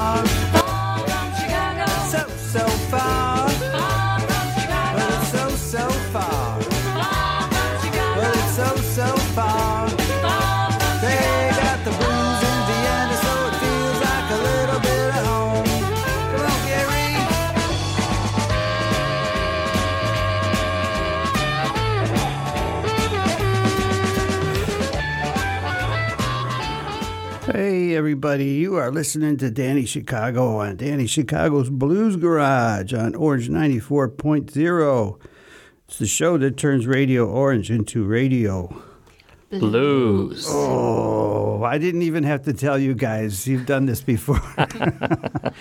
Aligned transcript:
Far 0.00 0.29
everybody. 28.00 28.46
You 28.46 28.76
are 28.76 28.90
listening 28.90 29.36
to 29.36 29.50
Danny 29.50 29.84
Chicago 29.84 30.56
on 30.56 30.76
Danny 30.76 31.06
Chicago's 31.06 31.68
Blues 31.68 32.16
Garage 32.16 32.94
on 32.94 33.14
Orange 33.14 33.50
94.0. 33.50 35.20
It's 35.86 35.98
the 35.98 36.06
show 36.06 36.38
that 36.38 36.56
turns 36.56 36.86
Radio 36.86 37.26
Orange 37.28 37.70
into 37.70 38.02
radio. 38.02 38.74
Blues. 39.50 40.46
Oh, 40.48 41.62
I 41.62 41.76
didn't 41.76 42.00
even 42.00 42.24
have 42.24 42.42
to 42.44 42.54
tell 42.54 42.78
you 42.78 42.94
guys. 42.94 43.46
You've 43.46 43.66
done 43.66 43.84
this 43.84 44.00
before. 44.00 44.40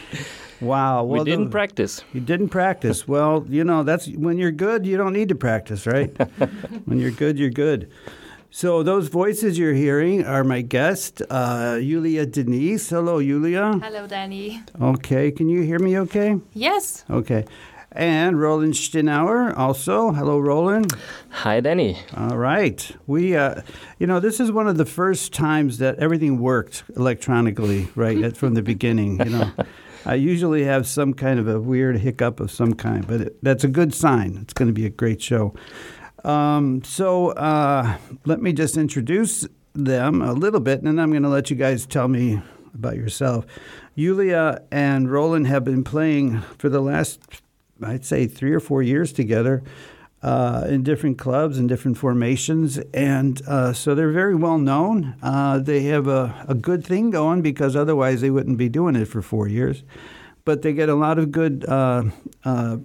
wow. 0.62 1.04
we 1.04 1.22
didn't 1.26 1.46
the- 1.46 1.52
practice. 1.52 2.06
You 2.14 2.22
didn't 2.22 2.50
practice. 2.50 3.06
Well, 3.06 3.46
you 3.50 3.66
know, 3.66 3.84
that's 3.84 4.08
when 4.08 4.38
you're 4.38 4.54
good, 4.54 4.86
you 4.86 4.96
don't 4.96 5.12
need 5.12 5.28
to 5.28 5.36
practice, 5.36 5.86
right? 5.86 6.16
when 6.86 7.00
you're 7.00 7.12
good, 7.12 7.38
you're 7.38 7.50
good. 7.50 7.92
So 8.52 8.82
those 8.82 9.10
voices 9.10 9.60
you're 9.60 9.76
hearing 9.76 10.26
are 10.26 10.44
my 10.44 10.62
guest, 10.62 11.22
uh, 11.30 11.78
Yulia 11.80 12.26
Denise. 12.26 12.90
Hello, 12.90 13.20
Yulia. 13.20 13.80
Hello, 13.82 14.08
Danny. 14.08 14.64
Okay, 14.82 15.32
can 15.32 15.50
you 15.50 15.62
hear 15.62 15.78
me 15.80 15.98
okay? 16.00 16.40
Yes, 16.54 17.06
Okay. 17.10 17.46
And 17.92 18.40
Roland 18.40 18.76
Stinauer 18.76 19.58
also. 19.58 20.12
Hello, 20.12 20.38
Roland. 20.40 20.94
Hi, 21.30 21.60
Danny. 21.60 21.98
All 22.16 22.38
right. 22.38 22.88
We, 23.08 23.36
uh, 23.36 23.62
you 23.98 24.06
know, 24.06 24.20
this 24.20 24.40
is 24.40 24.52
one 24.52 24.68
of 24.68 24.78
the 24.78 24.86
first 24.86 25.34
times 25.34 25.80
that 25.80 25.98
everything 25.98 26.38
worked 26.38 26.84
electronically, 26.96 27.88
right, 27.96 28.38
from 28.38 28.54
the 28.54 28.62
beginning. 28.62 29.18
You 29.20 29.32
know, 29.32 29.52
I 30.06 30.14
usually 30.14 30.66
have 30.66 30.86
some 30.86 31.16
kind 31.16 31.40
of 31.40 31.48
a 31.48 31.60
weird 31.60 31.98
hiccup 31.98 32.40
of 32.40 32.52
some 32.52 32.74
kind, 32.76 33.08
but 33.08 33.22
it, 33.22 33.44
that's 33.44 33.64
a 33.64 33.68
good 33.68 33.92
sign. 33.96 34.38
It's 34.40 34.54
going 34.54 34.68
to 34.68 34.74
be 34.74 34.86
a 34.86 34.92
great 34.92 35.20
show. 35.20 35.56
Um, 36.24 36.84
so 36.84 37.30
uh, 37.30 37.98
let 38.26 38.42
me 38.42 38.54
just 38.54 38.78
introduce 38.78 39.48
them 39.74 40.22
a 40.22 40.34
little 40.34 40.60
bit, 40.60 40.80
and 40.80 40.88
then 40.88 41.00
I'm 41.00 41.12
going 41.12 41.24
to 41.24 41.30
let 41.30 41.50
you 41.50 41.56
guys 41.56 41.86
tell 41.86 42.08
me 42.08 42.42
about 42.74 42.96
yourself. 42.96 43.46
Yulia 43.96 44.62
and 44.72 45.12
Roland 45.12 45.48
have 45.48 45.64
been 45.64 45.84
playing 45.84 46.42
for 46.58 46.70
the 46.70 46.82
last, 46.82 47.20
I'd 47.82 48.06
say, 48.06 48.28
three 48.28 48.54
or 48.54 48.60
four 48.60 48.82
years 48.82 49.12
together 49.14 49.64
uh, 50.22 50.66
in 50.68 50.84
different 50.84 51.18
clubs 51.18 51.58
and 51.58 51.70
different 51.70 51.98
formations, 51.98 52.78
and 52.94 53.42
uh, 53.48 53.74
so 53.74 53.96
they're 53.96 54.12
very 54.12 54.36
well 54.36 54.58
known. 54.58 55.16
Uh, 55.22 55.60
they 55.60 55.84
have 55.84 56.08
a, 56.08 56.46
a 56.48 56.56
good 56.56 56.86
thing 56.86 57.10
going 57.10 57.42
because 57.42 57.76
otherwise 57.76 58.22
they 58.22 58.30
wouldn't 58.30 58.58
be 58.58 58.70
doing 58.70 58.96
it 58.96 59.06
for 59.06 59.22
four 59.22 59.48
years. 59.48 59.84
But 60.46 60.62
they 60.62 60.74
get 60.74 60.90
a 60.90 60.96
lot 60.96 61.20
of 61.20 61.32
good 61.32 61.66
uh, 61.68 62.04
uh, 62.44 62.78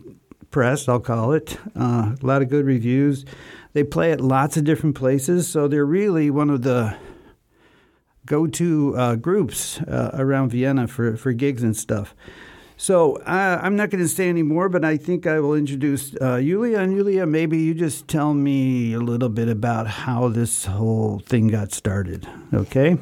press, 0.54 0.88
I'll 0.88 1.00
call 1.00 1.32
it, 1.32 1.58
uh, 1.74 2.14
a 2.14 2.24
lot 2.24 2.40
of 2.40 2.48
good 2.48 2.64
reviews. 2.64 3.24
They 3.72 3.82
play 3.82 4.12
at 4.12 4.20
lots 4.20 4.56
of 4.56 4.62
different 4.62 4.94
places, 4.94 5.48
so 5.48 5.66
they're 5.66 5.84
really 5.84 6.30
one 6.30 6.48
of 6.48 6.62
the 6.62 6.96
go-to 8.24 8.94
uh, 8.96 9.16
groups 9.16 9.80
uh, 9.80 10.12
around 10.14 10.50
Vienna 10.50 10.86
for, 10.86 11.16
for 11.16 11.32
gigs 11.32 11.64
and 11.64 11.76
stuff. 11.76 12.14
So 12.76 13.16
uh, 13.26 13.58
I'm 13.64 13.74
not 13.74 13.90
going 13.90 14.04
to 14.04 14.08
say 14.08 14.28
any 14.28 14.44
more, 14.44 14.68
but 14.68 14.84
I 14.84 14.96
think 14.96 15.26
I 15.26 15.40
will 15.40 15.54
introduce 15.54 16.14
uh, 16.20 16.36
Yulia. 16.36 16.78
And 16.78 16.94
Yulia, 16.94 17.26
maybe 17.26 17.58
you 17.58 17.74
just 17.74 18.06
tell 18.06 18.32
me 18.32 18.94
a 18.94 19.00
little 19.00 19.30
bit 19.30 19.48
about 19.48 19.88
how 19.88 20.28
this 20.28 20.66
whole 20.66 21.18
thing 21.26 21.48
got 21.48 21.72
started, 21.72 22.28
okay? 22.52 22.96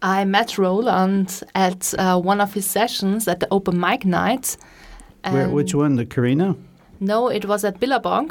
I 0.00 0.24
met 0.24 0.56
Roland 0.56 1.42
at 1.54 1.92
uh, 1.98 2.18
one 2.18 2.40
of 2.40 2.54
his 2.54 2.64
sessions 2.64 3.28
at 3.28 3.40
the 3.40 3.48
open 3.50 3.78
mic 3.78 4.06
night. 4.06 4.56
Where, 5.28 5.50
which 5.50 5.74
one, 5.74 5.96
the 5.96 6.06
Karina? 6.06 6.56
No, 7.00 7.28
it 7.28 7.44
was 7.44 7.64
at 7.64 7.80
Billabong. 7.80 8.30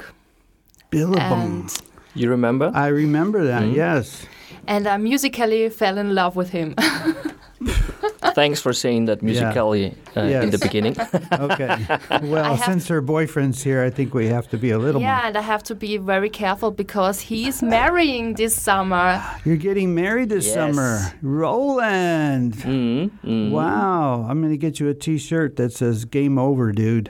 Billabong. 0.89 1.61
And, 1.61 1.77
You 2.15 2.29
remember? 2.29 2.71
I 2.73 2.87
remember 2.87 3.43
that, 3.45 3.63
hmm? 3.63 3.73
yes. 3.73 4.25
and 4.67 4.87
I 4.87 4.97
musically 4.97 5.69
fell 5.69 5.97
in 5.97 6.13
love 6.15 6.35
with 6.35 6.49
him. 6.49 6.75
Thanks 8.35 8.59
for 8.61 8.73
saying 8.73 9.05
that 9.05 9.21
musically 9.21 9.93
uh, 10.17 10.21
in 10.21 10.49
the 10.49 10.57
beginning. 10.57 10.95
Okay. 11.33 11.85
Well, 12.23 12.57
since 12.57 12.87
her 12.87 13.01
boyfriend's 13.01 13.61
here, 13.63 13.81
I 13.83 13.89
think 13.89 14.13
we 14.13 14.27
have 14.27 14.47
to 14.49 14.57
be 14.57 14.71
a 14.71 14.77
little 14.77 15.01
yeah, 15.01 15.27
and 15.27 15.35
I 15.37 15.41
have 15.41 15.63
to 15.63 15.75
be 15.75 15.97
very 15.97 16.29
careful 16.29 16.71
because 16.71 17.19
he's 17.21 17.61
marrying 17.61 18.35
this 18.35 18.55
summer. 18.61 19.21
You're 19.45 19.57
getting 19.57 19.93
married 19.95 20.29
this 20.29 20.45
Yes. 20.45 20.53
summer. 20.55 20.99
Roland. 21.21 22.53
mm, 22.55 23.09
mm. 23.23 23.51
Wow. 23.51 24.25
I'm 24.29 24.39
going 24.41 24.53
to 24.53 24.57
get 24.57 24.79
you 24.79 24.89
a 24.89 24.93
t 24.93 25.17
shirt 25.17 25.55
that 25.57 25.73
says 25.73 26.05
game 26.05 26.37
over, 26.37 26.71
dude. 26.71 27.09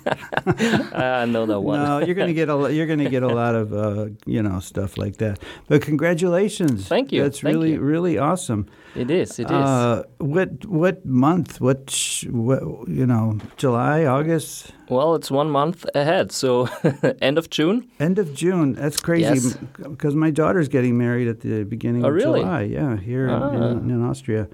I 0.00 1.26
know 1.28 1.46
that 1.46 1.60
one. 1.60 1.80
No, 1.82 1.98
you're 1.98 2.14
gonna 2.14 2.32
get 2.32 2.48
a 2.48 2.54
lo- 2.54 2.68
you're 2.68 2.86
gonna 2.86 3.08
get 3.10 3.22
a 3.22 3.28
lot 3.28 3.54
of 3.54 3.72
uh, 3.72 4.06
you 4.26 4.42
know 4.42 4.60
stuff 4.60 4.96
like 4.98 5.16
that. 5.18 5.38
But 5.68 5.82
congratulations! 5.82 6.86
Thank 6.88 7.12
you, 7.12 7.22
That's 7.22 7.40
thank 7.40 7.54
really 7.54 7.72
you. 7.72 7.80
really 7.80 7.99
awesome. 8.08 8.66
It 8.94 9.10
is. 9.10 9.38
It 9.38 9.46
is. 9.46 9.50
Uh, 9.52 10.02
what 10.18 10.64
what 10.66 11.04
month? 11.04 11.60
What, 11.60 11.90
sh- 11.90 12.26
what 12.26 12.60
you 12.88 13.06
know? 13.06 13.38
July, 13.56 14.04
August, 14.04 14.72
well, 14.88 15.14
it's 15.14 15.30
one 15.30 15.48
month 15.50 15.84
ahead, 15.94 16.32
so 16.32 16.68
end 17.22 17.38
of 17.38 17.50
June. 17.50 17.88
end 18.00 18.18
of 18.18 18.34
June. 18.34 18.72
That's 18.74 19.00
crazy 19.00 19.24
Yes. 19.24 19.56
because 19.78 20.14
my 20.16 20.30
daughter's 20.30 20.68
getting 20.68 20.96
married 20.98 21.28
at 21.28 21.40
the 21.40 21.64
beginning 21.64 22.04
Oh, 22.04 22.08
of 22.08 22.14
really? 22.14 22.40
July. 22.40 22.62
Yeah, 22.62 22.96
here 22.96 23.28
Ah. 23.30 23.50
in, 23.52 23.90
in 23.90 24.02
Austria. 24.10 24.48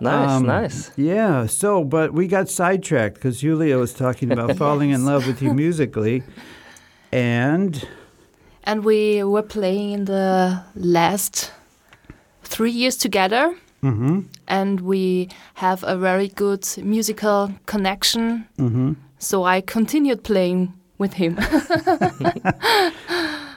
Nice, 0.00 0.30
Um, 0.30 0.46
nice. 0.46 0.90
Yeah. 0.96 1.46
So, 1.46 1.84
but 1.84 2.12
we 2.12 2.26
got 2.26 2.48
sidetracked 2.50 3.14
because 3.14 3.40
Julia 3.40 3.78
was 3.78 3.94
talking 3.94 4.32
about 4.32 4.56
falling 4.64 4.90
in 4.90 5.04
love 5.04 5.26
with 5.26 5.40
you 5.40 5.54
musically, 5.64 6.22
and 7.12 7.86
And 8.66 8.84
we 8.84 9.22
were 9.22 9.42
playing 9.42 9.92
in 9.92 10.04
the 10.06 10.62
last 10.74 11.52
three 12.46 12.70
years 12.70 12.96
together. 12.96 13.54
hmm 13.82 14.20
And 14.48 14.80
we 14.80 15.28
have 15.54 15.82
a 15.86 15.96
very 15.96 16.28
good 16.28 16.64
musical 16.82 17.50
connection. 17.66 18.44
hmm 18.58 18.92
So 19.18 19.44
I 19.56 19.60
continued 19.62 20.22
playing 20.22 20.72
with 20.98 21.14
him. 21.14 21.36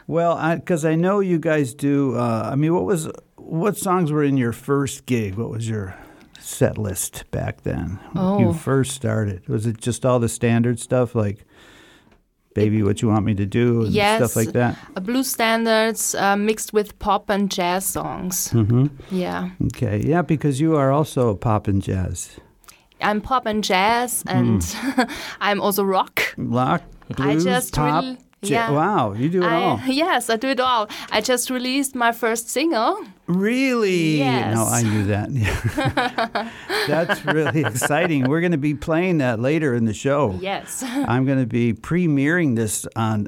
Well, 0.09 0.55
because 0.55 0.85
I, 0.85 0.95
know 0.95 1.19
you 1.19 1.37
guys 1.37 1.73
do. 1.73 2.15
Uh, 2.15 2.49
I 2.53 2.55
mean, 2.55 2.73
what 2.73 2.85
was 2.85 3.09
what 3.35 3.75
songs 3.77 4.09
were 4.11 4.23
in 4.23 4.37
your 4.37 4.53
first 4.53 5.05
gig? 5.05 5.35
What 5.35 5.49
was 5.49 5.67
your 5.67 5.95
set 6.39 6.77
list 6.77 7.25
back 7.31 7.63
then? 7.63 7.99
when 8.13 8.39
You 8.39 8.47
Oh. 8.49 8.53
first 8.53 8.91
started. 8.95 9.47
Was 9.49 9.65
it 9.65 9.81
just 9.81 10.05
all 10.05 10.19
the 10.19 10.29
standard 10.29 10.79
stuff 10.79 11.13
like 11.13 11.45
"Baby, 12.57 12.81
What 12.81 13.01
You 13.01 13.09
Want 13.13 13.23
Me 13.25 13.33
to 13.35 13.45
Do" 13.45 13.85
and 13.85 13.93
Yes. 13.93 14.17
stuff 14.17 14.35
like 14.35 14.53
that? 14.53 14.73
Uh, 14.97 15.01
Blues 15.05 15.29
standards 15.29 16.15
uh, 16.15 16.35
mixed 16.35 16.73
with 16.73 16.97
pop 16.99 17.29
and 17.29 17.51
jazz 17.53 17.85
songs. 17.85 18.49
hmm 18.51 18.87
Yeah. 19.13 19.49
Okay, 19.69 20.01
yeah, 20.11 20.23
because 20.25 20.59
you 20.59 20.75
are 20.75 20.89
also 20.91 21.35
pop 21.35 21.67
and 21.69 21.81
jazz, 21.81 22.39
I'm 23.01 23.21
pop 23.21 23.45
and 23.45 23.63
jazz, 23.63 24.23
and 24.27 24.59
I'm 25.39 25.61
also 25.61 25.83
rock. 25.85 26.33
rock, 26.37 26.81
blues, 27.15 27.43
just 27.45 27.73
pop. 27.75 28.03
really- 28.03 28.17
yeah. 28.41 28.71
Wow, 28.71 29.13
you 29.13 29.29
do 29.29 29.43
it 29.43 29.51
all. 29.51 29.81
Yes, 29.87 30.29
I 30.29 30.35
do 30.35 30.49
it 30.49 30.59
all. 30.59 30.89
I 31.11 31.21
just 31.21 31.49
released 31.49 31.95
my 31.95 32.11
first 32.11 32.49
single. 32.49 33.03
Really? 33.25 34.17
Yes. 34.19 34.55
No, 34.55 34.65
I 34.65 34.83
knew 34.83 35.05
that. 35.05 36.51
That's 36.87 37.25
really 37.25 37.61
exciting. 37.61 38.27
We're 38.29 38.41
going 38.41 38.51
to 38.51 38.57
be 38.57 38.75
playing 38.75 39.17
that 39.19 39.39
later 39.39 39.73
in 39.73 39.85
the 39.85 39.93
show. 39.93 40.37
Yes, 40.39 40.83
I'm 40.83 41.25
going 41.25 41.39
to 41.39 41.47
be 41.47 41.73
premiering 41.73 42.55
this 42.55 42.85
on 42.95 43.27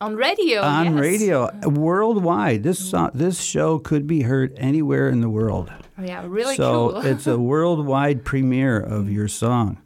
on 0.00 0.16
radio. 0.16 0.62
on 0.62 0.86
yes. 0.86 0.94
radio 0.94 1.44
uh, 1.44 1.50
mm-hmm. 1.52 1.74
worldwide. 1.74 2.62
This 2.62 2.78
song, 2.78 3.08
mm-hmm. 3.08 3.18
this 3.18 3.40
show 3.40 3.78
could 3.78 4.06
be 4.06 4.22
heard 4.22 4.54
anywhere 4.56 5.08
in 5.08 5.20
the 5.20 5.30
world. 5.30 5.70
Oh, 5.98 6.04
yeah, 6.04 6.24
really 6.26 6.54
so 6.54 6.90
cool. 6.90 7.06
it's 7.06 7.26
a 7.26 7.38
worldwide 7.38 8.24
premiere 8.24 8.78
of 8.78 9.10
your 9.10 9.26
song, 9.26 9.78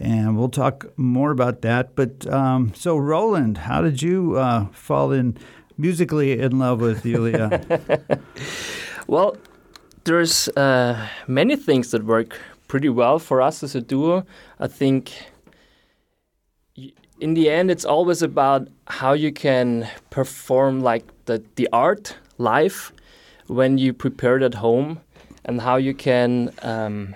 and 0.00 0.36
we'll 0.38 0.48
talk 0.48 0.86
more 0.98 1.30
about 1.30 1.62
that. 1.62 1.94
But 1.94 2.26
um, 2.32 2.72
so, 2.74 2.96
Roland, 2.96 3.58
how 3.58 3.82
did 3.82 4.02
you 4.02 4.36
uh, 4.36 4.66
fall 4.72 5.12
in 5.12 5.36
musically 5.78 6.40
in 6.40 6.58
love 6.58 6.80
with 6.80 7.04
Yulia? 7.12 7.62
Well, 9.06 9.36
there's 10.04 10.48
uh, 10.50 11.08
many 11.26 11.56
things 11.56 11.90
that 11.90 12.04
work 12.04 12.38
pretty 12.68 12.88
well 12.88 13.18
for 13.18 13.42
us 13.42 13.62
as 13.62 13.74
a 13.74 13.80
duo. 13.80 14.24
I 14.58 14.68
think 14.68 15.12
in 17.20 17.34
the 17.34 17.50
end, 17.50 17.70
it's 17.70 17.84
always 17.84 18.22
about 18.22 18.68
how 18.86 19.12
you 19.12 19.32
can 19.32 19.88
perform 20.10 20.80
like 20.80 21.04
the, 21.26 21.42
the 21.56 21.68
art 21.72 22.16
live 22.38 22.92
when 23.48 23.78
you 23.78 23.92
prepare 23.92 24.36
it 24.36 24.42
at 24.42 24.54
home. 24.54 25.00
and 25.44 25.60
how 25.60 25.76
you 25.76 25.94
can 25.94 26.50
um, 26.62 27.14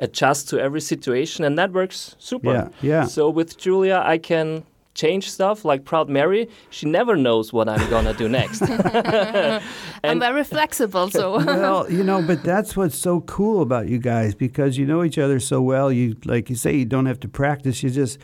adjust 0.00 0.48
to 0.48 0.58
every 0.58 0.80
situation, 0.80 1.44
and 1.44 1.56
that 1.58 1.72
works 1.72 2.16
super. 2.18 2.52
Yeah, 2.52 2.68
yeah. 2.82 3.04
So 3.04 3.30
with 3.30 3.56
Julia, 3.56 4.02
I 4.04 4.18
can 4.18 4.64
change 4.94 5.30
stuff 5.30 5.64
like 5.64 5.84
Proud 5.84 6.08
Mary. 6.08 6.48
She 6.70 6.86
never 6.86 7.16
knows 7.16 7.52
what 7.52 7.68
I'm 7.68 7.88
gonna 7.88 8.14
do 8.14 8.28
next. 8.28 8.62
I'm 10.04 10.18
very 10.18 10.44
flexible, 10.44 11.10
so 11.10 11.36
well, 11.44 11.90
you 11.90 12.02
know, 12.02 12.22
but 12.22 12.42
that's 12.42 12.76
what's 12.76 12.98
so 12.98 13.20
cool 13.22 13.62
about 13.62 13.88
you 13.88 13.98
guys 13.98 14.34
because 14.34 14.76
you 14.76 14.86
know 14.86 15.04
each 15.04 15.18
other 15.18 15.38
so 15.40 15.62
well. 15.62 15.92
You 15.92 16.16
like 16.24 16.50
you 16.50 16.56
say, 16.56 16.74
you 16.76 16.84
don't 16.84 17.06
have 17.06 17.20
to 17.20 17.28
practice. 17.28 17.82
You 17.82 17.90
just 17.90 18.18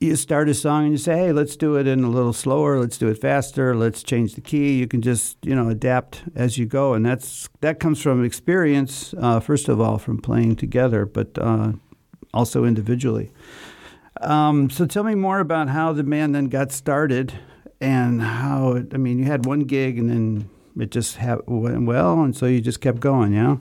you 0.00 0.14
start 0.14 0.48
a 0.48 0.54
song 0.54 0.84
and 0.84 0.92
you 0.92 0.98
say, 0.98 1.16
"Hey, 1.16 1.32
let's 1.32 1.56
do 1.56 1.76
it 1.76 1.86
in 1.86 2.04
a 2.04 2.10
little 2.10 2.32
slower. 2.32 2.78
Let's 2.78 2.98
do 2.98 3.08
it 3.08 3.20
faster. 3.20 3.74
Let's 3.74 4.02
change 4.02 4.34
the 4.34 4.40
key." 4.40 4.78
You 4.78 4.86
can 4.86 5.02
just 5.02 5.36
you 5.42 5.54
know 5.54 5.68
adapt 5.68 6.22
as 6.34 6.58
you 6.58 6.66
go, 6.66 6.94
and 6.94 7.04
that's 7.04 7.48
that 7.60 7.80
comes 7.80 8.00
from 8.00 8.24
experience. 8.24 9.14
Uh, 9.18 9.40
first 9.40 9.68
of 9.68 9.80
all, 9.80 9.98
from 9.98 10.18
playing 10.18 10.56
together, 10.56 11.04
but 11.04 11.36
uh, 11.38 11.72
also 12.32 12.64
individually. 12.64 13.32
Um, 14.20 14.70
so 14.70 14.86
tell 14.86 15.04
me 15.04 15.14
more 15.14 15.40
about 15.40 15.68
how 15.68 15.92
the 15.92 16.02
band 16.02 16.34
then 16.34 16.46
got 16.46 16.72
started 16.72 17.32
and 17.80 18.20
how 18.20 18.72
it, 18.72 18.92
I 18.92 18.96
mean, 18.96 19.18
you 19.18 19.24
had 19.26 19.46
one 19.46 19.60
gig 19.60 19.98
and 19.98 20.10
then 20.10 20.50
it 20.78 20.90
just 20.90 21.18
ha- 21.18 21.38
went 21.46 21.86
well, 21.86 22.22
and 22.22 22.36
so 22.36 22.46
you 22.46 22.60
just 22.60 22.80
kept 22.80 23.00
going, 23.00 23.32
yeah? 23.32 23.56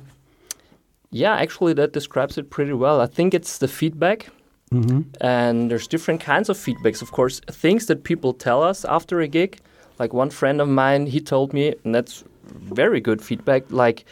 yeah, 1.11 1.35
actually, 1.35 1.73
that 1.73 1.93
describes 1.93 2.37
it 2.37 2.49
pretty 2.49 2.73
well. 2.73 2.99
I 3.01 3.05
think 3.05 3.33
it's 3.33 3.57
the 3.57 3.67
feedback. 3.67 4.29
Mm-hmm. 4.71 5.01
and 5.21 5.71
there's 5.71 5.87
different 5.87 6.19
kinds 6.19 6.49
of 6.49 6.57
feedbacks 6.57 7.01
of 7.01 7.11
course 7.11 7.39
things 7.49 7.85
that 7.85 8.03
people 8.03 8.33
tell 8.33 8.61
us 8.61 8.83
after 8.83 9.21
a 9.21 9.27
gig 9.27 9.59
like 9.97 10.13
one 10.13 10.29
friend 10.29 10.59
of 10.59 10.67
mine 10.67 11.05
he 11.07 11.21
told 11.21 11.53
me 11.53 11.73
and 11.85 11.95
that's 11.95 12.25
very 12.75 12.99
good 12.99 13.21
feedback 13.21 13.63
like 13.71 14.03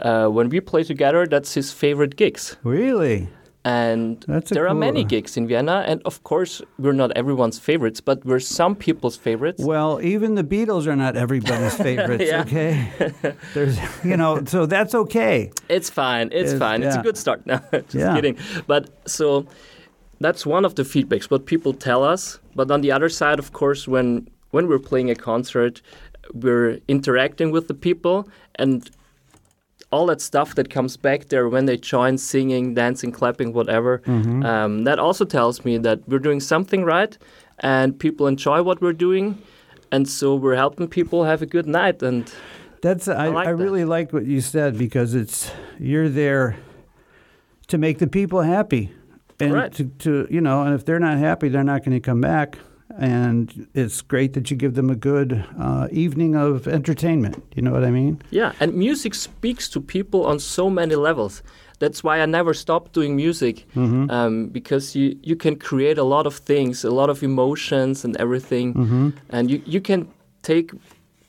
uh, 0.00 0.26
when 0.28 0.50
we 0.50 0.60
play 0.60 0.84
together 0.84 1.26
that's 1.26 1.54
his 1.54 1.72
favorite 1.72 2.16
gigs 2.16 2.56
Really? 2.62 3.26
and 3.64 4.20
there 4.50 4.68
are 4.68 4.74
many 4.74 5.02
gigs 5.02 5.36
in 5.38 5.46
vienna 5.46 5.82
and 5.86 6.02
of 6.04 6.22
course 6.24 6.60
we're 6.78 6.92
not 6.92 7.10
everyone's 7.16 7.58
favorites 7.58 8.00
but 8.02 8.22
we're 8.26 8.40
some 8.40 8.74
people's 8.74 9.16
favorites 9.16 9.64
Well, 9.64 9.98
even 10.02 10.34
the 10.34 10.44
Beatles 10.44 10.86
are 10.86 10.96
not 10.96 11.16
everybody's 11.16 11.74
favorites, 11.88 12.30
okay? 12.30 12.90
There's, 13.54 13.78
you 14.04 14.16
know, 14.18 14.44
so 14.44 14.66
that's 14.66 14.94
okay. 14.94 15.52
It's 15.70 15.88
fine. 15.88 16.26
It's 16.32 16.52
It's- 16.52 16.58
fine. 16.58 16.82
It's 16.82 16.96
a 16.96 17.02
good 17.02 17.16
start. 17.16 17.46
No, 17.46 17.60
just 17.72 17.94
Yeah. 17.94 18.14
kidding. 18.16 18.36
But 18.66 18.90
so 19.06 19.46
that's 20.24 20.46
one 20.46 20.64
of 20.64 20.74
the 20.74 20.82
feedbacks 20.82 21.30
what 21.30 21.46
people 21.46 21.72
tell 21.72 22.02
us. 22.04 22.38
But 22.54 22.70
on 22.70 22.80
the 22.80 22.92
other 22.92 23.08
side, 23.08 23.38
of 23.38 23.52
course, 23.52 23.88
when 23.88 24.28
when 24.50 24.68
we're 24.68 24.78
playing 24.78 25.10
a 25.10 25.14
concert, 25.14 25.82
we're 26.34 26.78
interacting 26.88 27.50
with 27.50 27.68
the 27.68 27.74
people 27.74 28.28
and 28.56 28.90
all 29.90 30.06
that 30.06 30.20
stuff 30.20 30.54
that 30.54 30.70
comes 30.70 30.96
back 30.96 31.28
there 31.28 31.48
when 31.48 31.66
they 31.66 31.76
join 31.76 32.16
singing, 32.16 32.74
dancing, 32.74 33.12
clapping, 33.12 33.52
whatever. 33.52 33.98
Mm-hmm. 33.98 34.44
Um, 34.44 34.84
that 34.84 34.98
also 34.98 35.24
tells 35.24 35.64
me 35.64 35.76
that 35.78 36.08
we're 36.08 36.18
doing 36.18 36.40
something 36.40 36.82
right 36.82 37.16
and 37.58 37.98
people 37.98 38.26
enjoy 38.26 38.62
what 38.62 38.80
we're 38.80 38.94
doing. 38.94 39.40
And 39.90 40.08
so 40.08 40.34
we're 40.34 40.56
helping 40.56 40.88
people 40.88 41.24
have 41.24 41.42
a 41.42 41.46
good 41.46 41.66
night. 41.66 42.02
And 42.02 42.32
That's 42.80 43.06
I, 43.06 43.26
I, 43.26 43.28
like 43.28 43.46
that. 43.46 43.56
really 43.56 43.84
like 43.84 44.12
what 44.12 44.24
you 44.24 44.40
said 44.40 44.78
because 44.78 45.14
it's 45.14 45.50
you're 45.78 46.08
there 46.08 46.56
to 47.68 47.76
make 47.76 47.98
the 47.98 48.06
people 48.06 48.40
happy, 48.40 48.92
and 49.42 49.52
Right. 49.52 49.72
to, 49.74 49.84
to 50.04 50.26
you 50.30 50.40
know, 50.40 50.62
and 50.62 50.74
if 50.74 50.84
they're 50.84 51.00
not 51.00 51.18
happy, 51.18 51.48
they're 51.48 51.64
not 51.64 51.84
going 51.84 51.96
to 51.96 52.00
come 52.10 52.20
back. 52.20 52.58
And 52.98 53.66
it's 53.74 54.02
great 54.02 54.34
that 54.34 54.50
you 54.50 54.56
give 54.56 54.74
them 54.74 54.90
a 54.90 54.94
good 54.94 55.44
uh, 55.58 55.88
evening 55.90 56.36
of 56.36 56.68
entertainment. 56.68 57.42
You 57.56 57.62
know 57.62 57.72
what 57.72 57.84
I 57.84 57.90
mean? 57.90 58.20
Yeah, 58.30 58.52
and 58.60 58.74
music 58.74 59.14
speaks 59.14 59.68
to 59.70 59.80
people 59.80 60.26
on 60.26 60.38
so 60.38 60.68
many 60.68 60.94
levels. 60.94 61.42
That's 61.78 62.04
why 62.04 62.20
I 62.20 62.26
never 62.26 62.52
stopped 62.54 62.92
doing 62.92 63.16
music 63.16 63.64
Mm-hmm. 63.74 64.10
um, 64.10 64.48
because 64.48 64.94
you, 64.94 65.16
you 65.22 65.36
can 65.36 65.56
create 65.56 65.96
a 65.98 66.04
lot 66.04 66.26
of 66.26 66.34
things, 66.36 66.84
a 66.84 66.90
lot 66.90 67.08
of 67.10 67.22
emotions 67.22 68.04
and 68.04 68.14
everything, 68.18 68.74
Mm-hmm. 68.74 69.08
and 69.30 69.50
you, 69.50 69.62
you 69.64 69.80
can 69.80 70.06
take 70.42 70.72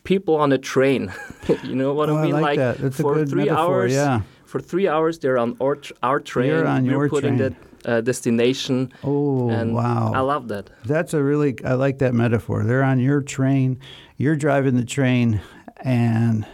people 0.03 0.35
on 0.35 0.51
a 0.51 0.57
train. 0.57 1.13
you 1.63 1.75
know 1.75 1.93
what 1.93 2.09
Oh, 2.09 2.17
I 2.17 2.19
I 2.19 2.25
mean? 2.25 2.41
like 2.41 2.57
that. 2.59 2.77
That's 2.77 2.99
a 2.99 3.01
for 3.01 3.25
three 3.25 3.45
metaphor, 3.45 3.83
hours. 3.83 3.93
yeah. 3.93 4.21
For 4.45 4.59
three 4.59 4.87
hours, 4.89 5.17
they're 5.19 5.37
on 5.39 5.55
our, 5.61 5.77
our 6.03 6.19
train. 6.19 6.49
You're 6.49 6.67
on 6.67 6.83
your 6.85 7.07
putting 7.09 7.37
train. 7.37 7.53
that 7.53 7.53
uh, 7.85 8.01
destination. 8.01 8.91
Oh 9.03 9.49
and 9.49 9.73
wow! 9.73 10.11
I 10.13 10.19
love 10.19 10.47
that. 10.49 10.69
That's 10.85 11.13
a 11.13 11.23
really 11.23 11.55
I 11.65 11.73
like 11.73 11.99
that 11.99 12.13
metaphor. 12.13 12.63
They're 12.63 12.83
on 12.83 12.99
your 12.99 13.21
train, 13.21 13.79
you're 14.17 14.35
driving 14.35 14.75
the 14.75 14.85
train, 14.85 15.41
and 15.81 16.45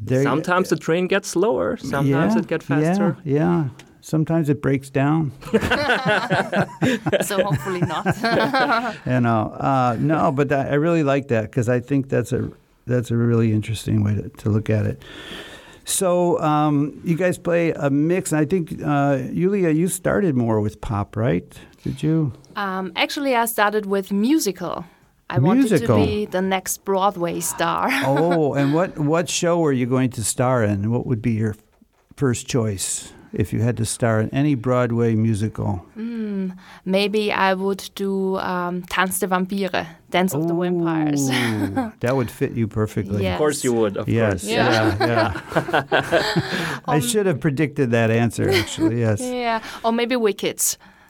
they 0.00 0.22
Sometimes 0.22 0.70
the 0.70 0.76
train 0.76 1.06
gets 1.06 1.28
slower. 1.28 1.76
Sometimes 1.76 2.34
yeah, 2.34 2.40
it 2.40 2.46
gets 2.46 2.66
faster. 2.66 3.16
Yeah, 3.24 3.34
yeah. 3.34 3.68
Sometimes 4.00 4.50
it 4.50 4.60
breaks 4.60 4.90
down. 4.90 5.32
so 7.22 7.42
hopefully 7.42 7.80
not. 7.80 8.06
You 9.06 9.20
know, 9.20 9.50
uh, 9.58 9.96
no, 9.98 10.30
but 10.30 10.52
I, 10.52 10.68
I 10.68 10.74
really 10.74 11.02
like 11.02 11.28
that 11.28 11.42
because 11.42 11.68
I 11.68 11.80
think 11.80 12.08
that's 12.08 12.32
a 12.32 12.50
that's 12.86 13.10
a 13.10 13.16
really 13.16 13.52
interesting 13.52 14.04
way 14.04 14.14
to, 14.14 14.28
to 14.28 14.50
look 14.50 14.68
at 14.68 14.84
it. 14.84 15.02
So 15.84 16.40
um, 16.40 17.00
you 17.04 17.16
guys 17.16 17.38
play 17.38 17.72
a 17.72 17.90
mix. 17.90 18.32
and 18.32 18.40
I 18.40 18.44
think 18.44 18.82
uh, 18.82 19.18
Yulia, 19.30 19.70
you 19.70 19.88
started 19.88 20.34
more 20.34 20.60
with 20.60 20.80
pop, 20.80 21.16
right? 21.16 21.46
Did 21.82 22.02
you? 22.02 22.32
um, 22.56 22.92
actually, 22.96 23.34
I 23.34 23.44
started 23.46 23.86
with 23.86 24.10
musical. 24.12 24.84
I 25.30 25.38
wanted 25.38 25.78
to 25.80 25.96
be 25.96 26.26
the 26.26 26.42
next 26.42 26.84
Broadway 26.84 27.40
star. 27.40 27.88
Oh, 28.04 28.54
and 28.54 28.74
what 28.74 28.98
what 28.98 29.28
show 29.28 29.64
are 29.64 29.72
you 29.72 29.86
going 29.86 30.10
to 30.10 30.22
star 30.24 30.62
in? 30.62 30.90
What 30.90 31.06
would 31.06 31.22
be 31.22 31.32
your 31.32 31.56
first 32.16 32.46
choice 32.46 33.12
if 33.34 33.52
you 33.52 33.60
had 33.62 33.76
to 33.76 33.84
star 33.84 34.20
in 34.20 34.28
any 34.30 34.54
Broadway 34.54 35.14
musical? 35.14 35.84
Maybe 36.84 37.32
I 37.32 37.54
would 37.54 37.90
do 37.94 38.36
um, 38.38 38.82
Tanz 38.82 39.18
der 39.20 39.26
Vampire, 39.28 39.86
Dance 40.10 40.34
of 40.34 40.46
the 40.46 40.54
Vampires. 40.54 41.28
That 42.00 42.14
would 42.16 42.30
fit 42.30 42.52
you 42.52 42.68
perfectly. 42.68 43.22
Yeah. 43.24 43.34
Of 43.34 43.38
course 43.38 43.64
you 43.64 43.72
would. 43.72 43.96
Of 43.96 44.08
Yes. 44.08 44.42
course. 44.42 44.44
Yeah. 44.44 44.96
Yeah. 45.00 46.80
I 46.86 47.00
should 47.00 47.26
have 47.26 47.40
predicted 47.40 47.90
that 47.92 48.10
answer. 48.10 48.48
Actually, 48.50 49.00
yes. 49.00 49.20
yeah, 49.22 49.62
or 49.84 49.92
maybe 49.92 50.16
Wicked. 50.16 50.58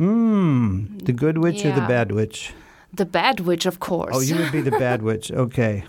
Mm, 0.00 1.04
the 1.04 1.12
good 1.12 1.38
witch 1.38 1.64
or 1.64 1.72
the 1.72 1.80
bad 1.86 2.10
witch? 2.12 2.52
The 2.96 3.04
Bad 3.06 3.40
Witch, 3.40 3.66
of 3.66 3.80
course. 3.80 4.14
Oh, 4.16 4.20
you 4.20 4.36
would 4.36 4.52
be 4.52 4.60
the 4.60 4.70
bad 4.70 5.02
witch. 5.08 5.30
Okay. 5.32 5.84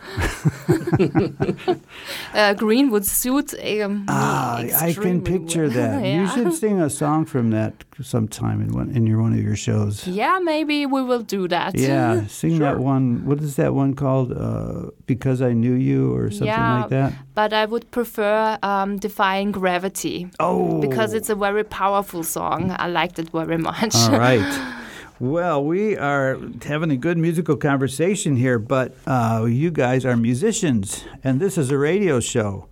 uh, 2.34 2.54
green 2.54 2.90
would 2.92 3.06
suit 3.06 3.54
um, 3.84 4.06
Ah, 4.08 4.58
I 4.82 4.94
can 4.94 5.22
picture 5.24 5.68
well. 5.68 5.78
that. 6.02 6.06
You 6.16 6.28
should 6.28 6.54
sing 6.54 6.82
a 6.82 6.90
song 6.90 7.26
from 7.26 7.52
that 7.52 7.74
sometime 8.02 8.62
in 8.62 8.72
one 8.74 8.90
in 8.98 9.06
your 9.08 9.22
one 9.22 9.34
of 9.34 9.40
your 9.44 9.56
shows. 9.56 10.08
Yeah, 10.08 10.40
maybe 10.42 10.86
we 10.86 11.02
will 11.04 11.22
do 11.22 11.48
that. 11.48 11.76
Yeah, 11.76 12.26
sing 12.28 12.60
that 12.60 12.80
one. 12.80 13.26
What 13.26 13.40
is 13.42 13.56
that 13.56 13.74
one 13.74 13.94
called? 13.94 14.32
Uh, 14.32 14.92
because 15.06 15.42
I 15.42 15.54
knew 15.54 15.74
you, 15.74 16.14
or 16.16 16.30
something 16.32 16.48
Yeah. 16.48 16.80
like 16.82 16.90
that. 16.90 17.14
But 17.34 17.54
I 17.54 17.66
would 17.66 17.90
prefer 17.92 18.58
um, 18.64 18.98
Defying 18.98 19.52
Gravity 19.52 20.28
Oh, 20.40 20.80
because 20.82 21.14
it's 21.14 21.30
a 21.30 21.36
very 21.36 21.64
powerful 21.64 22.24
song. 22.24 22.74
I 22.78 22.88
liked 22.88 23.20
it 23.20 23.30
very 23.32 23.58
much. 23.58 23.96
All 23.96 24.18
right. 24.20 24.82
Well, 25.20 25.64
we 25.64 25.96
are 25.96 26.38
having 26.64 26.92
a 26.92 26.98
good 26.98 27.18
musical 27.18 27.56
conversation 27.56 28.36
here, 28.36 28.60
but 28.60 28.94
uh, 29.08 29.46
you 29.48 29.72
guys 29.72 30.04
are 30.04 30.18
musicians, 30.18 31.06
and 31.24 31.40
this 31.40 31.58
is 31.58 31.72
a 31.72 31.78
radio 31.78 32.20
show, 32.20 32.68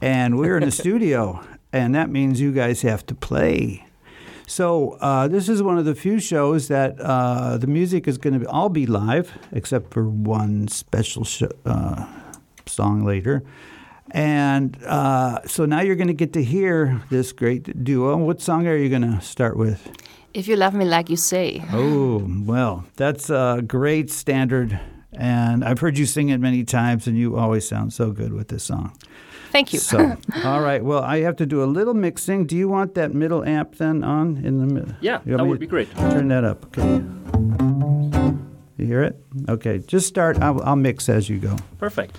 and 0.00 0.38
we're 0.38 0.56
in 0.56 0.62
a 0.62 0.70
studio, 0.82 1.44
and 1.70 1.94
that 1.94 2.08
means 2.08 2.40
you 2.40 2.52
guys 2.52 2.80
have 2.80 3.04
to 3.06 3.14
play. 3.14 3.84
So 4.46 4.92
uh, 5.02 5.28
this 5.28 5.50
is 5.50 5.62
one 5.62 5.76
of 5.76 5.84
the 5.84 5.94
few 5.94 6.18
shows 6.18 6.68
that 6.68 6.98
uh, 6.98 7.58
the 7.58 7.66
music 7.66 8.08
is 8.08 8.16
going 8.16 8.40
to 8.40 8.48
all 8.48 8.70
be 8.70 8.86
live, 8.86 9.36
except 9.52 9.92
for 9.92 10.08
one 10.08 10.66
special 10.66 11.24
sh- 11.24 11.42
uh, 11.66 12.06
song 12.64 13.04
later. 13.04 13.42
And 14.12 14.82
uh, 14.86 15.46
so 15.46 15.66
now 15.66 15.82
you're 15.82 15.94
going 15.94 16.08
to 16.08 16.14
get 16.14 16.32
to 16.32 16.42
hear 16.42 17.02
this 17.10 17.32
great 17.32 17.84
duo. 17.84 18.16
What 18.16 18.40
song 18.40 18.66
are 18.66 18.76
you 18.78 18.88
going 18.88 19.02
to 19.02 19.20
start 19.20 19.58
with? 19.58 19.86
If 20.32 20.46
you 20.46 20.56
love 20.56 20.74
me 20.74 20.84
like 20.84 21.10
you 21.10 21.16
say. 21.16 21.62
Oh, 21.72 22.24
well, 22.44 22.84
that's 22.96 23.30
a 23.30 23.62
great 23.66 24.10
standard. 24.10 24.78
And 25.12 25.64
I've 25.64 25.80
heard 25.80 25.98
you 25.98 26.06
sing 26.06 26.28
it 26.28 26.38
many 26.38 26.62
times, 26.64 27.06
and 27.08 27.18
you 27.18 27.36
always 27.36 27.66
sound 27.66 27.92
so 27.92 28.12
good 28.12 28.32
with 28.32 28.48
this 28.48 28.62
song. 28.62 28.96
Thank 29.50 29.72
you. 29.72 29.80
So, 29.80 30.16
all 30.44 30.60
right. 30.60 30.84
Well, 30.84 31.02
I 31.02 31.20
have 31.22 31.34
to 31.36 31.46
do 31.46 31.64
a 31.64 31.66
little 31.66 31.94
mixing. 31.94 32.46
Do 32.46 32.56
you 32.56 32.68
want 32.68 32.94
that 32.94 33.12
middle 33.12 33.42
amp 33.44 33.74
then 33.76 34.04
on 34.04 34.36
in 34.44 34.58
the 34.58 34.72
middle? 34.72 34.94
Yeah, 35.00 35.18
You 35.24 35.32
want 35.32 35.38
that 35.38 35.44
would 35.46 35.58
be 35.58 35.66
great. 35.66 35.90
Turn 35.96 36.28
that 36.28 36.44
up. 36.44 36.64
Okay. 36.66 37.02
You 38.78 38.86
hear 38.86 39.02
it? 39.02 39.16
Okay. 39.48 39.78
Just 39.80 40.06
start. 40.06 40.38
I'll, 40.38 40.62
I'll 40.62 40.76
mix 40.76 41.08
as 41.08 41.28
you 41.28 41.38
go. 41.38 41.56
Perfect. 41.78 42.16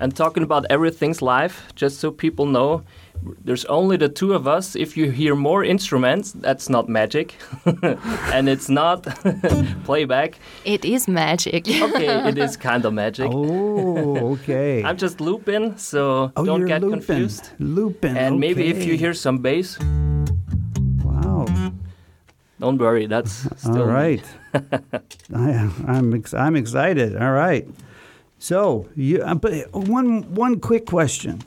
And 0.00 0.14
talking 0.16 0.42
about 0.42 0.66
everything's 0.68 1.22
live, 1.22 1.72
just 1.76 2.00
so 2.00 2.10
people 2.10 2.46
know, 2.46 2.82
there's 3.44 3.64
only 3.66 3.96
the 3.96 4.08
two 4.08 4.32
of 4.34 4.46
us. 4.46 4.74
If 4.76 4.96
you 4.96 5.10
hear 5.10 5.34
more 5.34 5.64
instruments, 5.64 6.32
that's 6.32 6.68
not 6.68 6.88
magic, 6.88 7.34
and 8.32 8.48
it's 8.48 8.68
not 8.68 9.02
playback. 9.84 10.38
It 10.64 10.84
is 10.84 11.06
magic. 11.08 11.68
Okay, 11.68 12.28
it 12.28 12.38
is 12.38 12.56
kind 12.68 12.84
of 12.84 12.92
magic. 12.94 13.30
Oh, 13.32 14.32
okay. 14.34 14.82
I'm 14.84 14.96
just 14.96 15.20
looping, 15.20 15.76
so 15.76 16.32
oh, 16.36 16.44
don't 16.44 16.66
get 16.66 16.82
looping. 16.82 17.00
confused. 17.00 17.50
Looping. 17.58 18.16
And 18.16 18.40
maybe 18.40 18.68
if 18.68 18.84
you 18.84 18.96
hear 18.96 19.14
some 19.14 19.38
bass, 19.38 19.78
Wow. 21.04 21.46
don't 22.60 22.78
worry, 22.78 23.06
that's 23.06 23.32
still 23.60 23.82
All 23.82 23.86
right. 23.86 24.24
I, 25.34 25.70
I'm 25.86 26.14
ex- 26.14 26.34
I'm 26.34 26.56
excited. 26.56 27.16
All 27.16 27.32
right. 27.32 27.66
So 28.38 28.88
you, 28.96 29.22
uh, 29.22 29.34
but 29.34 29.72
one 29.72 30.34
one 30.34 30.58
quick 30.60 30.84
question: 30.86 31.42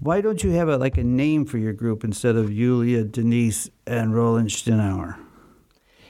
Why 0.00 0.20
don't 0.20 0.42
you 0.44 0.50
have 0.50 0.68
a 0.68 0.76
like 0.76 0.98
a 0.98 1.04
name 1.04 1.46
for 1.46 1.58
your 1.58 1.72
group 1.72 2.04
instead 2.04 2.36
of 2.36 2.50
Julia, 2.50 3.04
Denise, 3.04 3.70
and 3.86 4.14
Roland 4.14 4.50
Stinauer? 4.50 5.16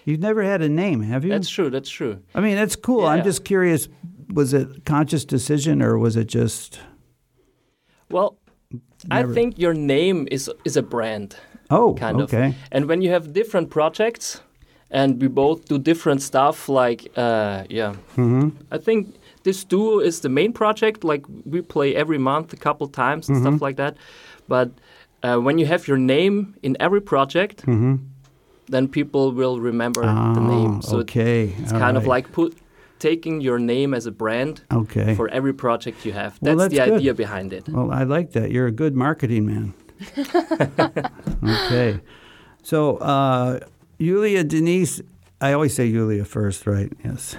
You've 0.05 0.21
never 0.21 0.43
had 0.43 0.61
a 0.63 0.69
name, 0.69 1.03
have 1.03 1.25
you? 1.25 1.31
That's 1.31 1.49
true. 1.49 1.71
That's 1.71 1.89
true. 1.89 2.21
I 2.35 2.41
mean, 2.41 2.57
that's 2.57 2.77
cool. 2.77 3.07
I'm 3.07 3.25
just 3.25 3.45
curious. 3.45 3.89
Was 4.33 4.53
it 4.53 4.85
conscious 4.85 5.25
decision 5.25 5.81
or 5.81 5.99
was 5.99 6.17
it 6.17 6.27
just? 6.27 6.81
Well, 8.11 8.39
I 9.11 9.23
think 9.25 9.59
your 9.59 9.75
name 9.75 10.29
is 10.31 10.51
is 10.65 10.77
a 10.77 10.83
brand. 10.83 11.37
Oh, 11.71 11.95
kind 11.95 12.21
okay. 12.23 12.49
of. 12.49 12.55
And 12.71 12.89
when 12.89 13.01
you 13.01 13.11
have 13.11 13.33
different 13.33 13.71
projects, 13.71 14.43
and 14.91 15.21
we 15.21 15.29
both 15.29 15.65
do 15.67 15.79
different 15.79 16.23
stuff, 16.23 16.69
like 16.69 17.11
uh, 17.17 17.65
yeah, 17.71 17.95
Mm-hmm. 18.17 18.49
I 18.71 18.79
think 18.79 19.15
this 19.45 19.65
duo 19.65 20.01
is 20.01 20.21
the 20.21 20.29
main 20.29 20.53
project. 20.53 21.05
Like 21.05 21.25
we 21.45 21.63
play 21.63 21.95
every 21.95 22.19
month 22.19 22.53
a 22.53 22.57
couple 22.57 22.89
times 22.89 23.29
and 23.29 23.37
Mm-hmm. 23.39 23.47
stuff 23.57 23.63
like 23.63 23.77
that. 23.77 23.97
But 24.49 24.69
uh, 25.23 25.39
when 25.45 25.59
you 25.59 25.67
have 25.67 25.87
your 25.89 25.99
name 25.99 26.55
in 26.63 26.77
every 26.81 27.01
project, 27.01 27.63
Mm-hmm. 27.67 27.95
then 28.73 28.89
people 28.89 29.33
will 29.33 29.61
remember 29.61 30.03
the 30.03 30.41
name. 30.41 30.83
So 30.83 30.99
it- 30.99 31.01
Ah, 31.01 31.03
okay. 31.13 31.53
it's 31.63 31.73
all 31.73 31.81
kind 31.81 31.97
of 31.97 32.07
like 32.07 32.27
put 32.33 32.53
taking 32.99 33.43
your 33.43 33.59
name 33.59 33.97
as 33.97 34.07
a 34.07 34.11
brand 34.11 34.63
okay. 34.73 35.15
for 35.15 35.29
every 35.29 35.53
project 35.53 36.07
you 36.07 36.13
have. 36.15 36.33
Well, 36.41 36.57
That's, 36.57 36.73
the 36.75 36.85
good. 36.85 36.95
idea 36.95 37.13
behind 37.15 37.53
it. 37.53 37.69
Well, 37.69 37.91
I 37.91 38.05
like 38.05 38.33
that. 38.33 38.51
You're 38.51 38.67
a 38.69 38.73
good 38.73 38.95
marketing 38.95 39.45
man. 39.47 39.75
okay. 41.45 42.01
So, 42.63 42.97
uh, 42.99 43.61
Julia 44.01 44.43
Denise, 44.45 45.03
I 45.41 45.53
always 45.53 45.75
say 45.75 45.91
Julia 45.93 46.25
first, 46.25 46.67
right? 46.67 46.91
Yes. 47.05 47.37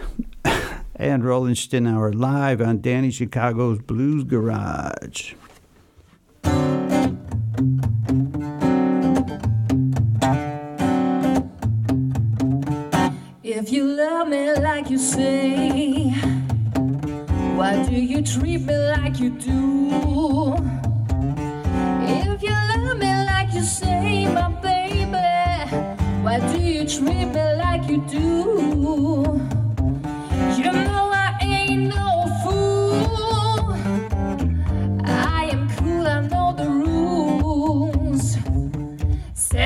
And 0.97 1.25
Roland 1.25 1.57
Stinauer 1.57 2.15
live 2.15 2.61
on 2.61 2.79
Danny 2.79 3.11
Chicago's 3.11 3.79
Blues 3.79 4.23
Garage. 4.23 5.33
If 13.43 13.71
you 13.73 13.87
love 13.87 14.29
me 14.29 14.55
like 14.55 14.89
you 14.89 14.97
say, 14.97 16.11
why 17.57 17.85
do 17.89 17.95
you 17.95 18.21
treat 18.21 18.61
me 18.61 18.77
like 18.77 19.19
you 19.19 19.31
do? 19.31 20.55
If 22.07 22.41
you 22.41 22.51
love 22.51 22.97
me 22.97 23.25
like 23.25 23.53
you 23.53 23.63
say, 23.63 24.33
my 24.33 24.49
baby, 24.61 25.75
why 26.23 26.39
do 26.53 26.59
you 26.61 26.87
treat 26.87 27.25
me 27.25 27.55
like 27.55 27.89
you 27.89 27.97
do? 28.07 29.64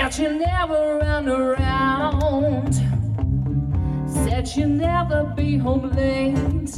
Said 0.10 0.24
you 0.24 0.40
never 0.40 0.98
run 1.04 1.30
around. 1.30 2.74
Said 4.10 4.48
you 4.56 4.66
never 4.66 5.32
be 5.38 5.56
home 5.56 5.92
late. 5.92 6.70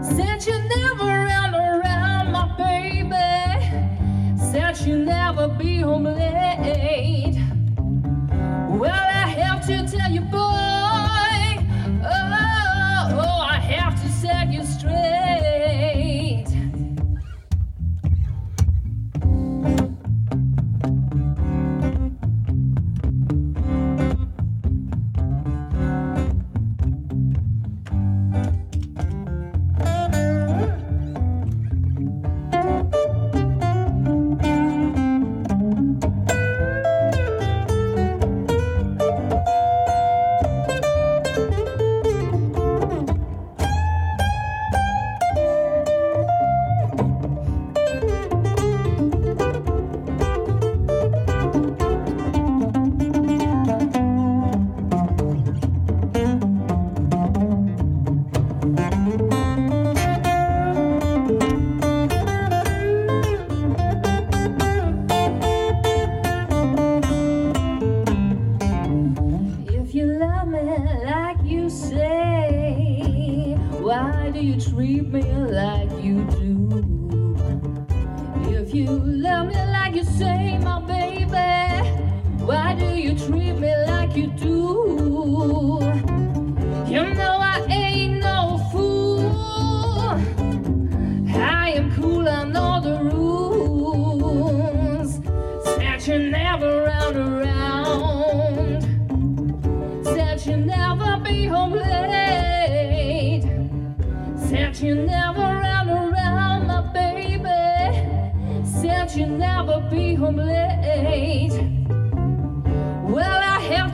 Said 0.00 0.46
you 0.46 0.56
never 0.76 1.04
run 1.04 1.54
around, 1.56 2.30
my 2.30 2.46
baby. 2.56 4.38
Said 4.52 4.78
you 4.86 4.98
never 4.98 5.48
be 5.48 5.80
home 5.80 6.04
late. 6.04 7.36
Well, 8.78 9.04
I 9.22 9.26
have 9.26 9.66
to 9.66 9.95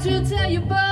to 0.02 0.21
tell 0.28 0.50
you, 0.50 0.61
boy. 0.61 0.91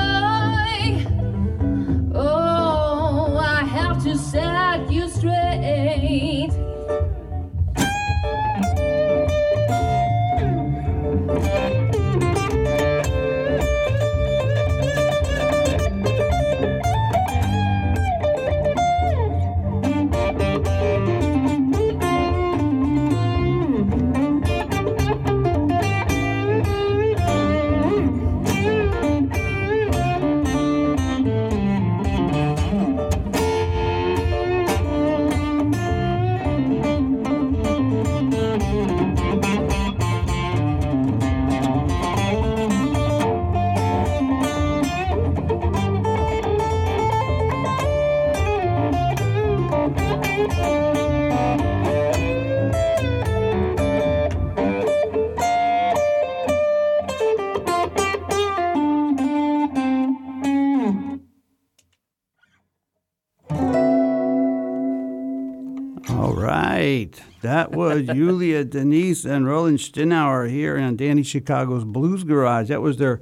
That 67.42 67.72
was 67.72 68.06
Julia 68.06 68.64
Denise 68.76 69.24
and 69.24 69.46
Roland 69.46 69.78
Stinauer 69.78 70.50
here 70.50 70.78
on 70.78 70.96
Danny 70.96 71.22
Chicago's 71.22 71.84
Blues 71.84 72.24
Garage. 72.24 72.68
That 72.68 72.82
was 72.82 72.98
their 72.98 73.20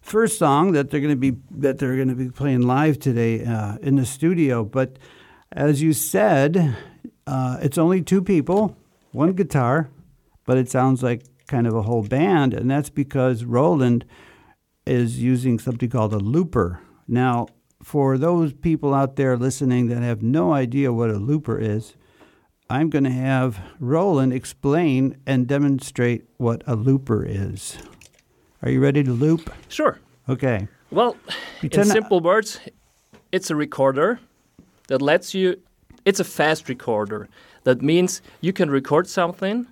first 0.00 0.38
song 0.38 0.72
that 0.72 0.90
they're 0.90 1.00
going 1.00 1.12
to 1.12 1.16
be 1.16 1.36
that 1.50 1.78
they're 1.78 1.96
going 1.96 2.08
to 2.08 2.14
be 2.14 2.30
playing 2.30 2.62
live 2.62 2.98
today 2.98 3.44
uh, 3.44 3.78
in 3.80 3.96
the 3.96 4.04
studio. 4.04 4.64
But 4.64 4.98
as 5.52 5.80
you 5.80 5.92
said, 5.92 6.76
uh, 7.26 7.58
it's 7.62 7.78
only 7.78 8.02
two 8.02 8.22
people, 8.22 8.76
one 9.12 9.32
guitar, 9.32 9.88
but 10.44 10.58
it 10.58 10.70
sounds 10.70 11.02
like 11.02 11.22
kind 11.46 11.66
of 11.66 11.74
a 11.74 11.82
whole 11.82 12.02
band, 12.02 12.52
and 12.52 12.70
that's 12.70 12.90
because 12.90 13.44
Roland 13.44 14.04
is 14.86 15.22
using 15.22 15.58
something 15.58 15.88
called 15.88 16.12
a 16.12 16.18
looper. 16.18 16.80
Now, 17.06 17.48
for 17.82 18.18
those 18.18 18.52
people 18.52 18.92
out 18.92 19.16
there 19.16 19.36
listening 19.36 19.88
that 19.88 20.02
have 20.02 20.22
no 20.22 20.52
idea 20.52 20.92
what 20.92 21.10
a 21.10 21.18
looper 21.18 21.58
is, 21.58 21.94
I'm 22.70 22.90
going 22.90 23.04
to 23.04 23.10
have 23.10 23.58
Roland 23.80 24.32
explain 24.32 25.16
and 25.26 25.46
demonstrate 25.46 26.24
what 26.36 26.62
a 26.66 26.76
looper 26.76 27.24
is. 27.24 27.78
Are 28.62 28.70
you 28.70 28.80
ready 28.80 29.02
to 29.04 29.10
loop? 29.12 29.50
Sure. 29.68 29.98
Okay. 30.28 30.68
Well, 30.90 31.16
Pretend- 31.60 31.86
in 31.86 31.92
simple 31.92 32.20
words, 32.20 32.60
it's 33.32 33.50
a 33.50 33.56
recorder 33.56 34.20
that 34.88 35.00
lets 35.00 35.34
you. 35.34 35.56
It's 36.04 36.20
a 36.20 36.24
fast 36.24 36.68
recorder. 36.68 37.28
That 37.64 37.82
means 37.82 38.22
you 38.40 38.52
can 38.52 38.70
record 38.70 39.08
something, 39.08 39.66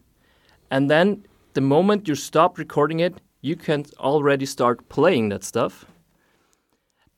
and 0.70 0.90
then 0.90 1.24
the 1.54 1.60
moment 1.60 2.08
you 2.08 2.14
stop 2.14 2.58
recording 2.58 3.00
it, 3.00 3.14
you 3.40 3.56
can 3.56 3.84
already 3.98 4.46
start 4.46 4.88
playing 4.88 5.30
that 5.30 5.44
stuff. 5.44 5.84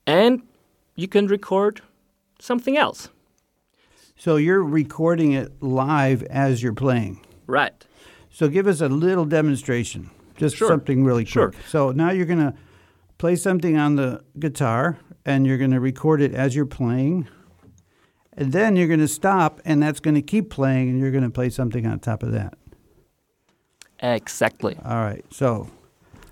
And 0.06 0.42
you 0.94 1.08
can 1.08 1.26
record 1.26 1.82
something 2.38 2.76
else. 2.76 3.08
So 4.18 4.34
you're 4.34 4.64
recording 4.64 5.30
it 5.32 5.62
live 5.62 6.24
as 6.24 6.60
you're 6.60 6.74
playing. 6.74 7.20
Right. 7.46 7.86
So 8.30 8.48
give 8.48 8.66
us 8.66 8.80
a 8.80 8.88
little 8.88 9.24
demonstration, 9.24 10.10
just 10.36 10.56
Sure. 10.56 10.66
something 10.68 11.04
really 11.04 11.22
quick. 11.24 11.30
Sure. 11.30 11.52
So 11.68 11.92
now 11.92 12.10
you're 12.10 12.26
going 12.26 12.40
to 12.40 12.52
play 13.18 13.36
something 13.36 13.76
on 13.76 13.94
the 13.94 14.22
guitar 14.36 14.98
and 15.24 15.46
you're 15.46 15.56
going 15.56 15.70
to 15.70 15.78
record 15.78 16.20
it 16.20 16.34
as 16.34 16.56
you're 16.56 16.66
playing. 16.66 17.28
And 18.32 18.50
then 18.52 18.74
you're 18.74 18.88
going 18.88 18.98
to 19.00 19.08
stop 19.08 19.60
and 19.64 19.80
that's 19.80 20.00
going 20.00 20.16
to 20.16 20.22
keep 20.22 20.50
playing 20.50 20.88
and 20.88 20.98
you're 20.98 21.12
going 21.12 21.22
to 21.22 21.30
play 21.30 21.48
something 21.48 21.86
on 21.86 22.00
top 22.00 22.24
of 22.24 22.32
that. 22.32 22.54
Exactly. 24.00 24.76
All 24.84 25.00
right. 25.00 25.24
So, 25.30 25.70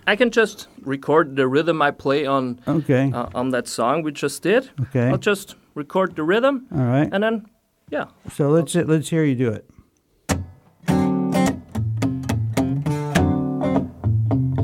I 0.08 0.16
can 0.16 0.30
just 0.30 0.66
record 0.82 1.36
the 1.36 1.46
rhythm 1.46 1.82
I 1.82 1.92
play 1.92 2.26
on 2.26 2.60
okay. 2.66 3.12
uh, 3.12 3.28
on 3.34 3.50
that 3.50 3.68
song 3.68 4.02
we 4.02 4.10
just 4.12 4.42
did. 4.42 4.70
Okay. 4.80 5.08
I'll 5.08 5.18
just 5.18 5.54
record 5.74 6.16
the 6.16 6.22
rhythm 6.24 6.66
All 6.72 6.78
right. 6.78 7.08
and 7.12 7.22
then 7.22 7.46
yeah. 7.90 8.06
So 8.32 8.50
let's 8.50 8.74
let's 8.74 9.08
hear 9.10 9.24
you 9.24 9.34
do 9.34 9.50
it. 9.52 9.70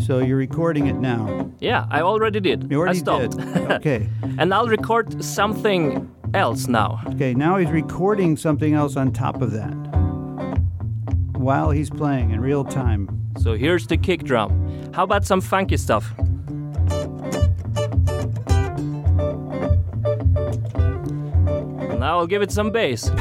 So 0.01 0.19
you're 0.19 0.37
recording 0.37 0.89
it 0.89 0.97
now. 0.97 1.51
Yeah, 1.61 1.87
I 1.91 2.01
already 2.03 2.41
did. 2.41 2.71
You 2.71 2.79
already 2.81 2.99
I 2.99 3.01
stopped. 3.01 3.37
did. 3.37 3.71
Okay. 3.71 4.09
and 4.39 4.53
I'll 4.53 4.67
record 4.67 5.23
something 5.25 6.11
else 6.35 6.67
now. 6.67 7.01
Okay, 7.15 7.35
now 7.35 7.57
he's 7.57 7.71
recording 7.71 8.37
something 8.37 8.75
else 8.75 8.97
on 8.97 9.13
top 9.13 9.41
of 9.41 9.53
that 9.53 9.73
while 11.37 11.71
he's 11.71 11.89
playing 11.91 12.31
in 12.31 12.41
real 12.41 12.65
time. 12.65 13.09
So 13.41 13.55
here's 13.55 13.87
the 13.87 13.97
kick 13.97 14.25
drum. 14.25 14.93
How 14.93 15.05
about 15.05 15.25
some 15.25 15.41
funky 15.41 15.77
stuff? 15.77 16.13
Now 22.03 22.19
I'll 22.19 22.27
give 22.27 22.43
it 22.43 22.51
some 22.51 22.73
bass. 22.73 23.09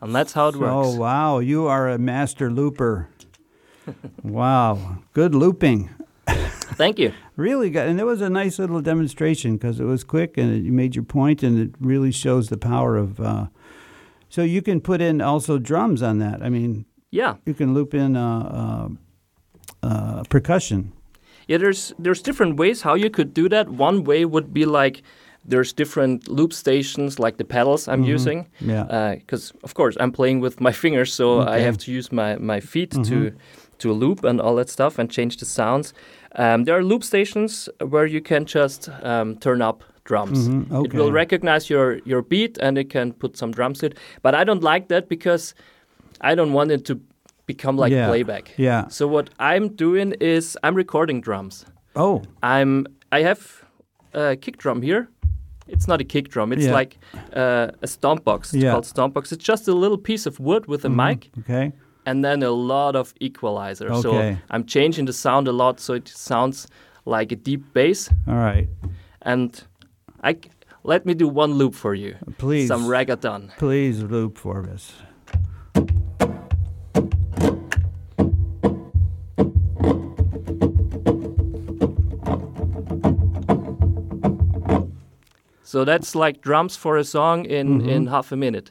and 0.00 0.14
that's 0.14 0.32
how 0.32 0.48
it 0.48 0.56
works. 0.56 0.72
Oh, 0.72 0.96
wow, 0.96 1.38
you 1.38 1.66
are 1.66 1.88
a 1.88 1.98
master 1.98 2.50
looper. 2.50 3.08
wow, 4.22 4.98
good 5.12 5.34
looping. 5.34 5.88
Thank 6.26 6.98
you. 6.98 7.12
Really 7.36 7.70
good. 7.70 7.88
And 7.88 8.00
it 8.00 8.04
was 8.04 8.20
a 8.20 8.28
nice 8.28 8.58
little 8.58 8.80
demonstration 8.80 9.56
because 9.56 9.78
it 9.78 9.84
was 9.84 10.02
quick 10.04 10.36
and 10.36 10.52
it, 10.52 10.62
you 10.64 10.72
made 10.72 10.94
your 10.96 11.04
point 11.04 11.42
and 11.42 11.58
it 11.58 11.74
really 11.80 12.10
shows 12.10 12.48
the 12.48 12.58
power 12.58 12.96
of. 12.96 13.20
Uh, 13.20 13.46
so 14.28 14.42
you 14.42 14.62
can 14.62 14.80
put 14.80 15.00
in 15.00 15.20
also 15.20 15.58
drums 15.58 16.02
on 16.02 16.18
that. 16.18 16.42
I 16.42 16.48
mean, 16.48 16.86
Yeah. 17.12 17.36
you 17.46 17.54
can 17.54 17.72
loop 17.72 17.94
in 17.94 18.16
uh, 18.16 18.88
uh, 19.82 19.86
uh, 19.86 20.22
percussion. 20.24 20.92
Yeah, 21.48 21.58
there's 21.58 21.92
there's 21.98 22.22
different 22.22 22.56
ways 22.58 22.82
how 22.82 22.94
you 22.96 23.10
could 23.10 23.32
do 23.34 23.48
that. 23.48 23.68
One 23.68 24.04
way 24.04 24.24
would 24.24 24.52
be 24.52 24.64
like 24.64 25.02
there's 25.48 25.72
different 25.72 26.28
loop 26.28 26.52
stations, 26.52 27.18
like 27.18 27.36
the 27.36 27.44
pedals 27.44 27.86
I'm 27.88 28.02
using. 28.14 28.46
Yeah. 28.60 29.14
Because 29.14 29.52
of 29.62 29.74
course 29.74 29.96
I'm 30.00 30.10
playing 30.12 30.40
with 30.42 30.60
my 30.60 30.72
fingers, 30.82 31.12
so 31.14 31.40
I 31.40 31.60
have 31.60 31.76
to 31.78 31.92
use 31.92 32.10
my 32.12 32.36
my 32.38 32.60
feet 32.60 32.90
to 33.04 33.30
to 33.78 33.92
loop 33.92 34.24
and 34.24 34.40
all 34.40 34.56
that 34.56 34.68
stuff 34.70 34.98
and 34.98 35.10
change 35.10 35.36
the 35.36 35.44
sounds. 35.44 35.94
Um, 36.38 36.64
there 36.64 36.76
are 36.76 36.82
loop 36.84 37.02
stations 37.04 37.68
where 37.90 38.06
you 38.06 38.20
can 38.22 38.44
just 38.44 38.88
um, 39.02 39.36
turn 39.36 39.62
up 39.62 39.82
drums. 40.04 40.48
Mhm, 40.48 40.84
It 40.84 40.94
will 40.94 41.12
recognize 41.12 41.70
your 41.74 42.00
your 42.04 42.22
beat 42.22 42.58
and 42.62 42.78
it 42.78 42.90
can 42.92 43.12
put 43.12 43.36
some 43.36 43.52
drums 43.52 43.78
to 43.78 43.86
it. 43.86 43.98
But 44.22 44.34
I 44.34 44.44
don't 44.44 44.62
like 44.74 44.88
that 44.88 45.08
because 45.08 45.54
I 46.20 46.34
don't 46.34 46.52
want 46.52 46.70
it 46.70 46.84
to 46.86 46.94
become 47.46 47.76
like 47.76 47.92
Yeah. 47.92 48.08
playback. 48.08 48.52
Yeah. 48.58 48.88
So 48.88 49.06
what 49.06 49.30
I'm 49.38 49.68
doing 49.76 50.12
is 50.20 50.56
I'm 50.62 50.74
recording 50.74 51.20
drums. 51.20 51.64
Oh, 51.94 52.22
I'm 52.42 52.86
I 53.12 53.22
have 53.22 53.40
a 54.14 54.36
kick 54.36 54.56
drum 54.58 54.82
here. 54.82 55.08
It's 55.68 55.88
not 55.88 56.00
a 56.00 56.04
kick 56.04 56.28
drum. 56.28 56.52
It's 56.52 56.64
Yeah. 56.66 56.74
like 56.78 56.96
uh, 57.36 57.68
a 57.82 57.86
stomp 57.86 58.24
box. 58.24 58.52
It's 58.54 58.54
Yeah. 58.54 58.68
Mm-hmm. 58.68 58.72
called 58.74 58.86
stomp 58.86 59.14
box. 59.14 59.32
It's 59.32 59.44
just 59.48 59.68
a 59.68 59.72
little 59.72 59.98
piece 59.98 60.26
of 60.26 60.38
wood 60.40 60.66
with 60.66 60.84
a 60.84 60.88
mic 60.88 61.30
okay. 61.40 61.72
and 62.04 62.24
then 62.24 62.42
a 62.42 62.50
lot 62.50 62.94
of 62.96 63.12
equalizer. 63.20 63.90
Okay. 63.90 64.02
So 64.02 64.36
I'm 64.50 64.64
changing 64.64 65.06
the 65.06 65.12
sound 65.12 65.48
a 65.48 65.52
lot 65.52 65.80
so 65.80 65.94
it 65.94 66.08
sounds 66.08 66.66
like 67.04 67.32
a 67.32 67.36
deep 67.36 67.62
bass. 67.72 68.10
All 68.28 68.34
right. 68.34 68.68
And 69.22 69.64
I 70.22 70.32
c- 70.34 70.50
let 70.84 71.04
me 71.06 71.14
do 71.14 71.26
one 71.28 71.54
loop 71.54 71.74
for 71.74 71.94
you. 71.94 72.14
Please. 72.38 72.68
Some 72.68 72.86
reggaeton. 72.86 73.50
Please 73.58 74.02
loop 74.02 74.38
for 74.38 74.68
us. 74.74 74.92
So 85.76 85.84
that's 85.84 86.14
like 86.14 86.40
drums 86.40 86.74
for 86.74 86.96
a 86.96 87.04
song 87.04 87.44
in 87.44 87.80
Mm-hmm. 87.80 87.88
in 87.90 88.06
half 88.06 88.32
a 88.32 88.36
minute. 88.36 88.70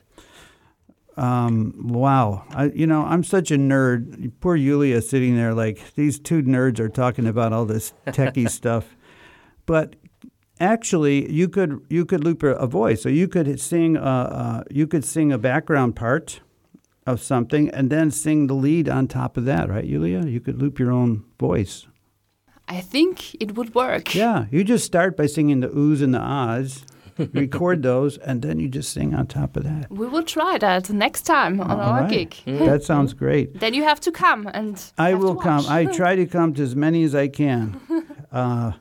Um, 1.18 1.76
wow. 1.78 2.44
I, 2.50 2.72
you 2.74 2.88
know, 2.88 3.04
I'm 3.06 3.24
such 3.24 3.52
a 3.52 3.58
nerd. 3.58 4.32
Poor 4.40 4.56
Yulia 4.56 5.04
sitting 5.04 5.36
there 5.36 5.54
like 5.54 5.94
these 5.94 6.18
two 6.20 6.42
nerds 6.42 6.80
are 6.80 6.90
talking 6.90 7.28
about 7.28 7.54
all 7.54 7.66
this 7.66 7.94
techie 8.08 8.50
stuff. 8.60 8.96
But 9.68 9.98
actually, 10.60 11.32
you 11.32 11.48
could 11.48 11.80
you 11.90 12.06
could 12.06 12.24
loop 12.24 12.42
a, 12.42 12.56
a 12.56 12.66
voice. 12.66 13.04
So 13.04 13.10
you 13.10 13.28
could 13.28 13.60
sing 13.60 13.98
uh, 13.98 14.02
uh, 14.02 14.64
you 14.72 14.88
could 14.88 15.06
sing 15.06 15.32
a 15.32 15.38
background 15.38 15.96
part 15.96 16.42
of 17.06 17.22
something 17.22 17.70
and 17.70 17.92
then 17.92 18.10
sing 18.10 18.48
the 18.48 18.56
lead 18.56 18.90
on 18.90 19.08
top 19.08 19.38
of 19.38 19.46
that, 19.46 19.70
right, 19.70 19.86
Yulia? 19.86 20.26
You 20.26 20.40
could 20.40 20.60
loop 20.60 20.80
your 20.80 20.92
own 20.92 21.24
voice. 21.40 21.86
I 22.68 22.82
think 22.82 23.36
it 23.40 23.56
would 23.56 23.76
work. 23.76 24.16
Yeah, 24.16 24.48
you 24.50 24.64
just 24.64 24.86
start 24.86 25.16
by 25.16 25.28
singing 25.28 25.60
the 25.60 25.70
oohs 25.70 26.02
and 26.02 26.16
the 26.16 26.20
ahs, 26.20 26.84
record 27.34 27.84
those, 27.84 28.18
and 28.18 28.42
then 28.42 28.60
you 28.60 28.68
just 28.68 28.92
sing 28.92 29.14
on 29.14 29.28
top 29.28 29.56
of 29.56 29.64
that. 29.64 29.90
We 29.90 30.08
will 30.08 30.24
try 30.24 30.58
that 30.58 30.90
next 30.90 31.24
time 31.24 31.62
on 31.62 31.72
All 31.72 31.80
our 31.80 32.02
right. 32.02 32.30
gig. 32.46 32.60
That 32.60 32.84
sounds 32.84 33.14
great. 33.14 33.60
Then 33.60 33.74
you 33.74 33.84
have 33.84 34.00
to 34.02 34.12
come 34.12 34.50
and 34.54 34.82
I 34.98 35.14
will 35.14 35.36
come. 35.36 35.66
I 35.68 35.86
try 35.86 36.16
to 36.16 36.26
come 36.26 36.54
to 36.56 36.64
as 36.64 36.76
many 36.76 37.04
as 37.04 37.16
I 37.16 37.28
can. 37.28 37.82
Uh, 38.32 38.74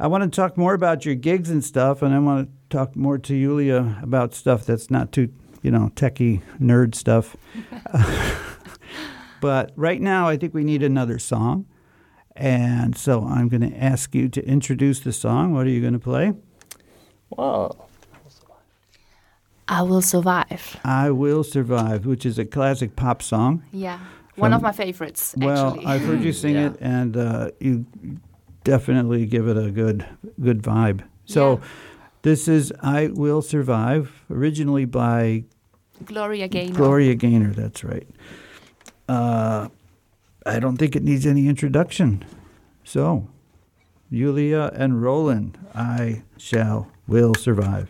I 0.00 0.08
want 0.08 0.24
to 0.24 0.30
talk 0.30 0.56
more 0.56 0.74
about 0.74 1.04
your 1.04 1.14
gigs 1.14 1.50
and 1.50 1.64
stuff, 1.64 2.02
and 2.02 2.12
I 2.12 2.18
want 2.18 2.48
to 2.48 2.76
talk 2.76 2.96
more 2.96 3.16
to 3.18 3.34
Yulia 3.34 3.96
about 4.02 4.34
stuff 4.34 4.66
that's 4.66 4.90
not 4.90 5.12
too, 5.12 5.32
you 5.62 5.70
know, 5.70 5.92
techie 5.94 6.42
nerd 6.60 6.96
stuff. 6.96 7.36
but 9.40 9.70
right 9.76 10.00
now, 10.00 10.26
I 10.26 10.36
think 10.36 10.52
we 10.52 10.64
need 10.64 10.82
another 10.82 11.20
song. 11.20 11.66
And 12.34 12.96
so 12.96 13.24
I'm 13.24 13.48
going 13.48 13.68
to 13.68 13.76
ask 13.76 14.14
you 14.14 14.28
to 14.28 14.44
introduce 14.44 15.00
the 15.00 15.12
song. 15.12 15.54
What 15.54 15.66
are 15.66 15.70
you 15.70 15.80
going 15.80 15.92
to 15.92 15.98
play? 15.98 16.32
Wow. 17.30 17.76
I 19.70 19.82
will 19.82 20.00
survive. 20.00 20.76
I 20.82 21.10
Will 21.10 21.44
Survive, 21.44 22.06
which 22.06 22.24
is 22.24 22.38
a 22.38 22.46
classic 22.46 22.96
pop 22.96 23.20
song. 23.22 23.62
Yeah, 23.70 23.98
one 24.36 24.54
of 24.54 24.62
my 24.62 24.72
favorites. 24.72 25.34
Well, 25.36 25.70
actually. 25.74 25.84
I've 25.86 26.00
heard 26.06 26.22
you 26.22 26.32
sing 26.32 26.54
Yeah. 26.54 26.66
it, 26.68 26.76
and 26.80 27.16
uh, 27.18 27.50
you 27.60 27.84
definitely 28.64 29.26
give 29.26 29.46
it 29.46 29.58
a 29.58 29.70
good, 29.70 30.06
good 30.40 30.62
vibe. 30.62 31.02
So, 31.26 31.56
Yeah. 31.58 31.64
this 32.22 32.48
is 32.48 32.72
"I 32.82 33.08
Will 33.08 33.42
Survive," 33.42 34.24
originally 34.30 34.86
by 34.86 35.44
Gloria 36.02 36.48
Gaynor. 36.48 36.74
Gloria 36.74 37.14
Gaynor. 37.14 37.52
That's 37.52 37.84
right. 37.84 38.08
Uh, 39.06 39.68
I 40.46 40.60
don't 40.60 40.78
think 40.78 40.96
it 40.96 41.02
needs 41.02 41.26
any 41.26 41.46
introduction. 41.46 42.24
So, 42.84 43.28
Yulia 44.10 44.70
and 44.74 45.02
Roland, 45.02 45.58
I 45.74 46.22
shall 46.38 46.88
will 47.08 47.34
survive. 47.34 47.88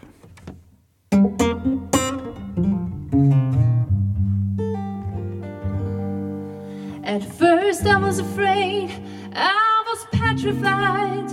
At 7.02 7.24
first, 7.24 7.84
I 7.84 7.96
was 7.98 8.20
afraid, 8.20 8.90
I 9.34 9.84
was 9.88 10.06
petrified. 10.12 11.28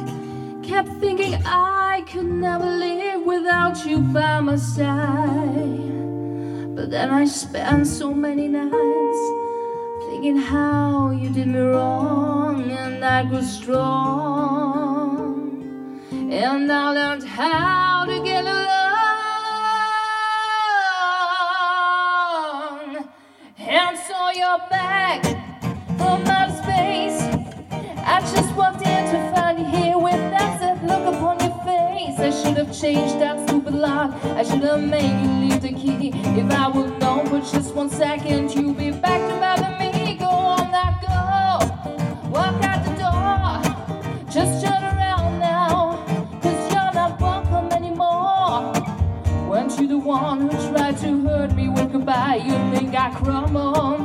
Kept 0.64 0.90
thinking 1.00 1.36
I 1.46 2.04
could 2.08 2.26
never 2.26 2.66
live 2.66 3.24
without 3.24 3.86
you 3.86 4.00
by 4.00 4.40
my 4.42 4.56
side. 4.56 5.96
But 6.76 6.90
then 6.90 7.12
I 7.12 7.26
spent 7.26 7.86
so 7.86 8.14
many 8.14 8.48
nights 8.48 9.22
thinking 10.10 10.38
how 10.38 11.12
you 11.12 11.30
did 11.30 11.48
me 11.48 11.60
wrong, 11.60 12.72
and 12.72 13.06
I 13.06 13.26
grew 13.26 13.44
strong. 13.44 14.95
And 16.28 16.72
I 16.72 16.92
learned 16.92 17.24
how 17.24 18.06
to 18.06 18.20
get 18.24 18.44
along. 18.44 18.56
And 23.60 23.98
so 23.98 24.30
you're 24.32 24.58
back 24.70 25.24
from 25.98 26.26
outer 26.26 26.56
space. 26.64 27.22
I 28.00 28.22
just 28.22 28.56
walked 28.56 28.82
in 28.82 29.06
to 29.12 29.32
find 29.36 29.60
you 29.60 29.66
here 29.66 29.98
with 30.00 30.14
that 30.14 30.60
sad 30.60 30.84
look 30.84 31.14
upon 31.14 31.40
your 31.40 31.56
face. 31.64 32.20
I 32.20 32.32
should 32.32 32.58
have 32.58 32.74
changed 32.78 33.20
that 33.20 33.48
stupid 33.48 33.76
lock. 33.76 34.12
I 34.26 34.44
should 34.44 34.64
have 34.64 34.82
made 34.82 35.22
you 35.22 35.30
leave 35.48 35.62
the 35.62 35.74
key. 35.74 36.12
If 36.12 36.52
I 36.52 36.68
would 36.70 37.00
known 37.00 37.28
for 37.28 37.40
just 37.40 37.76
one 37.76 37.90
second, 37.90 38.52
you'd 38.52 38.78
be 38.78 38.90
back 38.90 39.22
to 39.30 39.36
bother 39.40 39.78
me. 39.78 39.85
You 52.36 52.52
think 52.76 52.94
I 52.94 53.12
crumble? 53.12 54.05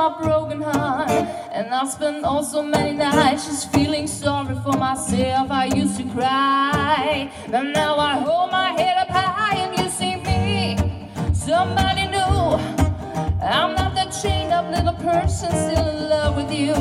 My 0.00 0.22
broken 0.22 0.62
heart. 0.62 1.10
And 1.52 1.66
I 1.74 1.84
spent 1.86 2.24
all 2.24 2.42
so 2.42 2.62
many 2.62 2.92
nights 2.96 3.44
just 3.44 3.70
feeling 3.70 4.06
sorry 4.06 4.54
for 4.64 4.72
myself. 4.72 5.50
I 5.50 5.66
used 5.80 5.98
to 5.98 6.04
cry. 6.04 7.30
And 7.52 7.74
now 7.74 7.98
I 7.98 8.12
hold 8.26 8.50
my 8.50 8.70
head 8.80 8.96
up 9.02 9.08
high 9.08 9.56
and 9.64 9.72
you 9.78 9.86
see 9.98 10.16
me. 10.28 10.78
Somebody 11.34 12.04
new. 12.16 12.40
I'm 13.58 13.74
not 13.74 13.94
that 13.96 14.10
chained 14.22 14.52
up 14.52 14.66
little 14.76 14.98
person 15.10 15.50
still 15.64 15.86
in 15.94 16.08
love 16.08 16.34
with 16.34 16.50
you. 16.50 16.74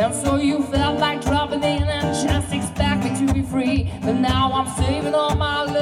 And 0.00 0.12
so 0.12 0.34
you 0.36 0.64
felt 0.74 0.98
like 0.98 1.22
dropping 1.22 1.62
in 1.62 1.84
and 1.84 2.08
just 2.26 2.52
expecting 2.52 3.14
to 3.20 3.32
be 3.32 3.42
free. 3.42 3.92
But 4.02 4.14
now 4.14 4.50
I'm 4.58 4.68
saving 4.82 5.14
all 5.14 5.36
my 5.36 5.62
loving 5.62 5.79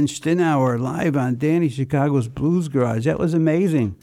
and 0.00 0.08
Stinauer 0.08 0.80
live 0.80 1.14
on 1.14 1.36
Danny 1.36 1.68
Chicago's 1.68 2.26
Blues 2.26 2.68
Garage. 2.68 3.04
That 3.04 3.18
was 3.18 3.34
amazing. 3.34 3.96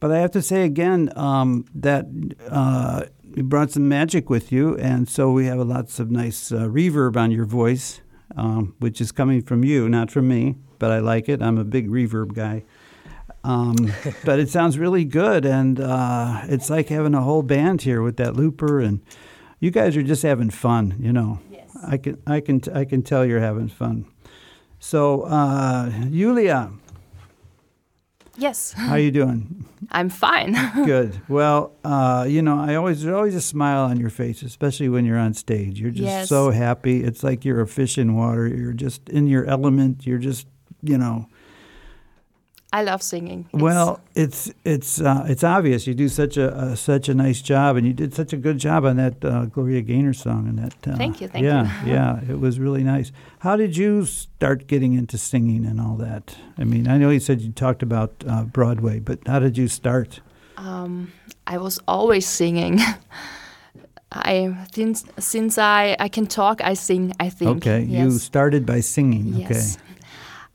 But 0.00 0.10
I 0.10 0.18
have 0.20 0.30
to 0.30 0.40
say 0.40 0.64
again 0.64 1.12
um, 1.14 1.66
that 1.74 2.06
uh, 2.48 3.02
you 3.36 3.42
brought 3.42 3.70
some 3.70 3.86
magic 3.86 4.30
with 4.30 4.50
you, 4.50 4.78
and 4.78 5.06
so 5.06 5.30
we 5.30 5.44
have 5.44 5.58
lots 5.58 6.00
of 6.00 6.10
nice 6.10 6.52
uh, 6.52 6.60
reverb 6.60 7.18
on 7.18 7.30
your 7.30 7.44
voice, 7.44 8.00
um, 8.34 8.74
which 8.78 8.98
is 8.98 9.12
coming 9.12 9.42
from 9.42 9.62
you, 9.62 9.90
not 9.90 10.10
from 10.10 10.26
me. 10.26 10.56
But 10.78 10.90
I 10.90 11.00
like 11.00 11.28
it. 11.28 11.42
I'm 11.42 11.58
a 11.58 11.64
big 11.64 11.90
reverb 11.90 12.32
guy. 12.32 12.64
Um, 13.44 13.76
but 14.24 14.38
it 14.38 14.48
sounds 14.48 14.78
really 14.78 15.04
good, 15.04 15.44
and 15.44 15.78
uh, 15.78 16.44
it's 16.44 16.70
like 16.70 16.88
having 16.88 17.14
a 17.14 17.20
whole 17.20 17.42
band 17.42 17.82
here 17.82 18.00
with 18.00 18.16
that 18.16 18.36
looper, 18.36 18.80
and 18.80 19.02
you 19.60 19.70
guys 19.70 19.98
are 19.98 20.02
just 20.02 20.22
having 20.22 20.48
fun, 20.48 20.96
you 20.98 21.12
know. 21.12 21.40
I 21.86 21.98
can 21.98 22.22
I 22.26 22.40
can 22.40 22.62
I 22.74 22.86
can 22.86 23.02
tell 23.02 23.26
you're 23.26 23.40
having 23.40 23.68
fun. 23.68 24.06
So, 24.86 25.22
uh, 25.22 25.90
Julia, 26.10 26.72
Yes, 28.36 28.72
how 28.72 28.92
are 28.94 28.98
you 28.98 29.12
doing? 29.12 29.64
I'm 29.92 30.08
fine. 30.08 30.56
Good. 30.84 31.20
Well, 31.28 31.70
uh, 31.84 32.26
you 32.28 32.42
know, 32.42 32.58
I 32.58 32.74
always 32.74 33.02
there's 33.02 33.14
always 33.14 33.36
a 33.36 33.40
smile 33.40 33.84
on 33.84 34.00
your 34.00 34.10
face, 34.10 34.42
especially 34.42 34.88
when 34.88 35.04
you're 35.04 35.18
on 35.18 35.34
stage. 35.34 35.78
You're 35.78 35.90
just 35.92 36.02
Yes. 36.02 36.28
so 36.28 36.50
happy. 36.50 37.04
It's 37.04 37.22
like 37.22 37.44
you're 37.44 37.60
a 37.60 37.66
fish 37.68 37.96
in 37.96 38.16
water. 38.16 38.48
You're 38.48 38.72
just 38.72 39.08
in 39.08 39.28
your 39.28 39.44
element. 39.44 40.04
You're 40.06 40.18
just, 40.18 40.48
you 40.82 40.98
know. 40.98 41.28
I 42.74 42.82
love 42.82 43.02
singing. 43.02 43.40
It's- 43.52 43.62
Well, 43.62 44.00
it's 44.14 44.50
it's 44.64 45.00
uh, 45.00 45.26
it's 45.28 45.44
obvious 45.44 45.86
you 45.86 45.94
do 45.94 46.08
such 46.08 46.36
a 46.38 46.48
uh, 46.56 46.74
such 46.74 47.08
a 47.10 47.14
nice 47.14 47.42
job, 47.42 47.76
and 47.76 47.86
you 47.86 47.92
did 47.92 48.14
such 48.14 48.32
a 48.32 48.36
good 48.38 48.58
job 48.58 48.84
on 48.86 48.96
that 48.96 49.22
uh, 49.24 49.44
Gloria 49.46 49.82
Gaynor 49.82 50.14
song. 50.14 50.48
And 50.48 50.58
that 50.58 50.88
uh, 50.88 50.96
Thank 50.96 51.20
you, 51.20 51.28
thank 51.28 51.44
yeah, 51.44 51.84
you. 51.84 51.92
yeah, 51.92 52.20
it 52.32 52.40
was 52.40 52.58
really 52.58 52.82
nice. 52.82 53.12
How 53.40 53.56
did 53.56 53.76
you 53.76 54.06
start 54.06 54.66
getting 54.68 54.94
into 54.94 55.18
singing 55.18 55.66
and 55.66 55.80
all 55.80 55.96
that? 55.96 56.34
I 56.56 56.64
mean, 56.64 56.88
I 56.88 56.96
know 56.96 57.10
you 57.10 57.20
said 57.20 57.40
you 57.42 57.52
talked 57.52 57.82
about 57.82 58.12
uh, 58.26 58.44
Broadway, 58.44 59.00
but 59.00 59.18
how 59.26 59.38
did 59.38 59.58
you 59.58 59.68
start? 59.68 60.20
um, 60.56 61.12
I 61.46 61.58
was 61.58 61.78
always 61.86 62.26
singing. 62.26 62.80
I 64.12 64.54
since 64.74 65.04
since 65.18 65.58
I 65.58 65.96
I 65.98 66.08
can 66.08 66.26
talk, 66.26 66.60
I 66.60 66.74
sing. 66.74 67.12
I 67.20 67.30
think. 67.30 67.56
Okay, 67.58 67.82
you 67.82 68.10
started 68.18 68.64
by 68.66 68.80
singing. 68.80 69.34
Yes. 69.34 69.78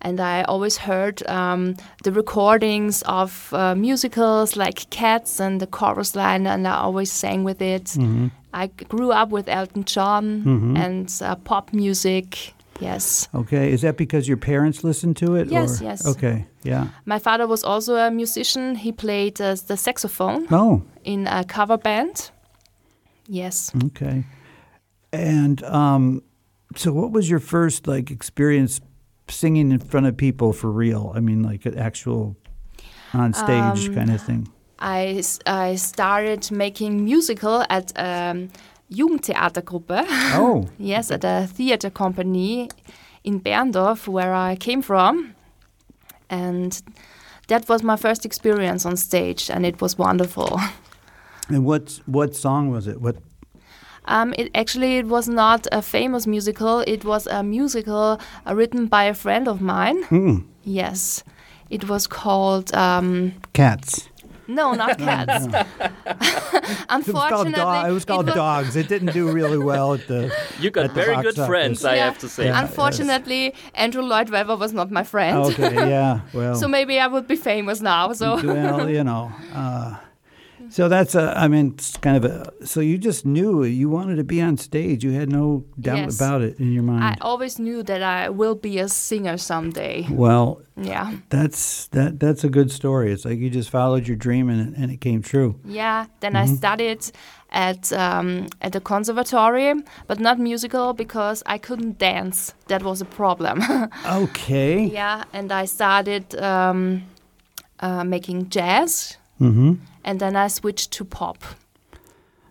And 0.01 0.19
I 0.19 0.43
always 0.43 0.77
heard 0.77 1.25
um, 1.27 1.75
the 2.03 2.11
recordings 2.11 3.01
of 3.03 3.51
uh, 3.53 3.73
musicals 3.75 4.55
like 4.55 4.89
Cats 4.91 5.39
and 5.39 5.59
the 5.59 5.67
chorus 5.67 6.15
line, 6.15 6.45
and 6.45 6.67
I 6.67 6.75
always 6.75 7.11
sang 7.11 7.43
with 7.43 7.61
it. 7.61 7.85
Mm-hmm. 7.85 8.27
I 8.53 8.67
g- 8.67 8.85
grew 8.89 9.11
up 9.11 9.29
with 9.29 9.47
Elton 9.49 9.83
John 9.85 10.75
and 10.77 11.11
uh, 11.21 11.35
pop 11.35 11.73
music. 11.73 12.53
Yes. 12.79 13.27
Okay, 13.33 13.57
okay. 13.57 13.73
Is 13.73 13.81
that 13.81 13.97
because 13.97 14.27
your 14.27 14.37
parents 14.37 14.83
listened 14.83 15.17
to 15.17 15.35
it? 15.35 15.47
Yes, 15.49 15.81
or? 15.81 15.85
yes. 15.85 16.05
Okay, 16.05 16.45
yeah. 16.63 16.89
My 17.05 17.17
father 17.17 17.47
was 17.47 17.63
also 17.63 17.95
a 17.95 18.11
musician. 18.11 18.75
He 18.75 18.91
played 18.91 19.41
uh, 19.41 19.55
the 19.65 19.75
saxophone 19.77 20.45
Oh, 20.51 20.83
in 21.03 21.25
a 21.25 21.43
cover 21.43 21.77
band. 21.77 22.29
Yes. 23.27 23.71
Okay. 23.85 24.23
And 25.11 25.63
um, 25.63 26.21
so, 26.75 26.93
what 26.93 27.11
was 27.11 27.27
your 27.29 27.39
first 27.39 27.87
like 27.87 28.11
experience 28.11 28.79
singing 29.29 29.71
in 29.71 29.79
front 29.79 30.05
of 30.07 30.17
people 30.17 30.53
for 30.53 30.71
real? 30.71 31.11
I 31.15 31.19
mean, 31.19 31.43
like 31.43 31.65
an 31.65 31.77
actual 31.77 32.35
on 33.13 33.33
stage 33.33 33.87
Um, 33.89 33.95
kind 33.95 34.11
of 34.11 34.21
thing. 34.21 34.47
I, 34.79 35.23
I 35.45 35.75
started 35.75 36.51
making 36.51 37.03
musical 37.05 37.65
at 37.69 37.91
um, 37.97 38.49
Jugendtheatergruppe. 38.91 40.05
Oh, 40.35 40.67
yes, 40.77 41.11
at 41.11 41.23
a 41.23 41.47
theater 41.47 41.89
company 41.89 42.69
in 43.23 43.39
Berndorf, 43.41 44.07
where 44.07 44.33
I 44.33 44.55
came 44.55 44.81
from. 44.81 45.33
And 46.29 46.81
that 47.47 47.67
was 47.69 47.81
my 47.83 47.95
first 47.95 48.25
experience 48.25 48.85
on 48.85 48.97
stage, 48.97 49.49
and 49.49 49.65
it 49.65 49.81
was 49.81 49.97
wonderful. 49.97 50.59
and 51.49 51.65
what 51.65 51.99
what 52.05 52.35
song 52.35 52.69
was 52.69 52.87
it? 52.87 53.01
What? 53.01 53.15
Um, 54.07 54.33
it 54.37 54.49
actually 54.55 54.97
it 54.97 55.05
was 55.07 55.27
not 55.27 55.67
a 55.71 55.81
famous 55.81 56.25
musical. 56.27 56.79
It 56.87 57.03
was 57.05 57.27
a 57.27 57.43
musical 57.43 58.19
uh, 58.45 58.55
written 58.55 58.87
by 58.87 59.03
a 59.03 59.13
friend 59.13 59.47
of 59.47 59.61
mine. 59.61 60.03
Hmm, 60.03 60.37
Yes, 60.63 61.23
it 61.69 61.87
was 61.89 62.07
called 62.07 62.73
um, 62.73 63.31
cats. 63.53 64.09
no, 64.47 64.73
not 64.73 64.97
cats. 65.07 65.47
It 66.89 66.89
was 66.89 67.05
called, 67.05 67.47
Unfortunately, 67.47 67.51
dog, 67.53 67.89
it 67.89 67.93
was 67.93 68.05
called 68.05 68.25
dogs. 68.27 68.75
It 68.75 68.87
didn't 68.89 69.13
do 69.13 69.31
really 69.31 69.57
well 69.57 69.93
at 69.93 70.07
the. 70.07 70.31
You 70.59 70.69
got 70.71 70.85
At 70.85 70.93
the 70.93 71.01
very 71.01 71.15
box 71.15 71.23
good 71.25 71.39
office. 71.39 71.47
friends, 71.47 71.85
I 71.85 71.95
have 71.97 72.17
to 72.19 72.27
say. 72.29 72.45
Yeah. 72.45 72.61
Unfortunately, 72.61 73.53
Andrew 73.75 74.01
Lloyd 74.01 74.29
Webber 74.29 74.55
was 74.57 74.73
not 74.73 74.91
my 74.91 75.03
friend. 75.03 75.37
Okay, 75.37 75.73
yeah. 75.89 76.21
Well, 76.33 76.55
So 76.55 76.67
maybe 76.67 76.99
I 76.99 77.07
would 77.07 77.27
be 77.27 77.35
famous 77.35 77.81
now. 77.81 78.13
So 78.13 78.35
well, 78.43 78.89
you 78.89 79.03
know. 79.03 79.31
Uh, 79.53 79.95
so 80.69 80.87
that's 80.89 81.15
a. 81.15 81.33
I 81.37 81.47
mean, 81.47 81.73
it's 81.73 81.97
kind 81.97 82.17
of 82.17 82.25
a. 82.25 82.51
So 82.65 82.79
you 82.79 82.97
just 82.97 83.25
knew 83.25 83.63
you 83.63 83.89
wanted 83.89 84.15
to 84.17 84.23
be 84.23 84.41
on 84.41 84.57
stage. 84.57 85.03
You 85.03 85.11
had 85.11 85.29
no 85.31 85.63
doubt 85.79 85.97
Yes. 85.97 86.15
about 86.15 86.41
it 86.41 86.59
in 86.59 86.71
your 86.73 86.83
mind. 86.83 87.03
I 87.03 87.15
always 87.21 87.59
knew 87.59 87.83
that 87.83 88.01
I 88.01 88.29
will 88.29 88.55
be 88.55 88.79
a 88.79 88.87
singer 88.87 89.37
someday. 89.37 90.05
well, 90.09 90.61
Yeah, 90.75 91.11
That's 91.29 91.87
that. 91.89 92.19
That's 92.19 92.43
a 92.43 92.49
good 92.49 92.71
story. 92.71 93.11
It's 93.11 93.25
like 93.25 93.39
you 93.39 93.49
just 93.49 93.69
followed 93.69 94.07
your 94.07 94.17
dream 94.17 94.49
and 94.49 94.61
it, 94.73 94.81
and 94.81 94.91
it 94.91 95.01
came 95.01 95.21
true. 95.21 95.55
yeah. 95.65 96.05
Then 96.19 96.35
I 96.35 96.45
studied 96.45 97.01
at 97.51 97.91
um, 97.93 98.47
at 98.61 98.71
the 98.71 98.81
conservatory, 98.81 99.73
but 100.07 100.19
not 100.19 100.37
musical 100.39 100.93
because 100.93 101.43
I 101.45 101.57
couldn't 101.57 101.97
dance. 101.97 102.53
That 102.67 102.83
was 102.83 103.01
a 103.01 103.05
problem. 103.05 103.61
Okay. 104.05 104.85
yeah, 104.85 105.23
and 105.33 105.51
I 105.51 105.65
started 105.65 106.35
um, 106.35 107.03
uh, 107.79 108.03
making 108.03 108.49
jazz, 108.49 109.17
Mm-hmm. 109.39 109.73
And 110.07 110.19
then 110.19 110.35
I 110.35 110.47
switched 110.49 110.89
to 110.97 111.05
pop. 111.05 111.37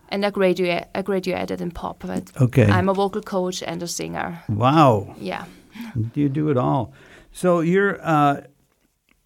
And 0.09 0.25
I 0.25 0.29
graduate. 0.29 0.85
I 0.95 1.01
graduated 1.01 1.59
in 1.61 1.71
pop. 1.71 1.97
But 1.99 2.31
Okay. 2.41 2.65
I'm 2.77 2.87
a 2.89 2.93
vocal 2.93 3.21
coach 3.21 3.61
and 3.61 3.83
a 3.83 3.87
singer. 3.87 4.39
wow. 4.47 5.13
Yeah. 5.19 5.43
You 6.15 6.29
do 6.29 6.49
it 6.49 6.57
all. 6.57 6.93
So 7.31 7.59
you're. 7.59 7.99
Uh, 8.01 8.41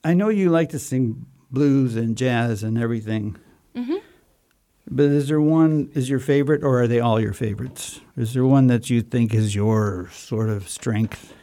I 0.04 0.14
know 0.16 0.30
you 0.30 0.50
like 0.50 0.70
to 0.72 0.80
sing 0.80 1.26
blues 1.52 1.96
and 1.96 2.18
jazz 2.18 2.64
and 2.64 2.78
everything. 2.78 3.36
Mm-hmm. 3.76 3.98
But 4.90 5.06
is 5.06 5.28
there 5.28 5.40
one 5.40 5.90
is 5.94 6.10
your 6.10 6.20
favorite, 6.20 6.64
or 6.64 6.82
are 6.82 6.88
they 6.88 7.00
all 7.00 7.20
your 7.22 7.34
favorites? 7.34 8.02
Is 8.18 8.34
there 8.34 8.46
one 8.46 8.68
that 8.68 8.90
you 8.90 9.02
think 9.04 9.34
is 9.34 9.54
your 9.56 10.10
sort 10.12 10.50
of 10.50 10.68
strength? 10.68 11.34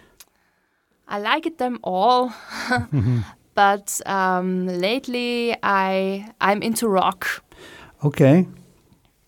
I 1.07 1.19
like 1.21 1.57
them 1.59 1.79
all, 1.83 2.33
but 3.59 4.01
um, 4.07 4.67
lately 4.69 5.57
I 5.65 6.31
I'm 6.41 6.63
into 6.63 6.87
rock. 6.89 7.27
Okay. 8.05 8.47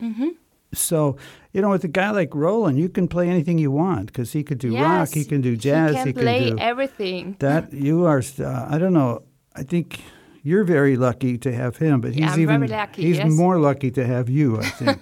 Mm-hmm. 0.00 0.28
So, 0.72 1.16
you 1.52 1.60
know, 1.60 1.70
with 1.70 1.82
a 1.82 1.88
guy 1.88 2.10
like 2.10 2.32
Roland, 2.32 2.78
you 2.78 2.88
can 2.88 3.08
play 3.08 3.28
anything 3.28 3.58
you 3.58 3.72
want 3.72 4.06
because 4.06 4.30
he 4.32 4.44
could 4.44 4.58
do 4.58 4.70
rock, 4.76 5.08
he 5.12 5.24
can 5.24 5.40
do 5.40 5.56
jazz, 5.56 5.96
He 5.96 5.98
he 5.98 6.12
can 6.12 6.22
play 6.22 6.50
do 6.50 6.58
everything. 6.58 7.34
that. 7.40 7.72
You 7.86 8.06
are, 8.06 8.22
uh, 8.38 8.74
I 8.74 8.78
don't 8.78 8.92
know, 8.92 9.22
I 9.56 9.64
think 9.64 10.00
you're 10.44 10.64
very 10.64 10.96
lucky 10.96 11.36
to 11.38 11.50
have 11.52 11.78
him, 11.78 12.00
but 12.00 12.10
he's 12.12 12.20
Yeah, 12.20 12.32
I'm 12.34 12.40
even 12.40 12.60
very 12.60 12.80
lucky, 12.80 13.02
he's 13.02 13.18
yes. 13.18 13.32
more 13.32 13.58
lucky 13.58 13.90
to 13.90 14.06
have 14.06 14.30
you, 14.30 14.60
I 14.60 14.68
think. 14.78 14.98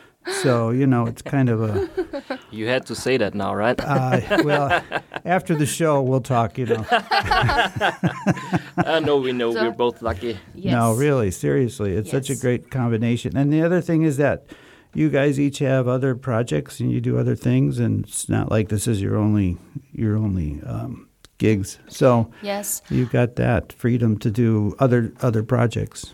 so, 0.42 0.70
you 0.70 0.86
know, 0.86 1.06
it's 1.06 1.22
kind 1.22 1.48
of 1.48 1.62
a, 1.62 2.38
You 2.50 2.66
had 2.68 2.86
to 2.86 2.94
say 2.94 3.16
that 3.16 3.34
now, 3.34 3.54
right? 3.54 3.78
uh, 3.84 4.20
well, 4.44 4.82
after 5.24 5.54
the 5.54 5.66
show, 5.66 6.02
we'll 6.02 6.20
talk, 6.20 6.58
you 6.58 6.66
know. 6.66 6.84
I 6.90 9.00
know 9.04 9.16
we 9.16 9.32
know 9.32 9.52
So- 9.52 9.62
we're 9.62 9.70
both 9.70 10.02
lucky. 10.02 10.38
Yes. 10.54 10.72
No, 10.72 10.94
really, 10.94 11.30
seriously, 11.30 11.94
it's 11.94 12.10
such 12.10 12.30
a 12.30 12.36
great 12.36 12.70
combination. 12.70 13.36
And 13.36 13.52
the 13.52 13.62
other 13.62 13.80
thing 13.80 14.02
is 14.02 14.16
that 14.18 14.46
you 14.94 15.08
guys 15.10 15.40
each 15.40 15.58
have 15.60 15.88
other 15.88 16.14
projects 16.14 16.78
and 16.80 16.90
you 16.92 17.00
do 17.00 17.18
other 17.18 17.34
things, 17.34 17.78
and 17.78 18.04
it's 18.04 18.28
not 18.28 18.50
like 18.50 18.68
this 18.68 18.86
is 18.86 19.00
your 19.00 19.16
only 19.16 19.56
your 19.92 20.16
only 20.16 20.60
um, 20.66 21.08
gigs. 21.38 21.78
So 21.88 22.30
Yes. 22.42 22.82
you 22.90 23.06
got 23.06 23.36
that 23.36 23.72
freedom 23.72 24.18
to 24.18 24.30
do 24.30 24.74
other 24.78 25.12
other 25.22 25.42
projects. 25.42 26.12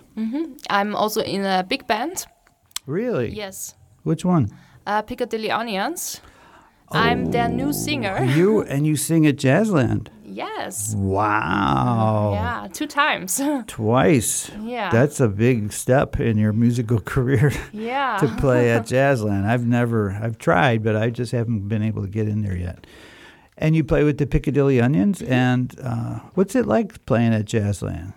I'm 0.71 0.95
also 0.97 1.23
in 1.23 1.45
a 1.45 1.65
big 1.69 1.87
band. 1.87 2.27
Really? 2.87 3.31
Yes. 3.31 3.75
Which 4.09 4.25
one? 4.25 4.49
Uh, 4.87 5.03
Piccadilly 5.03 5.51
Onions. 5.51 6.23
I'm 6.91 7.27
their 7.27 7.47
new 7.47 7.75
singer. 7.75 8.25
You 8.39 8.63
and 8.63 8.87
you 8.87 8.97
sing 8.97 9.27
at 9.27 9.37
Jazzland. 9.37 10.09
yes. 10.25 10.95
Wow. 10.95 12.33
Yeah, 12.33 12.69
two 12.73 12.87
times. 12.87 13.39
Twice. 13.67 14.51
yeah. 14.63 14.89
That's 14.89 15.21
a 15.21 15.29
big 15.29 15.75
step 15.75 16.19
in 16.19 16.39
your 16.39 16.55
musical 16.55 17.01
career 17.15 17.53
yeah. 17.71 18.17
to 18.21 18.29
play 18.41 18.71
at 18.71 18.87
Jazzland. 18.87 19.45
I've 19.45 19.67
never, 19.67 20.13
I've 20.13 20.39
tried, 20.39 20.83
but 20.83 20.97
I 20.97 21.11
just 21.11 21.33
haven't 21.33 21.69
been 21.69 21.83
able 21.83 22.01
to 22.01 22.09
get 22.09 22.29
in 22.29 22.41
there 22.41 22.57
yet. 22.57 22.87
And 23.59 23.77
you 23.77 23.85
play 23.85 24.05
with 24.05 24.17
the 24.17 24.27
Piccadilly 24.27 24.81
Onions. 24.81 25.21
And 25.21 25.79
uh, 25.83 26.21
what's 26.33 26.55
it 26.55 26.65
like 26.65 27.05
playing 27.05 27.35
at 27.35 27.45
Jazzland? 27.45 28.15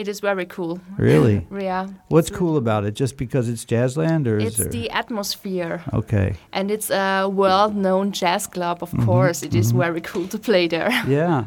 It 0.00 0.08
is 0.08 0.20
very 0.20 0.46
cool. 0.46 0.78
Really? 0.98 1.46
Yeah. 1.60 1.88
What's 2.08 2.30
cool 2.30 2.56
about 2.56 2.84
it? 2.88 3.00
Just 3.00 3.16
because 3.16 3.48
it's 3.52 3.64
Jazzland, 3.66 4.26
or 4.26 4.38
is 4.38 4.58
It's 4.60 4.70
the 4.72 4.88
atmosphere. 4.90 5.80
okay. 5.92 6.34
And 6.52 6.70
it's 6.70 6.90
a 6.90 7.26
world 7.28 7.74
known 7.74 8.12
jazz 8.12 8.46
club, 8.46 8.78
Mm-hmm. 8.80 9.00
of 9.00 9.06
course. 9.06 9.46
It 9.46 9.54
is 9.54 9.72
very 9.72 10.00
cool 10.00 10.26
to 10.28 10.38
play 10.38 10.68
there. 10.68 10.90
Yeah. 11.18 11.44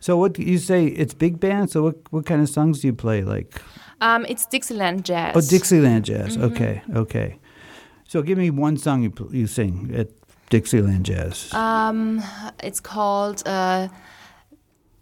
So 0.00 0.16
what 0.16 0.38
you 0.38 0.58
say? 0.58 0.86
It's 0.86 1.14
big 1.14 1.40
band. 1.40 1.70
So 1.70 1.82
what 1.82 1.96
what 2.10 2.24
kind 2.26 2.40
of 2.42 2.48
songs 2.48 2.80
do 2.80 2.86
you 2.88 2.94
play? 2.96 3.22
Like 3.36 3.60
Um, 4.00 4.24
it's 4.28 4.46
Dixieland 4.46 5.04
jazz. 5.08 5.34
oh, 5.36 5.40
Dixieland 5.50 6.04
jazz. 6.04 6.36
Mm-hmm. 6.36 6.44
Okay, 6.54 6.82
okay. 6.94 7.38
So 8.08 8.22
give 8.22 8.38
me 8.38 8.50
one 8.50 8.76
song 8.78 9.02
you 9.02 9.12
you 9.32 9.46
sing 9.46 9.90
at 10.00 10.08
Dixieland 10.50 11.04
jazz. 11.08 11.52
Um, 11.52 12.22
it's 12.62 12.80
called 12.80 13.42
uh, 13.46 13.88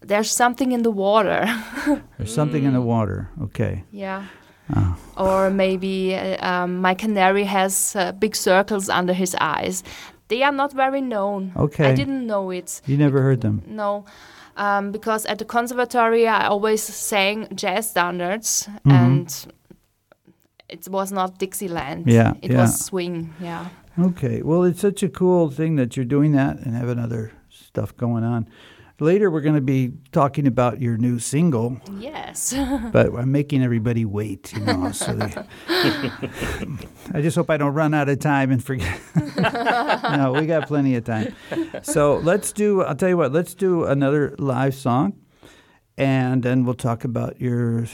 There's 0.09 0.31
Something 0.31 0.73
in 0.73 0.83
the 0.83 0.91
Water. 0.91 1.45
There's 2.19 2.35
something 2.35 2.65
in 2.65 2.73
the 2.73 2.81
water. 2.81 3.29
Okay. 3.43 3.85
yeah. 3.91 4.27
Oh. 4.75 4.97
Or 5.17 5.51
maybe 5.51 6.15
uh, 6.17 6.45
um, 6.45 6.81
My 6.81 6.95
Canary 6.95 7.45
has 7.45 7.95
uh, 7.97 8.13
big 8.13 8.35
circles 8.35 8.89
under 8.89 9.13
his 9.13 9.37
eyes. 9.41 9.85
They 10.29 10.43
are 10.43 10.51
not 10.53 10.73
very 10.73 11.01
known. 11.01 11.53
Okay. 11.57 11.87
I 11.91 11.95
didn't 11.95 12.27
know 12.27 12.51
it. 12.51 12.81
You 12.87 12.97
never 12.97 13.21
heard 13.23 13.41
them. 13.43 13.63
No. 13.67 14.05
Um, 14.57 14.91
because 14.91 15.25
at 15.27 15.39
the 15.39 15.45
conservatory 15.45 16.27
I 16.27 16.47
always 16.49 16.83
sang 16.83 17.47
jazz 17.55 17.91
standards 17.91 18.69
Mm-hmm. 18.85 18.91
and 18.91 19.47
it 20.69 20.89
was 20.89 21.13
not 21.13 21.39
Dixieland. 21.39 22.07
Yeah, 22.09 22.33
It 22.43 22.51
yeah. 22.51 22.63
was 22.63 22.85
swing, 22.85 23.35
yeah. 23.41 23.69
Okay. 23.99 24.43
Well, 24.43 24.65
it's 24.65 24.81
such 24.81 25.03
a 25.05 25.09
cool 25.09 25.49
thing 25.51 25.77
that 25.77 25.97
you're 25.97 26.05
doing 26.17 26.33
that 26.33 26.59
and 26.59 26.75
having 26.75 26.99
other 26.99 27.31
stuff 27.51 27.97
going 27.97 28.25
on. 28.25 28.49
Later, 28.99 29.31
we're 29.31 29.43
going 29.43 29.57
to 29.57 29.61
be 29.61 29.93
talking 30.13 30.47
about 30.47 30.81
your 30.81 30.97
new 30.97 31.19
single, 31.19 31.79
Yes. 31.99 32.55
but 32.93 33.15
I'm 33.15 33.31
making 33.31 33.63
everybody 33.63 34.07
wait, 34.07 34.55
you 34.55 34.61
know. 34.61 34.91
so 34.93 35.13
they, 35.13 35.35
I 37.13 37.21
just 37.21 37.37
hope 37.37 37.51
I 37.51 37.59
don't 37.59 37.75
run 37.75 37.93
out 37.93 38.09
of 38.09 38.19
time 38.21 38.51
and 38.51 38.65
forget. 38.65 38.99
no, 39.37 40.33
we 40.35 40.47
got 40.47 40.67
plenty 40.67 40.95
of 40.97 41.05
time. 41.05 41.35
So 41.83 42.17
let's 42.19 42.53
do. 42.53 42.83
I'll 42.83 42.95
tell 42.95 43.11
you 43.11 43.19
what. 43.19 43.33
Let's 43.33 43.55
do 43.55 43.85
another 43.85 44.35
live 44.39 44.75
song, 44.75 45.13
and 45.99 46.43
then 46.43 46.65
we'll 46.65 46.75
talk 46.75 47.05
about 47.05 47.39
your 47.41 47.87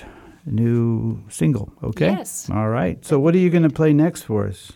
new 0.47 1.25
single. 1.29 1.73
Okay. 1.83 2.11
Yes. 2.11 2.49
All 2.49 2.69
right. 2.69 3.05
So 3.05 3.19
what 3.19 3.35
are 3.35 3.39
you 3.39 3.51
going 3.51 3.65
to 3.65 3.71
play 3.71 3.93
next 3.93 4.23
for 4.23 4.47
us? 4.47 4.73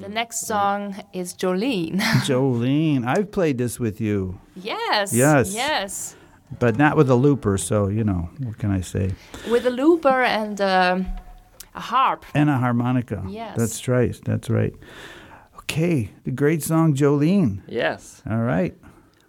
The 0.00 0.08
next 0.08 0.46
song 0.46 0.96
is 1.12 1.34
Jolene. 1.34 1.98
Jolene, 2.26 3.04
I've 3.06 3.30
played 3.32 3.58
this 3.58 3.78
with 3.80 4.00
you, 4.00 4.38
yes. 4.54 5.12
Yes. 5.12 5.54
Yes. 5.54 6.16
but 6.58 6.76
not 6.76 6.96
with 6.96 7.10
a 7.10 7.14
looper. 7.14 7.58
So 7.58 7.88
you 7.88 8.04
know 8.04 8.30
what 8.38 8.58
can 8.58 8.70
I 8.70 8.80
say? 8.80 9.10
With 9.50 9.66
a 9.66 9.70
looper 9.70 10.22
and 10.22 10.60
um, 10.60 11.06
a 11.74 11.80
harp. 11.80 12.24
And 12.34 12.48
a 12.50 12.58
harmonica. 12.58 13.24
Yes. 13.28 13.56
That's 13.56 13.88
right. 13.88 14.18
That's 14.24 14.48
right. 14.50 14.74
Okay, 15.60 16.10
the 16.24 16.30
great 16.30 16.62
song 16.62 16.94
Jolene. 16.94 17.60
Yes. 17.66 18.22
All 18.28 18.38
right. 18.42 18.74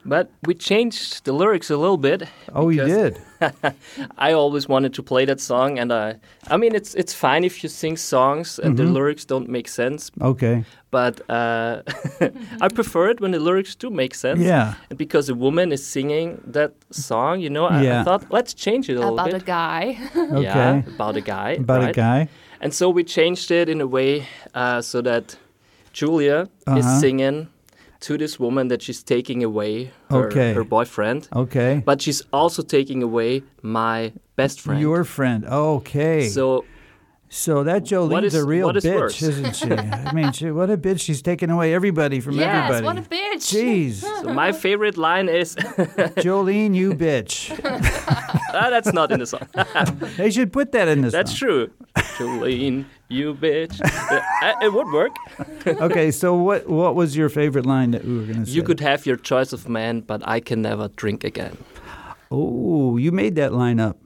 But 0.06 0.30
we 0.48 0.54
changed 0.54 1.26
the 1.26 1.34
lyrics 1.34 1.70
a 1.70 1.76
little 1.78 1.98
bit. 1.98 2.24
Oh, 2.56 2.70
you 2.70 2.86
did. 2.86 3.18
I 4.18 4.32
always 4.34 4.68
wanted 4.68 4.94
to 4.94 5.04
play 5.04 5.26
that 5.26 5.40
song, 5.42 5.78
and 5.80 5.92
I, 5.92 6.16
I 6.50 6.58
mean, 6.58 6.74
it's 6.76 6.96
it's 6.96 7.14
fine 7.14 7.44
if 7.46 7.64
you 7.64 7.70
sing 7.70 7.98
songs 7.98 8.60
and 8.60 8.76
Mm-hmm. 8.76 8.86
the 8.86 8.92
lyrics 9.00 9.26
don't 9.26 9.50
make 9.50 9.68
sense, 9.68 10.12
Okay. 10.22 10.64
but 10.92 11.20
uh, 11.30 11.82
I 12.66 12.68
prefer 12.74 13.10
it 13.12 13.20
when 13.22 13.32
the 13.32 13.40
lyrics 13.40 13.76
do 13.76 13.90
make 13.90 14.16
sense. 14.16 14.40
Yeah. 14.40 14.74
And 14.90 14.98
because 14.98 15.30
a 15.32 15.36
woman 15.36 15.72
is 15.72 15.86
singing 15.86 16.42
that 16.54 16.72
song, 16.92 17.42
you 17.42 17.50
know, 17.50 17.66
I, 17.66 17.82
Yeah. 17.84 18.02
I 18.02 18.04
thought 18.04 18.24
let's 18.32 18.54
change 18.54 18.90
it 18.90 18.96
a 18.96 19.00
little 19.00 19.16
bit. 19.26 19.34
About 19.34 19.42
a 19.42 19.46
guy. 19.46 19.98
Okay. 20.40 20.44
Yeah, 20.44 20.82
about 20.96 21.16
a 21.18 21.22
guy. 21.22 21.52
About 21.60 21.82
right? 21.82 21.90
a 21.98 22.02
guy. 22.02 22.28
And 22.62 22.74
so 22.74 22.90
we 22.90 23.04
changed 23.04 23.52
it 23.52 23.68
in 23.70 23.82
a 23.82 23.88
way 23.88 24.26
uh, 24.56 24.82
so 24.82 25.02
that 25.02 25.38
Julia 25.94 26.48
Uh-huh. 26.68 26.80
is 26.80 26.86
singing 27.00 27.48
to 28.02 28.18
this 28.18 28.40
woman 28.40 28.68
that 28.70 28.82
she's 28.82 29.04
taking 29.04 29.44
away 29.44 29.92
her, 30.10 30.28
Okay. 30.28 30.54
her 30.54 30.64
boyfriend, 30.64 31.28
Okay. 31.36 31.82
but 31.86 32.02
she's 32.02 32.22
also 32.32 32.62
taking 32.64 33.04
away 33.04 33.44
my 33.62 34.14
best 34.36 34.62
friend. 34.62 34.80
Your 34.80 35.04
friend. 35.04 35.46
Okay. 35.46 36.30
so 36.30 36.64
So 37.32 37.64
that 37.64 37.84
Jolene's 37.84 38.34
is- 38.34 38.42
a 38.42 38.44
real 38.46 38.66
what 38.68 38.78
is 38.78 38.84
bitch, 38.84 38.96
worse? 39.00 39.22
isn't 39.22 39.56
she? 39.56 39.72
I 39.72 40.12
mean, 40.14 40.32
she, 40.32 40.50
what 40.50 40.72
a 40.72 40.78
bitch. 40.78 41.00
She's 41.00 41.22
taking 41.22 41.52
away 41.52 41.76
everybody 41.76 42.20
from 42.22 42.34
yes, 42.36 42.72
everybody. 42.72 42.86
what 42.86 42.98
a 42.98 43.08
bitch. 43.08 43.54
Jeez. 43.54 44.04
So 44.24 44.34
my 44.34 44.52
favorite 44.52 44.98
line 44.98 45.30
is, 45.30 45.56
Jolene, 46.24 46.76
you 46.76 46.94
bitch. 46.94 47.52
ah, 48.54 48.70
that's 48.70 48.92
not 48.94 49.12
in 49.12 49.20
the 49.20 49.26
song. 49.28 49.48
They 50.18 50.32
should 50.32 50.52
put 50.52 50.72
that 50.74 50.88
in 50.88 51.02
the 51.02 51.10
That's 51.12 51.38
song. 51.40 51.70
That's 51.96 52.18
true. 52.18 52.28
Jolene, 52.28 52.86
you 53.10 53.34
bitch. 53.36 53.80
Uh, 53.80 54.54
it 54.66 54.74
would 54.74 54.88
work. 54.92 55.16
Okay, 55.68 56.12
so 56.12 56.34
what 56.36 56.68
what 56.68 56.96
was 56.96 57.16
your 57.16 57.30
favorite 57.30 57.66
line 57.66 57.92
that 57.92 58.04
we 58.04 58.18
were 58.18 58.24
going 58.26 58.40
to 58.40 58.46
say? 58.46 58.52
You 58.52 58.64
could 58.64 58.80
have 58.82 59.06
your 59.06 59.16
choice 59.18 59.54
of 59.54 59.70
man, 59.70 60.02
but 60.02 60.22
I 60.28 60.40
can 60.42 60.62
never 60.64 60.88
drink 60.90 61.24
again. 61.24 61.58
Oh, 62.32 62.98
you 62.98 63.12
made 63.12 63.36
that 63.36 63.54
line 63.54 63.80
up. 63.80 63.98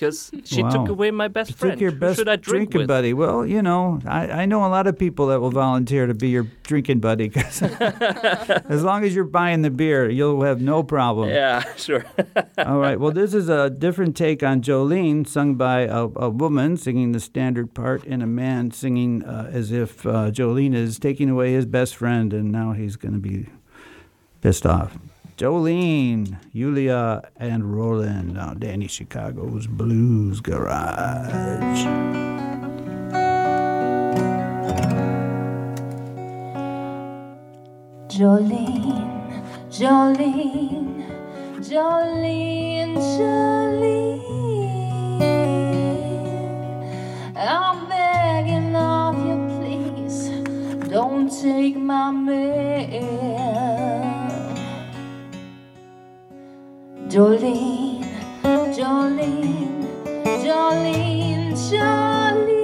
Because 0.00 0.30
she 0.44 0.62
Wow. 0.62 0.70
took 0.70 0.88
away 0.88 1.10
my 1.10 1.28
best 1.28 1.50
You 1.50 1.56
friend. 1.56 1.74
took 1.74 1.80
your 1.82 1.90
Who 1.90 1.98
best 1.98 2.18
should 2.18 2.28
I 2.28 2.36
drink 2.36 2.70
drinking 2.70 2.78
with? 2.78 2.88
buddy. 2.88 3.12
Well, 3.12 3.44
you 3.44 3.60
know, 3.60 4.00
I, 4.06 4.30
I 4.30 4.46
know 4.46 4.64
a 4.64 4.68
lot 4.72 4.86
of 4.86 4.98
people 4.98 5.26
that 5.26 5.40
will 5.42 5.50
volunteer 5.50 6.06
to 6.06 6.14
be 6.14 6.28
your 6.30 6.46
drinking 6.62 7.00
buddy. 7.00 7.28
'cause 7.28 7.60
as 8.68 8.82
long 8.82 9.04
as 9.04 9.14
you're 9.14 9.24
buying 9.24 9.60
the 9.60 9.68
beer, 9.68 10.08
you'll 10.08 10.40
have 10.42 10.62
no 10.62 10.82
problem. 10.82 11.28
Yeah, 11.28 11.62
sure. 11.76 12.06
All 12.56 12.78
right. 12.78 12.98
Well, 12.98 13.12
this 13.12 13.34
is 13.34 13.50
a 13.50 13.68
different 13.68 14.16
take 14.16 14.42
on 14.42 14.62
Jolene, 14.62 15.26
sung 15.28 15.56
by 15.56 15.80
a, 15.80 16.04
a 16.16 16.30
woman 16.30 16.78
singing 16.78 17.12
the 17.12 17.20
standard 17.20 17.74
part, 17.74 18.02
and 18.04 18.22
a 18.22 18.26
man 18.26 18.70
singing 18.70 19.22
uh, 19.22 19.50
as 19.52 19.70
if 19.70 20.06
uh, 20.06 20.30
Jolene 20.30 20.74
is 20.74 20.98
taking 20.98 21.28
away 21.28 21.52
his 21.52 21.66
best 21.66 21.94
friend, 21.94 22.32
and 22.32 22.50
now 22.50 22.72
he's 22.72 22.96
going 22.96 23.12
to 23.12 23.20
be 23.20 23.48
pissed 24.40 24.64
off. 24.64 24.96
Jolene, 25.40 26.36
Yulia, 26.52 27.22
and 27.36 27.74
Roland 27.74 28.36
on 28.36 28.58
Danny 28.58 28.86
Chicago's 28.88 29.66
Blues 29.66 30.42
Garage. 30.42 31.86
Jolene, 38.08 39.42
Jolene, 39.70 41.06
Jolene, 41.56 42.98
Jolene. 43.16 44.20
I'm 47.34 47.88
begging 47.88 48.76
of 48.76 49.16
you, 49.26 49.38
please, 49.56 50.28
don't 50.90 51.30
take 51.30 51.76
my 51.78 52.10
man. 52.10 53.79
Jolene, 57.10 58.04
Jolene, 58.44 59.84
Jolene, 60.44 61.52
Jolene. 61.56 62.56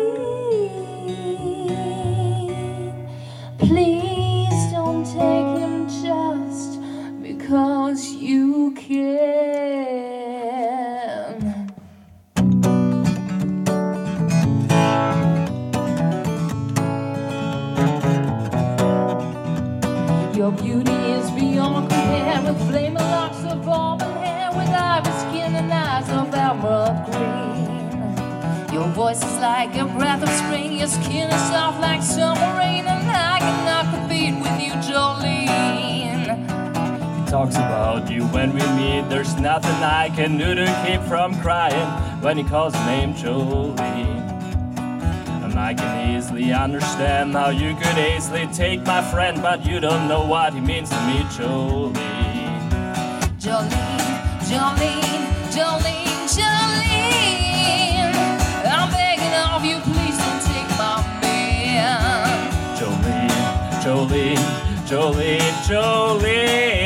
Please 3.59 4.71
don't 4.71 5.05
take 5.05 5.59
him 5.59 5.89
just 5.89 6.81
because 7.21 8.13
you 8.13 8.73
can. 8.77 9.46
When 38.37 38.53
we 38.53 38.61
meet. 38.77 39.09
There's 39.09 39.35
nothing 39.41 39.79
I 39.83 40.11
can 40.15 40.37
do 40.37 40.55
to 40.55 40.67
keep 40.85 41.01
from 41.09 41.41
crying 41.41 41.89
when 42.23 42.37
he 42.37 42.45
calls 42.45 42.75
her 42.75 42.87
name 42.87 43.15
Jolene. 43.15 44.25
and 45.45 45.59
I 45.59 45.73
can 45.73 46.15
easily 46.15 46.53
understand 46.53 47.33
how 47.33 47.49
you 47.49 47.75
could 47.81 47.99
easily 48.13 48.47
take 48.49 48.81
my 48.85 49.03
friend, 49.11 49.41
but 49.41 49.65
you 49.65 49.81
don't 49.81 50.07
know 50.07 50.23
what 50.27 50.53
he 50.53 50.61
means 50.61 50.91
to 50.91 51.01
me, 51.09 51.19
Jolene. 51.37 51.95
Jolene, 53.45 54.17
Jolene, 54.51 55.25
Jolene, 55.57 56.27
Jolene. 56.37 58.15
I'm 58.77 58.91
begging 58.99 59.35
of 59.49 59.65
you, 59.65 59.79
please 59.89 60.17
don't 60.25 60.43
take 60.53 60.71
my 60.83 60.97
man. 61.23 62.27
Jolene, 62.79 63.31
Jolene, 63.85 64.47
Jolene, 64.91 65.55
Jolene. 65.69 66.86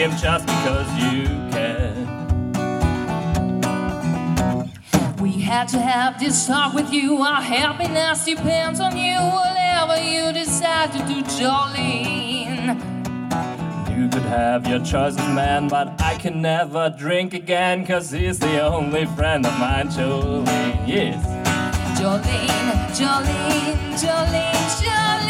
Him 0.00 0.16
just 0.16 0.46
because 0.46 0.88
you 0.96 1.24
can. 1.52 1.92
We 5.20 5.32
had 5.32 5.68
to 5.68 5.78
have 5.78 6.18
this 6.18 6.46
talk 6.46 6.72
with 6.72 6.90
you. 6.90 7.18
Our 7.18 7.42
happiness 7.42 8.24
depends 8.24 8.80
on 8.80 8.96
you. 8.96 9.18
Whatever 9.18 10.00
you 10.00 10.32
decide 10.32 10.92
to 10.92 10.98
do, 11.00 11.22
Jolene. 11.36 12.80
You 13.94 14.08
could 14.08 14.22
have 14.22 14.66
your 14.66 14.82
choices, 14.82 15.18
man, 15.18 15.68
but 15.68 16.00
I 16.00 16.16
can 16.16 16.40
never 16.40 16.88
drink 16.88 17.34
again, 17.34 17.86
cause 17.86 18.10
he's 18.10 18.38
the 18.38 18.62
only 18.62 19.04
friend 19.04 19.44
of 19.44 19.52
mine, 19.58 19.88
Jolene. 19.88 20.88
Yes. 20.88 21.22
Jolene, 22.00 22.88
Jolene, 22.98 23.92
Jolene, 24.02 24.70
Jolene. 24.80 25.20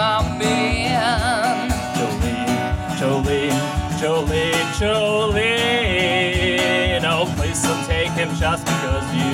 My 0.00 0.24
man. 0.38 1.68
Jolene, 1.98 2.60
Jolene, 2.98 3.60
Jolene, 4.00 4.66
Jolene. 4.80 6.24
Oh, 7.04 7.26
please 7.36 7.60
don't 7.62 7.84
take 7.84 8.12
him 8.12 8.30
just 8.36 8.64
because 8.64 9.06
you 9.14 9.29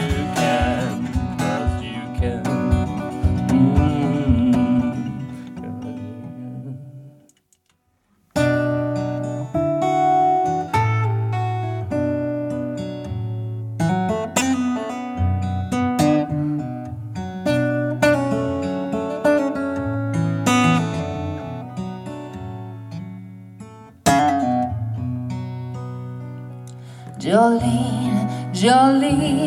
Jolene, 28.57 29.45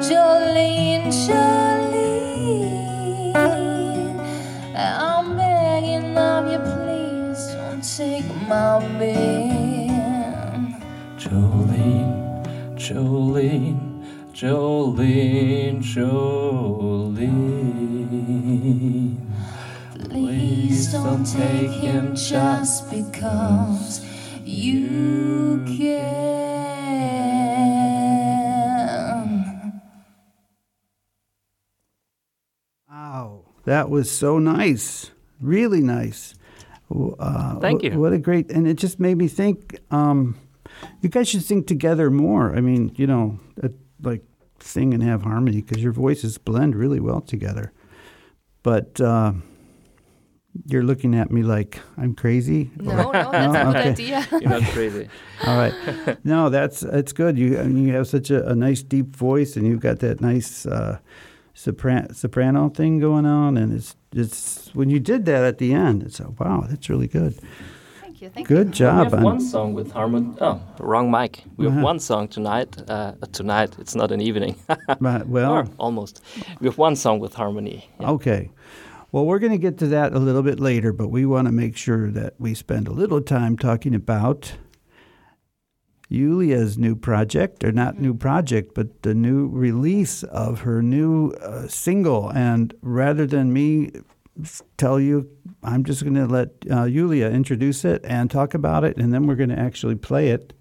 Jolene, 0.00 1.10
Jolene. 1.10 2.62
I'm 4.76 5.36
begging 5.36 6.16
of 6.16 6.46
you, 6.46 6.60
please 6.60 7.42
don't 7.56 7.82
take 7.82 8.28
my 8.46 8.78
man. 9.00 10.76
Jolene, 11.18 12.14
Jolene, 12.76 13.80
Jolene, 14.32 15.82
Jolene. 15.82 16.86
Please 20.08 20.92
don't 20.92 21.24
take 21.24 21.72
him 21.72 22.14
just 22.14 22.88
because 22.92 24.06
you 24.44 25.64
can. 25.66 26.11
Was 33.92 34.10
so 34.10 34.38
nice. 34.38 35.10
Really 35.40 35.82
nice. 35.82 36.34
Uh, 36.90 37.60
Thank 37.60 37.82
you. 37.82 38.00
What 38.00 38.14
a 38.14 38.18
great, 38.18 38.50
and 38.50 38.66
it 38.66 38.78
just 38.78 38.98
made 38.98 39.18
me 39.18 39.28
think. 39.28 39.78
Um, 39.90 40.36
you 41.02 41.10
guys 41.10 41.28
should 41.28 41.42
sing 41.42 41.62
together 41.62 42.10
more. 42.10 42.56
I 42.56 42.60
mean, 42.60 42.92
you 42.96 43.06
know, 43.06 43.38
uh, 43.62 43.68
like 44.00 44.22
sing 44.60 44.94
and 44.94 45.02
have 45.02 45.22
harmony 45.22 45.60
because 45.60 45.82
your 45.82 45.92
voices 45.92 46.38
blend 46.38 46.74
really 46.74 47.00
well 47.00 47.20
together. 47.20 47.72
But 48.62 48.98
uh, 49.00 49.32
you're 50.66 50.84
looking 50.84 51.14
at 51.14 51.30
me 51.30 51.42
like 51.42 51.78
I'm 51.98 52.14
crazy. 52.14 52.70
No, 52.76 53.10
no, 53.10 53.30
that's 53.30 53.56
a 53.56 53.64
good 53.64 53.76
okay. 53.76 53.90
idea. 53.90 54.28
You're 54.40 54.60
not 54.60 54.62
crazy. 54.70 55.08
All 55.46 55.56
right. 55.56 56.24
No, 56.24 56.48
that's 56.48 56.80
that's 56.80 57.12
good. 57.12 57.36
You 57.36 57.58
I 57.58 57.64
mean, 57.64 57.86
you 57.86 57.92
have 57.92 58.06
such 58.08 58.30
a, 58.30 58.48
a 58.48 58.54
nice 58.54 58.82
deep 58.82 59.14
voice, 59.14 59.56
and 59.56 59.66
you've 59.66 59.80
got 59.80 59.98
that 59.98 60.20
nice 60.22 60.64
uh, 60.64 60.98
sopran- 61.54 62.14
soprano 62.14 62.68
thing 62.68 62.98
going 62.98 63.26
on, 63.26 63.56
and 63.56 63.72
it's 63.72 63.96
it's 64.14 64.70
when 64.74 64.90
you 64.90 65.00
did 65.00 65.24
that 65.26 65.44
at 65.44 65.58
the 65.58 65.72
end, 65.72 66.02
it's 66.02 66.20
oh, 66.20 66.34
wow, 66.38 66.64
that's 66.68 66.88
really 66.88 67.08
good. 67.08 67.34
Thank 68.00 68.20
you. 68.22 68.28
Thank 68.30 68.48
you. 68.50 68.56
Good 68.56 68.66
we 68.68 68.72
job. 68.72 69.04
have 69.04 69.14
on- 69.14 69.22
one 69.22 69.40
song 69.40 69.74
with 69.74 69.92
harmony. 69.92 70.34
Oh, 70.40 70.60
wrong 70.78 71.10
mic. 71.10 71.44
We 71.56 71.64
have 71.66 71.74
Uh-huh. 71.74 71.84
one 71.84 71.98
song 72.00 72.28
tonight. 72.28 72.76
Uh, 72.88 73.12
tonight, 73.32 73.76
it's 73.78 73.94
not 73.94 74.12
an 74.12 74.20
evening. 74.20 74.56
but- 75.00 75.26
well, 75.28 75.52
Or 75.52 75.66
almost. 75.78 76.22
We 76.60 76.66
have 76.68 76.78
one 76.78 76.94
song 76.96 77.20
with 77.20 77.34
harmony. 77.34 77.88
Yeah. 78.00 78.10
okay. 78.10 78.50
Well, 79.12 79.26
we're 79.26 79.40
going 79.40 79.52
to 79.52 79.58
get 79.58 79.76
to 79.78 79.86
that 79.88 80.14
a 80.14 80.18
little 80.18 80.42
bit 80.42 80.58
later, 80.58 80.90
but 80.92 81.08
we 81.08 81.26
want 81.26 81.46
to 81.46 81.52
make 81.52 81.76
sure 81.76 82.10
that 82.12 82.32
we 82.38 82.54
spend 82.54 82.88
a 82.88 82.92
little 82.92 83.20
time 83.20 83.58
talking 83.58 83.94
about 83.94 84.54
Yulia's 86.12 86.76
new 86.76 86.94
project, 86.94 87.64
or 87.64 87.72
not 87.72 87.98
new 87.98 88.14
project, 88.14 88.74
but 88.74 89.02
the 89.02 89.14
new 89.14 89.48
release 89.48 90.22
of 90.24 90.60
her 90.60 90.82
new 90.82 91.30
uh, 91.42 91.66
single. 91.68 92.30
And 92.30 92.74
rather 92.82 93.26
than 93.26 93.52
me 93.52 93.90
tell 94.76 95.00
you, 95.00 95.28
I'm 95.62 95.84
just 95.84 96.02
going 96.02 96.14
to 96.14 96.26
let 96.26 96.48
uh, 96.70 96.84
Yulia 96.84 97.28
introduce 97.30 97.84
it 97.84 98.02
and 98.04 98.30
talk 98.30 98.54
about 98.54 98.84
it, 98.84 98.96
and 98.96 99.12
then 99.12 99.26
we're 99.26 99.36
going 99.36 99.50
to 99.50 99.58
actually 99.58 99.94
play 99.94 100.28
it. 100.28 100.52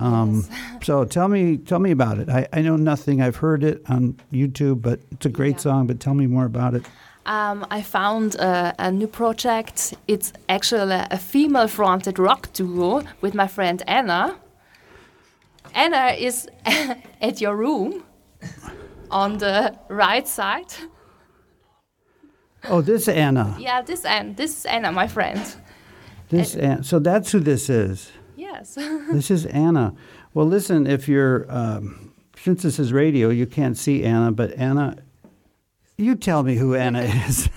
Um, 0.00 0.44
so 0.82 1.04
tell 1.04 1.28
me, 1.28 1.56
tell 1.58 1.78
me 1.78 1.90
about 1.90 2.18
it. 2.18 2.28
I, 2.28 2.46
I 2.52 2.62
know 2.62 2.76
nothing. 2.76 3.20
I've 3.22 3.36
heard 3.36 3.62
it 3.64 3.82
on 3.88 4.16
YouTube, 4.32 4.82
but 4.82 5.00
it's 5.12 5.26
a 5.26 5.30
great 5.30 5.56
Yeah. 5.56 5.60
song. 5.62 5.86
But 5.86 6.00
tell 6.00 6.14
me 6.14 6.26
more 6.26 6.46
about 6.46 6.74
it. 6.74 6.84
Um, 7.26 7.66
I 7.70 7.80
found 7.82 8.34
a, 8.34 8.74
a 8.78 8.90
new 8.90 9.06
project. 9.06 9.94
It's 10.08 10.32
actually 10.48 11.00
a 11.10 11.18
female 11.18 11.68
fronted 11.68 12.18
rock 12.18 12.52
duo 12.52 13.02
with 13.22 13.34
my 13.34 13.46
friend 13.46 13.82
Anna. 13.86 14.36
Anna 15.74 16.14
is 16.18 16.48
at 17.20 17.40
your 17.40 17.56
room 17.56 18.04
on 19.10 19.38
the 19.38 19.76
right 19.88 20.26
side. 20.26 20.72
Oh, 22.68 22.80
this 22.80 23.08
Anna. 23.08 23.56
Yeah, 23.58 23.82
this 23.82 24.04
Anna, 24.04 24.32
this 24.32 24.58
is 24.58 24.64
Anna, 24.64 24.92
my 24.92 25.06
friend. 25.08 25.40
This 26.30 26.56
An- 26.56 26.82
so 26.82 26.98
that's 26.98 27.30
who 27.32 27.40
this 27.40 27.68
is. 27.68 28.10
Yes. 28.36 28.76
This 29.12 29.30
is 29.30 29.46
Anna. 29.46 29.94
Well, 30.32 30.46
listen, 30.46 30.86
if 30.86 31.08
you're 31.08 31.46
um, 31.48 32.12
since 32.42 32.62
this 32.62 32.78
is 32.78 32.92
radio, 32.92 33.28
you 33.28 33.46
can't 33.46 33.76
see 33.76 34.04
Anna, 34.04 34.32
but 34.32 34.52
Anna, 34.58 34.96
you 35.96 36.14
tell 36.14 36.42
me 36.42 36.56
who 36.56 36.74
Anna 36.74 37.02
is. 37.28 37.48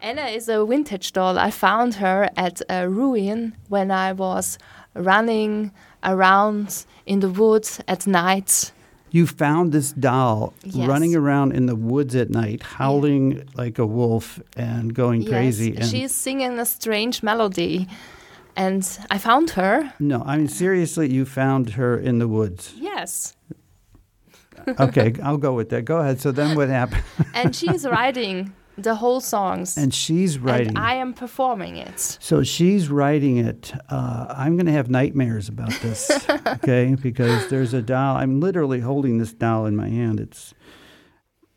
Anna 0.00 0.26
is 0.26 0.48
a 0.48 0.64
vintage 0.64 1.12
doll. 1.12 1.38
I 1.38 1.50
found 1.50 1.94
her 1.94 2.28
at 2.36 2.60
a 2.68 2.88
ruin 2.88 3.56
when 3.68 3.90
I 3.90 4.12
was 4.12 4.58
running 4.94 5.72
around 6.02 6.86
in 7.06 7.20
the 7.20 7.28
woods 7.28 7.80
at 7.88 8.06
night. 8.06 8.72
you 9.10 9.26
found 9.26 9.70
this 9.72 9.92
doll 9.92 10.52
Yes. 10.64 10.88
running 10.88 11.14
around 11.14 11.52
in 11.52 11.66
the 11.66 11.76
woods 11.76 12.14
at 12.16 12.30
night, 12.30 12.62
howling 12.62 13.44
like 13.54 13.78
a 13.78 13.86
wolf 13.86 14.40
and 14.56 14.92
going 14.94 15.24
crazy. 15.24 15.70
Yes, 15.70 15.80
and 15.82 15.88
she's 15.90 16.12
singing 16.14 16.58
a 16.58 16.64
strange 16.66 17.22
melody. 17.22 17.86
And 18.56 18.82
I 19.10 19.18
found 19.18 19.50
her. 19.50 19.92
no, 20.00 20.22
I 20.26 20.36
mean 20.36 20.48
seriously, 20.48 21.12
you 21.12 21.24
found 21.24 21.70
her 21.70 21.96
in 21.98 22.18
the 22.18 22.26
woods. 22.28 22.72
Yes. 22.76 23.36
Okay, 24.78 25.12
I'll 25.22 25.36
go 25.36 25.52
with 25.52 25.68
that. 25.70 25.84
Go 25.84 25.98
ahead. 25.98 26.20
So 26.20 26.32
then 26.32 26.56
what 26.56 26.68
happened? 26.68 27.02
And 27.34 27.54
she's 27.54 27.84
writing 27.84 28.52
the 28.76 28.96
whole 28.96 29.20
songs. 29.20 29.76
and 29.76 29.94
she's 29.94 30.38
writing. 30.38 30.68
And 30.68 30.78
I 30.78 30.94
am 30.94 31.12
performing 31.12 31.76
it. 31.76 31.98
So 31.98 32.42
she's 32.42 32.88
writing 32.88 33.36
it. 33.36 33.72
Uh, 33.88 34.26
I'm 34.28 34.56
going 34.56 34.66
to 34.66 34.72
have 34.72 34.90
nightmares 34.90 35.48
about 35.48 35.72
this, 35.80 36.10
okay? 36.46 36.96
Because 37.00 37.48
there's 37.48 37.74
a 37.74 37.82
doll. 37.82 38.16
I'm 38.16 38.40
literally 38.40 38.80
holding 38.80 39.18
this 39.18 39.32
doll 39.32 39.66
in 39.66 39.76
my 39.76 39.88
hand. 39.88 40.20
It's 40.20 40.54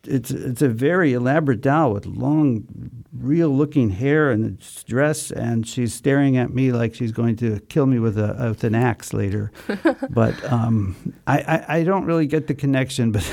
it's 0.04 0.32
it's 0.32 0.62
a 0.62 0.70
very 0.70 1.14
elaborate 1.14 1.60
doll 1.62 1.92
with 1.94 2.06
long, 2.06 2.66
real-looking 3.12 3.90
hair 3.90 4.32
and 4.32 4.46
a 4.58 4.86
dress, 4.86 5.32
and 5.32 5.68
she's 5.68 5.94
staring 5.94 6.38
at 6.38 6.54
me 6.54 6.72
like 6.72 6.96
she's 6.96 7.12
going 7.12 7.36
to 7.38 7.60
kill 7.68 7.86
me 7.86 8.00
with 8.00 8.18
a 8.18 8.36
with 8.50 8.64
an 8.64 8.74
axe 8.74 9.14
later. 9.14 9.52
but 10.10 10.42
um, 10.52 10.96
I, 11.26 11.40
I 11.40 11.78
I 11.80 11.84
don't 11.84 12.06
really 12.06 12.28
get 12.28 12.48
the 12.48 12.54
connection. 12.56 13.12
But 13.12 13.30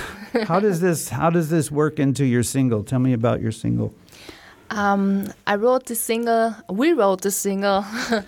how 0.46 0.60
does 0.60 0.80
this 0.80 1.08
how 1.10 1.30
does 1.30 1.48
this 1.48 1.70
work 1.70 1.98
into 1.98 2.24
your 2.24 2.42
single? 2.42 2.82
Tell 2.84 2.98
me 3.00 3.12
about 3.12 3.40
your 3.40 3.52
single. 3.52 3.92
Um, 4.70 5.32
I 5.46 5.54
wrote 5.56 5.86
the 5.86 5.94
single, 5.94 6.54
we 6.68 6.92
wrote 6.94 7.20
the 7.22 7.30
single 7.30 7.84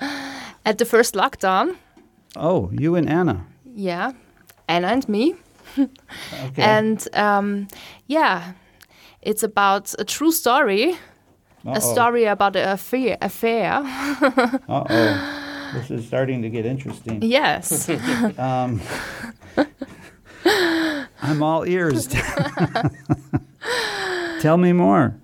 at 0.65 0.79
the 0.79 0.85
first 0.85 1.15
lockdown. 1.15 1.77
Oh, 2.37 2.71
you 2.73 2.95
and 2.95 3.09
Anna. 3.09 3.45
Yeah. 3.75 4.13
Anna 4.69 4.89
and 4.89 5.09
me. 5.09 5.35
Okay. 6.47 6.63
And 6.63 7.07
um, 7.15 7.69
yeah, 8.07 8.53
it's 9.23 9.43
about 9.43 9.95
a 9.99 10.05
true 10.05 10.33
story, 10.33 10.95
Oh. 11.65 11.73
a 11.73 11.81
story 11.81 12.25
about 12.27 12.55
an 12.57 12.69
affair. 12.69 13.17
affair. 13.21 13.83
Uh 14.69 14.85
oh. 14.89 15.43
This 15.75 15.91
is 15.91 16.07
starting 16.07 16.43
to 16.43 16.49
get 16.49 16.65
interesting. 16.65 17.21
yes. 17.23 17.89
Um, 18.39 18.81
I'm 21.23 21.43
all 21.43 21.67
ears. 21.67 22.09
Tell 24.41 24.57
me 24.57 24.73
more. 24.73 25.14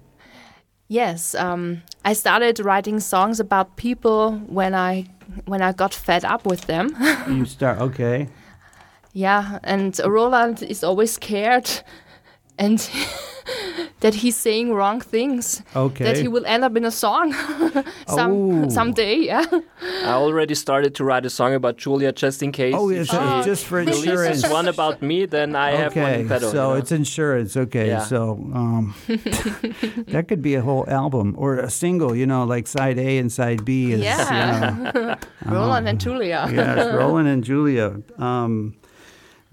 Yes, 0.88 1.34
um, 1.34 1.82
I 2.04 2.12
started 2.12 2.60
writing 2.60 3.00
songs 3.00 3.40
about 3.40 3.76
people 3.76 4.32
when 4.46 4.74
I 4.74 5.06
when 5.46 5.62
I 5.62 5.72
got 5.72 5.94
fed 5.94 6.24
up 6.24 6.44
with 6.44 6.66
them. 6.66 6.94
You 7.28 7.46
start. 7.46 7.80
Okay. 7.80 8.28
yeah, 9.12 9.58
and 9.64 9.98
Roland 10.04 10.62
is 10.62 10.84
always 10.84 11.12
scared, 11.12 11.70
and 12.58 12.90
that 14.00 14.14
he's 14.14 14.36
saying 14.36 14.72
wrong 14.72 15.00
things. 15.00 15.62
Okay. 15.74 16.04
That 16.04 16.16
he 16.16 16.28
will 16.28 16.44
end 16.46 16.64
up 16.64 16.76
in 16.76 16.84
a 16.84 16.90
song 16.90 17.32
some 18.06 18.64
Oh. 18.64 18.68
someday. 18.68 19.16
Yeah. 19.16 19.44
I 20.04 20.12
already 20.12 20.54
started 20.54 20.94
to 20.96 21.04
write 21.04 21.24
a 21.26 21.30
song 21.30 21.54
about 21.54 21.76
Julia 21.76 22.12
just 22.12 22.42
in 22.42 22.52
case. 22.52 22.74
Oh, 22.76 22.90
if 22.90 23.00
it's 23.02 23.10
she 23.10 23.16
uh, 23.16 23.42
just 23.44 23.64
for 23.64 23.80
insurance. 23.80 24.48
one 24.48 24.68
about 24.68 25.02
me, 25.02 25.26
then 25.26 25.54
I 25.56 25.70
have 25.72 25.94
one 25.96 26.04
Okay, 26.04 26.20
in 26.22 26.28
petto. 26.28 26.50
so 26.50 26.68
you 26.68 26.74
know? 26.74 26.74
it's 26.74 26.92
insurance. 26.92 27.56
Okay, 27.56 27.88
Yeah. 27.88 28.04
so 28.04 28.32
um, 28.54 28.94
that 30.12 30.26
could 30.28 30.42
be 30.42 30.54
a 30.54 30.62
whole 30.62 30.84
album 30.88 31.34
or 31.38 31.58
a 31.58 31.70
single. 31.70 32.14
You 32.16 32.26
know, 32.26 32.44
like 32.44 32.66
side 32.66 32.98
A 32.98 33.18
and 33.18 33.30
side 33.30 33.64
B 33.64 33.92
is. 33.92 34.00
You 34.00 34.04
Yeah. 34.04 34.90
know, 34.94 35.16
Roland 35.46 35.88
and 35.88 36.00
Julia. 36.00 36.48
yes, 36.52 36.94
Roland 36.94 37.28
and 37.28 37.44
Julia. 37.44 38.00
Um, 38.18 38.74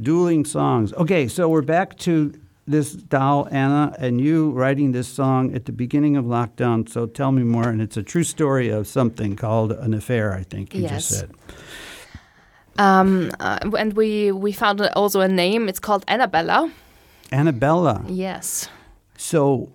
dueling 0.02 0.46
songs. 0.46 0.94
Okay, 0.94 1.28
so 1.28 1.50
we're 1.50 1.62
back 1.62 1.98
to 2.00 2.34
this 2.70 2.94
doll, 2.94 3.48
Anna, 3.52 3.96
and 4.00 4.22
you 4.22 4.52
writing 4.52 4.92
this 4.92 5.08
song 5.08 5.54
at 5.56 5.66
the 5.66 5.72
beginning 5.72 6.16
of 6.16 6.26
lockdown. 6.26 6.88
So 6.88 7.08
tell 7.08 7.32
me 7.32 7.44
more. 7.44 7.68
And 7.68 7.82
it's 7.82 7.98
a 7.98 8.04
true 8.04 8.24
story 8.24 8.70
of 8.70 8.88
something 8.88 9.36
called 9.36 9.72
an 9.72 9.94
affair, 9.94 10.34
I 10.34 10.44
think 10.44 10.76
you 10.76 10.88
just 10.88 11.10
said. 11.10 11.32
Um, 12.78 13.32
uh, 13.40 13.60
and 13.78 13.94
we 13.94 14.32
we 14.32 14.54
found 14.54 14.82
also 14.96 15.20
a 15.20 15.28
name. 15.28 15.68
It's 15.68 15.80
called 15.80 16.06
Annabella. 16.08 16.72
Annabella. 17.32 18.06
Yes. 18.08 18.70
So 19.18 19.70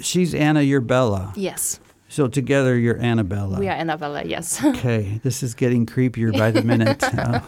she's 0.00 0.32
Anna, 0.34 0.62
you're 0.62 0.80
Bella. 0.80 1.32
Yes. 1.34 1.80
So 2.08 2.28
together 2.28 2.78
you're 2.78 2.98
Annabella. 2.98 3.58
We 3.58 3.68
are 3.68 3.72
Annabella. 3.76 4.22
Yes. 4.24 4.62
Okay, 4.64 5.20
this 5.24 5.42
is 5.42 5.54
getting 5.54 5.86
creepier 5.86 6.32
by 6.36 6.50
the 6.50 6.62
minute. 6.62 7.02
Uh, 7.18 7.40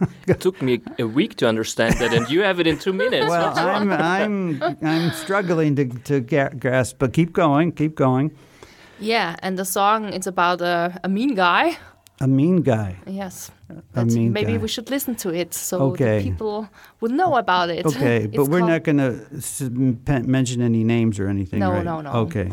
It 0.28 0.40
took 0.40 0.60
me 0.62 0.80
a 0.98 1.06
week 1.06 1.34
to 1.36 1.48
understand 1.48 1.94
that, 2.00 2.12
and 2.12 2.28
you 2.30 2.42
have 2.42 2.60
it 2.60 2.66
in 2.66 2.78
two 2.78 2.92
minutes. 2.92 3.26
well, 3.28 3.52
I'm 3.56 3.90
I'm 3.92 4.62
I'm 4.82 5.10
struggling 5.12 5.76
to 5.76 5.84
to 6.04 6.20
ga- 6.20 6.54
grasp, 6.58 6.98
but 6.98 7.12
keep 7.12 7.32
going, 7.32 7.72
keep 7.72 7.94
going. 7.94 8.30
yeah. 9.00 9.34
And 9.42 9.56
the 9.58 9.64
song 9.64 10.12
it's 10.16 10.26
about 10.26 10.60
a, 10.60 10.98
a 11.04 11.08
mean 11.08 11.34
guy. 11.34 11.76
A 12.20 12.26
mean 12.26 12.62
guy. 12.62 12.96
Yes. 13.06 13.50
A 13.70 13.74
But 13.94 14.06
mean 14.06 14.32
maybe 14.32 14.52
guy. 14.52 14.58
we 14.62 14.68
should 14.68 14.90
listen 14.90 15.14
to 15.16 15.28
it 15.34 15.54
so 15.54 15.76
Okay. 15.92 16.18
the 16.18 16.30
people 16.30 16.68
would 17.00 17.12
know 17.12 17.36
about 17.36 17.70
it. 17.70 17.86
Okay, 17.86 18.24
It's 18.24 18.36
but 18.36 18.48
we're 18.50 18.58
called- 18.60 18.70
not 18.72 18.82
going 18.84 18.98
to 18.98 20.20
mention 20.26 20.62
any 20.62 20.82
names 20.84 21.20
or 21.20 21.28
anything, 21.28 21.60
No, 21.60 21.70
right? 21.70 21.84
no, 21.84 22.00
no. 22.00 22.10
Okay. 22.26 22.50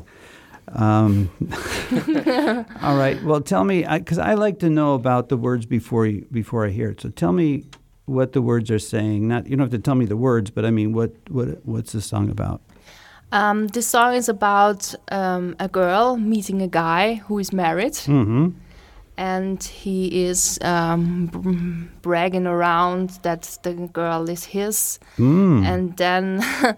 Um, 0.70 1.30
all 2.82 2.98
right. 2.98 3.22
Well, 3.24 3.42
tell 3.42 3.64
me, 3.64 3.86
because 3.88 4.18
I, 4.18 4.34
like 4.34 4.60
to 4.60 4.70
know 4.70 4.96
about 4.96 5.30
the 5.30 5.38
words 5.38 5.66
before 5.66 6.06
you, 6.06 6.26
before 6.32 6.66
I 6.66 6.70
hear 6.70 6.90
it. 6.90 7.02
So 7.02 7.10
tell 7.10 7.32
me 7.32 7.66
what 8.06 8.34
the 8.34 8.42
words 8.42 8.72
are 8.72 8.80
saying. 8.80 9.28
Not 9.28 9.48
you 9.48 9.56
don't 9.56 9.66
have 9.66 9.72
to 9.72 9.80
tell 9.80 9.96
me 9.96 10.06
the 10.06 10.18
words, 10.18 10.50
but 10.52 10.66
I 10.66 10.72
mean, 10.72 10.94
what 10.94 11.12
what 11.30 11.66
what's 11.66 11.92
the 11.92 12.02
song 12.02 12.30
about? 12.30 12.62
Um, 13.32 13.68
this 13.68 13.88
song 13.88 14.14
is 14.14 14.30
about 14.30 14.94
um, 15.12 15.56
a 15.60 15.68
girl 15.68 16.16
meeting 16.18 16.62
a 16.62 16.68
guy 16.68 17.16
who 17.16 17.40
is 17.40 17.52
married, 17.52 17.94
Mm-hmm. 17.94 18.50
And 19.18 19.64
he 19.64 20.26
is 20.28 20.60
um, 20.62 21.30
bragging 22.02 22.48
around 22.48 23.10
that 23.22 23.58
the 23.64 23.74
girl 23.94 24.30
is 24.30 24.46
his, 24.46 25.00
Mm. 25.18 25.66
and 25.66 25.98
then 25.98 26.38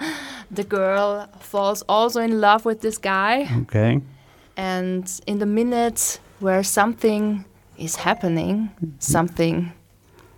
the 0.52 0.64
girl 0.64 1.28
falls 1.40 1.84
also 1.90 2.22
in 2.22 2.40
love 2.42 2.66
with 2.66 2.82
this 2.82 2.98
guy, 2.98 3.48
Okay. 3.62 4.02
and 4.56 5.22
in 5.28 5.40
the 5.40 5.46
minute 5.46 6.20
where 6.40 6.64
something 6.64 7.46
is 7.78 7.96
happening, 7.96 8.70
something 9.00 9.72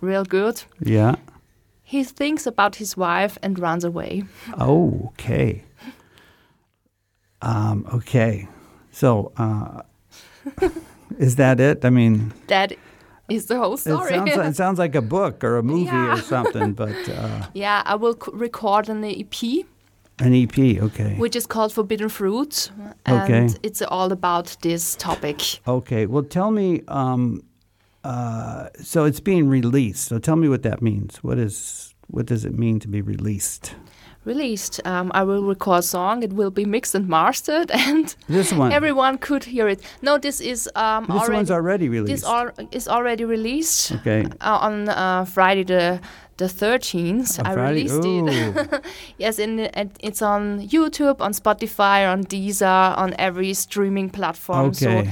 real 0.00 0.24
good, 0.24 0.62
Yeah. 0.84 1.14
he 1.82 2.04
thinks 2.04 2.46
about 2.46 2.76
his 2.76 2.96
wife 2.96 3.38
and 3.42 3.58
runs 3.58 3.84
away. 3.84 4.22
Oh, 4.58 5.10
okay. 5.12 5.64
Um, 7.42 7.86
okay. 7.94 8.48
So, 8.90 9.32
uh, 9.36 9.82
is 11.18 11.36
that 11.36 11.60
it? 11.60 11.84
I 11.84 11.90
mean, 11.90 12.32
That 12.48 12.72
is 13.28 13.46
the 13.46 13.56
whole 13.58 13.74
it 13.74 13.78
story. 13.78 14.10
sounds, 14.10 14.36
like, 14.36 14.46
it 14.50 14.56
sounds 14.56 14.78
like 14.78 14.94
a 14.94 15.02
book 15.02 15.44
or 15.44 15.56
a 15.58 15.62
movie 15.62 15.84
Yeah. 15.84 16.14
or 16.14 16.20
something, 16.20 16.72
but 16.82 16.96
uh, 17.08 17.46
Yeah, 17.54 17.82
I 17.86 17.94
will 17.96 18.14
c- 18.14 18.30
record 18.32 18.88
an 18.88 19.04
EP, 19.04 19.42
an 20.18 20.34
EP. 20.34 20.58
Okay. 20.82 21.14
which 21.16 21.36
is 21.36 21.46
called 21.46 21.72
Forbidden 21.72 22.08
Fruit, 22.08 22.70
and 23.06 23.22
Okay. 23.22 23.48
it's 23.62 23.82
all 23.82 24.12
about 24.12 24.56
this 24.62 24.96
topic. 24.96 25.60
Okay. 25.66 26.06
Well, 26.06 26.24
tell 26.24 26.50
me. 26.50 26.82
Um, 26.88 27.42
uh, 28.02 28.68
so 28.80 29.04
it's 29.04 29.20
being 29.20 29.46
released. 29.48 30.06
So 30.08 30.18
tell 30.18 30.36
me 30.36 30.48
what 30.48 30.62
that 30.62 30.80
means. 30.80 31.18
What 31.22 31.38
is 31.38 31.94
what 32.06 32.26
does 32.26 32.44
it 32.44 32.58
mean 32.58 32.80
to 32.80 32.88
be 32.88 33.02
released? 33.02 33.74
Released, 34.26 34.80
um, 34.86 35.10
I 35.14 35.22
will 35.24 35.42
record 35.44 35.78
a 35.78 35.82
song. 35.82 36.22
It 36.22 36.34
will 36.34 36.50
be 36.50 36.66
mixed 36.66 36.94
and 36.94 37.08
mastered, 37.08 37.70
and 37.88 38.14
This 38.28 38.52
one. 38.52 38.70
everyone 38.70 39.16
could 39.16 39.44
hear 39.44 39.66
it. 39.66 39.80
No, 40.02 40.18
this 40.18 40.42
is 40.42 40.68
um, 40.74 41.06
this 41.06 41.16
already. 41.16 41.34
one's 41.36 41.50
already 41.50 41.88
this 41.88 41.94
released. 42.02 42.24
al- 42.26 42.68
is 42.70 42.86
already 42.86 43.24
released 43.24 43.92
okay. 43.92 44.26
uh, 44.42 44.58
on 44.60 44.90
uh, 44.90 45.24
Friday 45.24 45.64
the 45.64 46.00
the 46.36 46.44
13th. 46.46 47.38
On 47.40 47.46
I 47.46 47.52
Friday? 47.54 47.84
released 47.84 48.04
it. 48.04 48.74
Ooh. 48.74 48.80
Yes, 49.18 49.38
and 49.38 49.60
it's 50.00 50.20
on 50.22 50.68
YouTube, 50.68 51.20
on 51.22 51.32
Spotify, 51.32 52.06
on 52.12 52.24
Deezer, 52.24 52.98
on 52.98 53.14
every 53.18 53.54
streaming 53.54 54.10
platform. 54.10 54.74
So 54.74 54.88
Okay. 54.90 55.10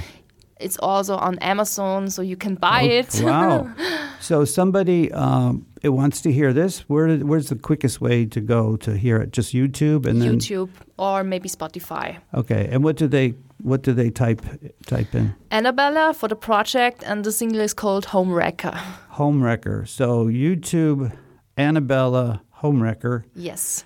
it's 0.60 0.76
also 0.82 1.16
on 1.16 1.38
Amazon, 1.40 2.10
so 2.10 2.20
you 2.22 2.36
can 2.36 2.56
buy 2.56 2.82
Oh, 2.84 2.98
it. 3.00 3.20
wow. 3.24 3.68
So 4.20 4.44
somebody 4.44 5.12
um, 5.12 5.64
it 5.82 5.90
wants 5.90 6.20
to 6.22 6.32
hear 6.32 6.52
this. 6.52 6.80
Where 6.88 7.16
where's 7.18 7.48
the 7.48 7.56
quickest 7.56 8.00
way 8.00 8.26
to 8.26 8.40
go 8.40 8.76
to 8.76 8.96
hear 8.96 9.16
it? 9.22 9.32
Just 9.32 9.52
YouTube 9.54 10.06
and 10.06 10.20
then 10.20 10.38
YouTube 10.38 10.70
or 10.98 11.22
maybe 11.24 11.48
Spotify. 11.48 12.18
okay. 12.34 12.68
And 12.70 12.82
what 12.84 12.96
do 12.96 13.06
they 13.08 13.34
what 13.62 13.82
do 13.82 13.92
they 13.92 14.10
type 14.10 14.42
type 14.86 15.14
in? 15.14 15.34
Annabella 15.50 16.14
for 16.14 16.28
the 16.28 16.36
project, 16.36 17.02
and 17.06 17.24
the 17.24 17.32
single 17.32 17.60
is 17.60 17.74
called 17.74 18.06
Home 18.06 18.32
Wrecker. 18.32 18.74
Home 19.10 19.42
Wrecker. 19.42 19.84
So 19.86 20.26
YouTube, 20.26 21.12
Annabella 21.56 22.42
Home 22.62 22.82
Wrecker. 22.82 23.24
Yes. 23.34 23.84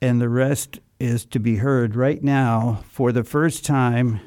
and 0.00 0.20
the 0.20 0.28
rest 0.28 0.80
is 1.00 1.24
to 1.26 1.38
be 1.40 1.56
heard 1.56 1.94
right 1.96 2.22
now 2.22 2.82
for 2.90 3.12
the 3.12 3.24
first 3.24 3.64
time. 3.64 4.20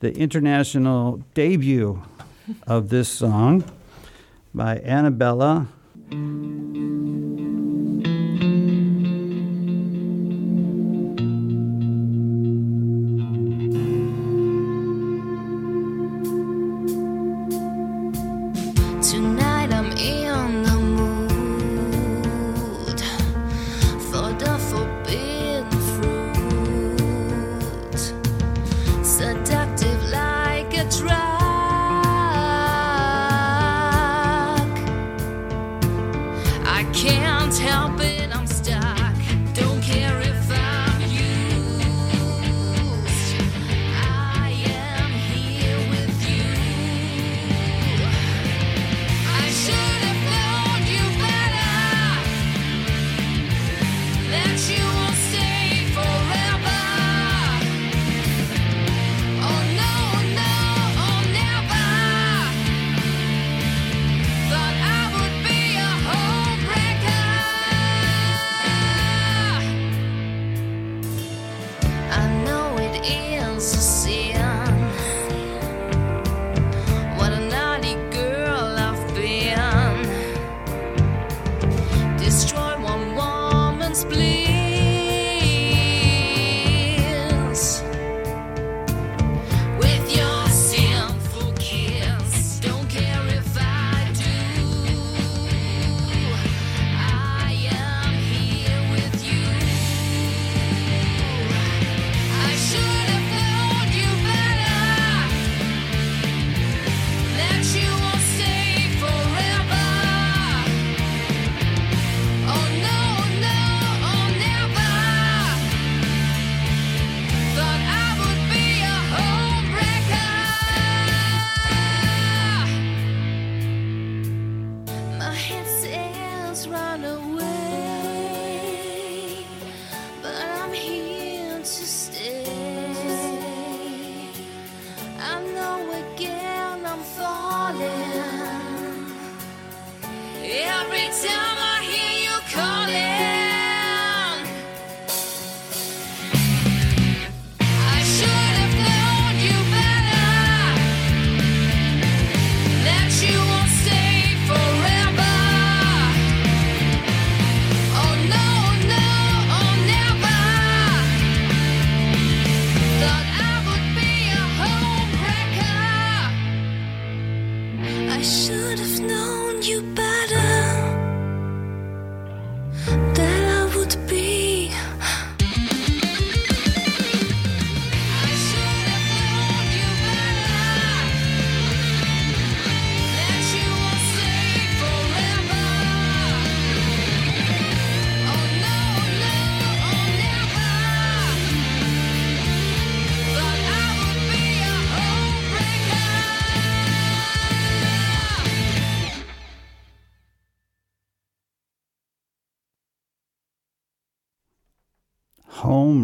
The 0.00 0.12
international 0.16 1.22
debut 1.34 2.02
of 2.68 2.88
this 2.88 3.08
song 3.08 3.64
by 4.58 4.74
Annabella. 4.78 5.68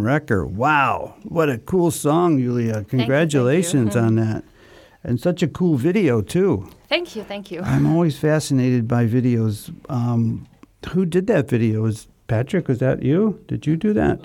Wrecker. 0.05 0.47
Wow. 0.47 1.15
What 1.25 1.49
a 1.49 1.59
cool 1.59 1.91
song, 1.91 2.39
Julia. 2.39 2.75
thank 2.75 2.93
you. 2.93 2.99
Congratulations 2.99 3.97
on 3.97 4.17
that. 4.17 4.45
And 5.03 5.21
such 5.21 5.43
a 5.43 5.49
cool 5.49 5.77
video, 5.77 6.21
too. 6.23 6.69
Thank 6.89 7.15
you, 7.17 7.23
thank 7.25 7.51
you. 7.51 7.61
I'm 7.63 7.87
always 7.87 8.19
fascinated 8.19 8.87
by 8.89 9.07
videos. 9.07 9.75
Um, 9.91 10.47
who 10.91 11.05
did 11.05 11.27
that 11.27 11.49
video? 11.49 11.83
Was 11.83 12.09
Patrick? 12.27 12.69
Was 12.69 12.79
that 12.79 13.03
you? 13.03 13.39
Did 13.49 13.67
you 13.67 13.77
do 13.77 13.93
that? 13.95 14.21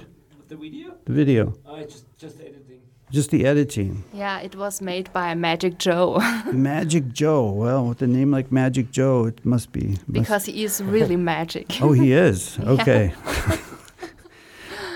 The 0.48 0.56
video? 0.56 0.94
The 1.06 1.14
video, 1.14 1.54
I 1.68 1.84
just 1.84 2.06
just 2.18 2.40
editing. 2.40 2.82
just 3.12 3.30
the 3.32 3.46
editing. 3.46 4.04
Yeah, 4.14 4.40
it 4.40 4.56
was 4.56 4.80
made 4.82 5.12
by 5.12 5.34
Magic 5.36 5.80
Joe 5.80 6.20
Magic 6.54 7.12
Joe. 7.14 7.50
Well, 7.52 7.88
with 7.88 8.02
a 8.02 8.08
name 8.08 8.32
like 8.32 8.52
Magic 8.52 8.92
Joe, 8.92 9.26
it 9.26 9.44
must 9.44 9.72
be. 9.72 9.88
must- 9.90 10.12
because 10.14 10.46
he 10.46 10.64
is 10.64 10.82
really 10.84 11.16
magic. 11.18 11.82
oh, 11.82 11.92
he 11.94 12.12
is. 12.14 12.58
Okay. 12.66 13.14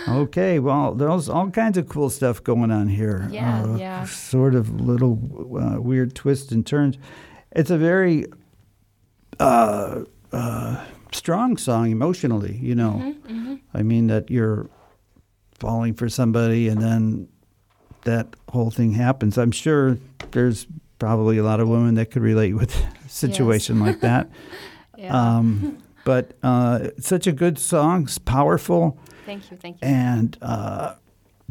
okay. 0.08 0.60
Well, 0.60 0.93
there's 0.95 1.30
all 1.30 1.49
kinds 1.49 1.78
of 1.78 1.88
cool 1.89 2.10
stuff 2.10 2.43
going 2.43 2.72
on 2.72 2.88
here. 2.88 3.28
Yeah, 3.32 3.64
Uh, 3.64 3.76
yeah. 3.76 4.06
Sort 4.06 4.56
of 4.56 4.80
little 4.82 5.20
uh, 5.60 5.82
weird 5.82 6.16
twists 6.16 6.51
and 6.51 6.66
turns. 6.66 6.97
It's 7.51 7.70
a 7.70 7.78
very 7.78 8.26
uh, 9.39 10.04
uh, 10.32 10.86
strong 11.12 11.58
song 11.58 11.91
emotionally. 11.91 12.58
You 12.58 12.76
know, 12.76 13.16
Mm-hmm, 13.28 13.56
I 13.74 13.84
mean 13.84 14.08
that 14.08 14.30
you're 14.30 14.70
falling 15.60 15.93
for 15.93 16.10
somebody, 16.10 16.68
and 16.68 16.82
then 16.82 17.28
that 18.04 18.36
whole 18.49 18.70
thing 18.72 18.91
happens. 18.93 19.38
I'm 19.38 19.51
sure 19.51 19.97
there's 20.32 20.68
probably 20.99 21.38
a 21.38 21.43
lot 21.43 21.60
of 21.60 21.68
women 21.70 21.95
that 21.95 22.12
could 22.12 22.22
relate 22.22 22.54
with 22.54 22.76
a 23.06 23.10
situation 23.10 23.80
like 23.80 24.01
that. 24.01 24.30
Yeah. 24.95 25.12
Um, 25.38 25.80
but 26.06 26.34
uh, 26.43 26.89
such 26.99 27.28
a 27.28 27.32
good 27.32 27.58
song, 27.60 28.04
it's 28.04 28.18
powerful, 28.18 28.97
thank 29.26 29.49
you, 29.51 29.58
thank 29.58 29.82
you. 29.82 29.88
and 29.88 30.38
uh, 30.41 30.95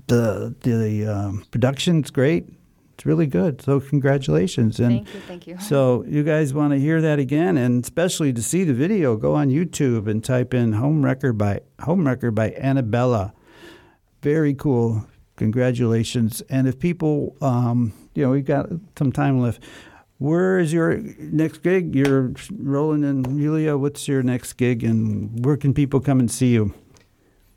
the 0.06 0.54
the 0.62 1.06
um, 1.06 1.44
production's 1.50 2.10
great. 2.10 2.46
It's 2.94 3.06
really 3.06 3.26
good. 3.26 3.62
So 3.62 3.80
congratulations. 3.80 4.78
And 4.78 4.90
Thank 5.06 5.14
you, 5.14 5.20
thank 5.20 5.46
you. 5.46 5.58
so 5.58 6.04
you 6.06 6.22
guys 6.22 6.52
want 6.52 6.72
to 6.74 6.78
hear 6.78 7.00
that 7.00 7.18
again, 7.18 7.56
and 7.56 7.82
especially 7.82 8.32
to 8.34 8.42
see 8.42 8.64
the 8.64 8.74
video, 8.74 9.16
go 9.16 9.34
on 9.34 9.48
YouTube 9.48 10.06
and 10.08 10.22
type 10.22 10.52
in 10.54 10.74
"Home 10.74 11.02
Wrecker" 11.04 11.32
by 11.32 11.60
"Home 11.80 12.06
Wrecker" 12.06 12.30
by 12.30 12.50
Annabella. 12.52 13.32
Very 14.22 14.54
cool. 14.54 15.06
Congratulations. 15.36 16.42
And 16.42 16.68
if 16.68 16.78
people, 16.78 17.36
um, 17.40 17.92
you 18.14 18.24
know, 18.24 18.30
we've 18.30 18.44
got 18.44 18.68
some 18.98 19.10
time 19.10 19.40
left. 19.40 19.62
Where 20.22 20.60
is 20.60 20.72
your 20.72 20.98
next 21.18 21.62
gig? 21.64 21.96
You're 21.96 22.32
Roland 22.56 23.04
and 23.04 23.26
Julia. 23.40 23.76
What's 23.76 24.06
your 24.06 24.22
next 24.22 24.52
gig, 24.52 24.84
and 24.84 25.44
where 25.44 25.56
can 25.56 25.74
people 25.74 25.98
come 26.00 26.20
and 26.20 26.30
see 26.30 26.52
you? 26.52 26.72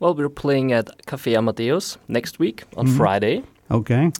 Well, 0.00 0.16
we're 0.16 0.28
playing 0.28 0.72
at 0.72 1.06
Cafe 1.06 1.36
Amadeus 1.36 1.96
next 2.08 2.40
week 2.40 2.64
on 2.76 2.86
Mhm. 2.88 2.96
Friday. 2.96 3.42
Okay. 3.70 4.10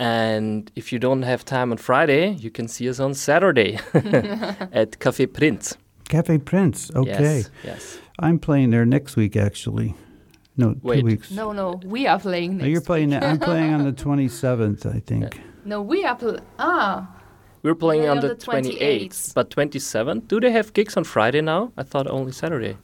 And 0.00 0.68
if 0.74 0.92
you 0.92 0.98
don't 0.98 1.22
have 1.22 1.44
time 1.44 1.70
on 1.70 1.78
Friday, 1.78 2.34
you 2.40 2.50
can 2.50 2.66
see 2.68 2.88
us 2.90 2.98
on 3.00 3.14
Saturday 3.14 3.78
at 4.72 4.98
Cafe 4.98 5.26
Prince. 5.26 5.76
Cafe 6.08 6.38
Prince. 6.38 6.90
Okay. 6.94 7.36
Yes. 7.38 7.50
yes. 7.64 7.98
I'm 8.18 8.38
playing 8.40 8.70
there 8.72 8.84
next 8.84 9.16
week, 9.16 9.36
actually. 9.36 9.94
No, 10.56 10.74
Wait. 10.82 11.00
two 11.00 11.06
weeks. 11.06 11.30
No, 11.30 11.52
no, 11.52 11.80
we 11.84 12.08
are 12.08 12.18
playing 12.18 12.60
Oh, 12.62 12.66
you're 12.66 12.80
playing. 12.80 13.10
week. 13.10 13.22
I'm 13.22 13.38
playing 13.38 13.72
on 13.74 13.84
the 13.84 13.92
27th, 14.04 14.86
I 14.86 15.00
think. 15.06 15.40
No, 15.64 15.80
we 15.82 16.04
are 16.04 16.16
pl- 16.16 16.40
ah. 16.58 17.06
We're 17.66 17.74
playing 17.74 18.02
We're 18.04 18.10
on 18.12 18.18
on 18.18 18.22
the 18.22 18.34
the 18.36 18.46
28th, 18.46 19.08
28th. 19.08 19.34
but 19.34 19.50
27th. 19.50 20.28
Do 20.28 20.38
they 20.38 20.52
have 20.52 20.72
gigs 20.72 20.96
on 20.96 21.02
Friday 21.02 21.40
now? 21.40 21.72
I 21.76 21.82
thought 21.82 22.06
only 22.06 22.30
Saturday. 22.30 22.76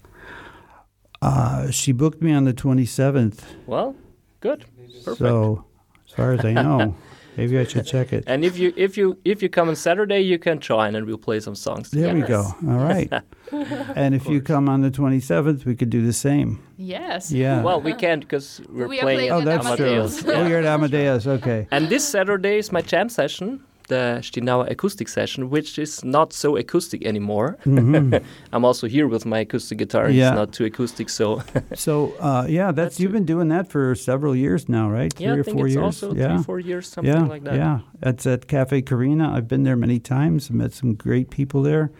Uh, 1.22 1.70
she 1.70 1.93
booked 1.93 2.20
me 2.20 2.33
on 2.33 2.43
the 2.47 2.53
27th. 2.53 3.43
Well, 3.66 3.95
good. 4.41 4.64
Perfect. 5.05 5.18
So, 5.18 5.64
as 6.09 6.12
far 6.14 6.33
as 6.33 6.45
I 6.45 6.53
know, 6.55 6.97
maybe 7.37 7.61
I 7.61 7.64
should 7.64 7.87
check 7.87 8.12
it. 8.12 8.24
and 8.26 8.45
if 8.45 8.59
you 8.59 8.72
if 8.76 8.97
you 8.97 9.16
if 9.24 9.41
you 9.41 9.49
come 9.49 9.68
on 9.68 9.76
Saturday, 9.76 10.18
you 10.18 10.37
can 10.37 10.59
join 10.59 10.97
and 10.97 11.07
we'll 11.07 11.16
play 11.16 11.39
some 11.39 11.55
songs. 11.55 11.93
There 11.93 12.12
we 12.12 12.22
go. 12.22 12.41
All 12.43 12.83
right. 12.91 13.09
and 13.95 14.16
if 14.16 14.26
you 14.26 14.41
come 14.43 14.68
on 14.68 14.80
the 14.80 14.91
27th, 14.91 15.64
we 15.64 15.76
could 15.76 15.91
do 15.91 16.05
the 16.05 16.12
same. 16.12 16.59
Yes. 16.76 17.30
Yeah. 17.30 17.62
Well, 17.62 17.80
we 17.80 17.95
can't 17.95 18.22
because 18.22 18.61
we're 18.68 18.89
We 18.89 18.99
playing. 18.99 19.30
playing 19.30 19.33
oh, 19.33 19.41
at 19.43 19.47
at 19.47 19.62
that's 19.62 19.76
true. 19.76 20.33
Oh, 20.33 20.33
Yeah. 20.33 20.49
you're 20.49 20.59
at 20.59 20.64
Amadeus. 20.74 21.28
Okay. 21.28 21.68
And 21.70 21.89
this 21.89 22.03
Saturday 22.09 22.59
is 22.59 22.72
my 22.72 22.80
jam 22.83 23.09
session, 23.09 23.62
the 23.89 24.18
Stinauer 24.22 24.70
acoustic 24.70 25.09
session, 25.09 25.51
which 25.51 25.78
is 25.78 26.05
not 26.05 26.33
so 26.33 26.57
acoustic 26.57 27.05
anymore. 27.05 27.59
I'm 28.53 28.64
also 28.64 28.87
here 28.87 29.09
with 29.09 29.24
my 29.26 29.41
acoustic 29.41 29.78
guitar. 29.78 30.11
Yeah. 30.11 30.28
It's 30.28 30.37
not 30.37 30.53
too 30.53 30.64
acoustic, 30.64 31.09
so 31.09 31.43
So, 31.74 32.14
uh, 32.20 32.47
yeah, 32.49 32.72
that's, 32.72 32.76
That's 32.97 33.01
you've 33.01 33.12
been 33.12 33.24
doing 33.24 33.49
that 33.49 33.70
for 33.70 33.95
several 33.95 34.35
years 34.37 34.68
now, 34.68 34.91
right? 34.91 35.12
yeah, 35.18 35.28
Three 35.33 35.37
I 35.37 35.41
or 35.41 35.45
think 35.45 35.57
four 35.57 35.66
it's 35.66 35.74
years. 35.74 35.85
also 35.85 36.14
yeah. 36.14 36.35
three, 36.37 36.45
four 36.45 36.61
years, 36.61 36.89
something 36.89 37.12
yeah, 37.12 37.22
like 37.26 37.45
that. 37.45 37.55
Yeah, 37.55 37.80
it's 38.03 38.26
at 38.26 38.49
Cafe 38.49 38.83
Carina. 38.83 39.33
I've 39.35 39.49
been 39.49 39.62
there 39.62 39.76
many 39.76 39.99
times. 39.99 40.51
I 40.51 40.55
Met 40.55 40.72
some 40.72 40.95
great 40.95 41.30
people 41.30 41.62
there. 41.62 41.91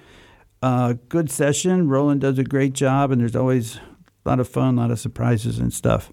Uh, 0.63 0.95
good 1.09 1.31
session. 1.31 1.89
Roland 1.89 2.21
does 2.21 2.39
a 2.39 2.45
great 2.45 2.73
job, 2.73 3.11
and 3.11 3.21
there's 3.21 3.35
always 3.35 3.77
a 4.25 4.29
lot 4.29 4.39
of 4.41 4.49
fun, 4.49 4.79
a 4.79 4.81
lot 4.83 4.91
of 4.91 5.01
surprises 5.01 5.59
and 5.59 5.73
stuff. 5.73 6.13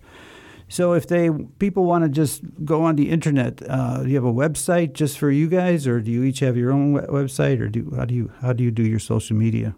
So 0.69 0.93
if 0.93 1.07
they 1.07 1.29
people 1.57 1.85
want 1.85 2.03
to 2.03 2.09
just 2.09 2.43
go 2.63 2.83
on 2.83 2.95
the 2.95 3.09
internet, 3.09 3.61
uh, 3.67 4.03
do 4.03 4.09
you 4.09 4.15
have 4.15 4.23
a 4.23 4.31
website 4.31 4.93
just 4.93 5.17
for 5.17 5.31
you 5.31 5.47
guys, 5.47 5.87
or 5.87 5.99
do 5.99 6.11
you 6.11 6.23
each 6.23 6.39
have 6.39 6.55
your 6.55 6.71
own 6.71 6.93
website, 6.93 7.59
or 7.59 7.67
do 7.67 7.91
how 7.97 8.05
do 8.05 8.13
you 8.13 8.31
how 8.41 8.53
do 8.53 8.63
you 8.63 8.71
do 8.71 8.83
your 8.83 8.99
social 8.99 9.35
media? 9.35 9.75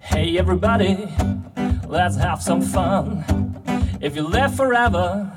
Hey 0.01 0.37
everybody, 0.37 1.07
let's 1.87 2.17
have 2.17 2.43
some 2.43 2.61
fun. 2.61 3.23
If 4.01 4.17
you 4.17 4.27
live 4.27 4.53
forever, 4.53 5.31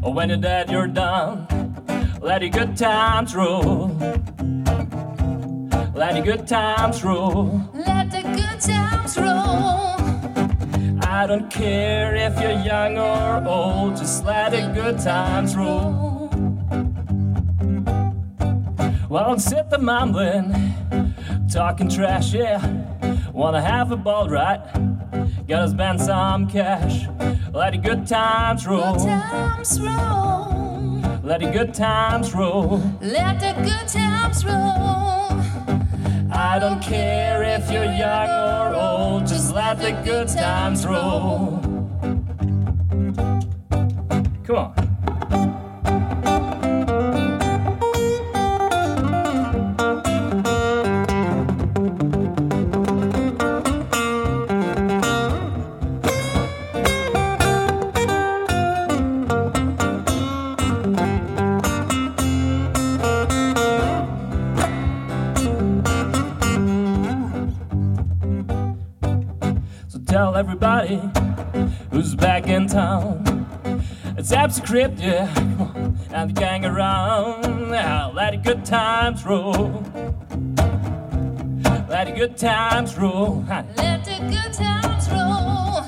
or 0.00 0.14
when 0.14 0.28
you're 0.28 0.38
dead, 0.38 0.70
you're 0.70 0.86
done. 0.86 1.61
Let 2.22 2.40
your 2.40 2.50
good 2.50 2.76
times 2.76 3.34
roll. 3.34 3.88
Let 5.92 6.14
your 6.14 6.24
good 6.24 6.46
times 6.46 7.02
roll. 7.02 7.68
Let 7.74 8.12
the 8.12 8.22
good 8.22 8.60
times 8.60 9.16
roll. 9.18 11.02
I 11.04 11.26
don't 11.26 11.50
care 11.50 12.14
if 12.14 12.40
you're 12.40 12.62
young 12.62 12.96
or 12.96 13.44
old, 13.44 13.96
just 13.96 14.24
let 14.24 14.52
the 14.52 14.70
good 14.72 15.00
times 15.00 15.56
roll. 15.56 16.30
Well, 19.08 19.32
I'm 19.32 19.40
sitting 19.40 19.84
mumbling, 19.84 20.74
talking 21.52 21.88
trash, 21.88 22.32
yeah. 22.34 22.64
Wanna 23.32 23.62
have 23.62 23.90
a 23.90 23.96
ball, 23.96 24.28
right? 24.28 24.60
Gotta 25.48 25.70
spend 25.70 26.00
some 26.00 26.48
cash. 26.48 27.08
Let 27.52 27.72
the 27.72 27.78
good 27.78 28.06
times 28.06 28.64
roll. 28.64 28.94
Good 28.94 29.08
times 29.08 29.80
roll. 29.80 30.51
Let 31.32 31.40
the 31.40 31.50
good 31.50 31.72
times 31.72 32.34
roll. 32.34 32.82
Let 33.00 33.40
the 33.40 33.54
good 33.62 33.88
times 33.88 34.44
roll. 34.44 34.52
I 36.30 36.58
don't 36.60 36.82
care 36.82 37.42
if 37.42 37.72
you're 37.72 37.86
young 37.86 38.28
or 38.28 38.74
old, 38.74 39.26
just 39.26 39.54
let 39.54 39.78
the 39.78 39.92
good 40.04 40.28
times 40.28 40.84
roll. 40.84 41.58
Come 44.44 44.56
on. 44.56 44.91
Everybody 70.42 71.00
who's 71.92 72.16
back 72.16 72.48
in 72.48 72.66
town. 72.66 73.46
It's 74.18 74.32
Abs 74.32 74.58
Crypt, 74.58 74.98
yeah, 74.98 75.32
and 76.10 76.30
the 76.30 76.34
gang 76.34 76.64
around. 76.64 77.70
Now 77.70 78.10
let 78.10 78.32
the 78.32 78.38
good 78.38 78.64
times 78.64 79.24
roll. 79.24 79.84
Let 81.88 82.06
the 82.06 82.14
good 82.16 82.36
times 82.36 82.98
roll. 82.98 83.44
Let 83.46 84.04
the 84.04 84.18
good 84.34 84.52
times 84.52 85.08
roll. 85.10 85.86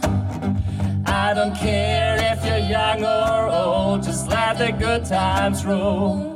I 1.04 1.34
don't 1.34 1.56
care 1.56 2.16
if 2.20 2.46
you're 2.46 2.58
young 2.58 3.04
or 3.04 3.48
old, 3.50 4.04
just 4.04 4.28
let 4.28 4.58
the 4.58 4.70
good 4.70 5.04
times 5.04 5.64
roll. 5.64 6.33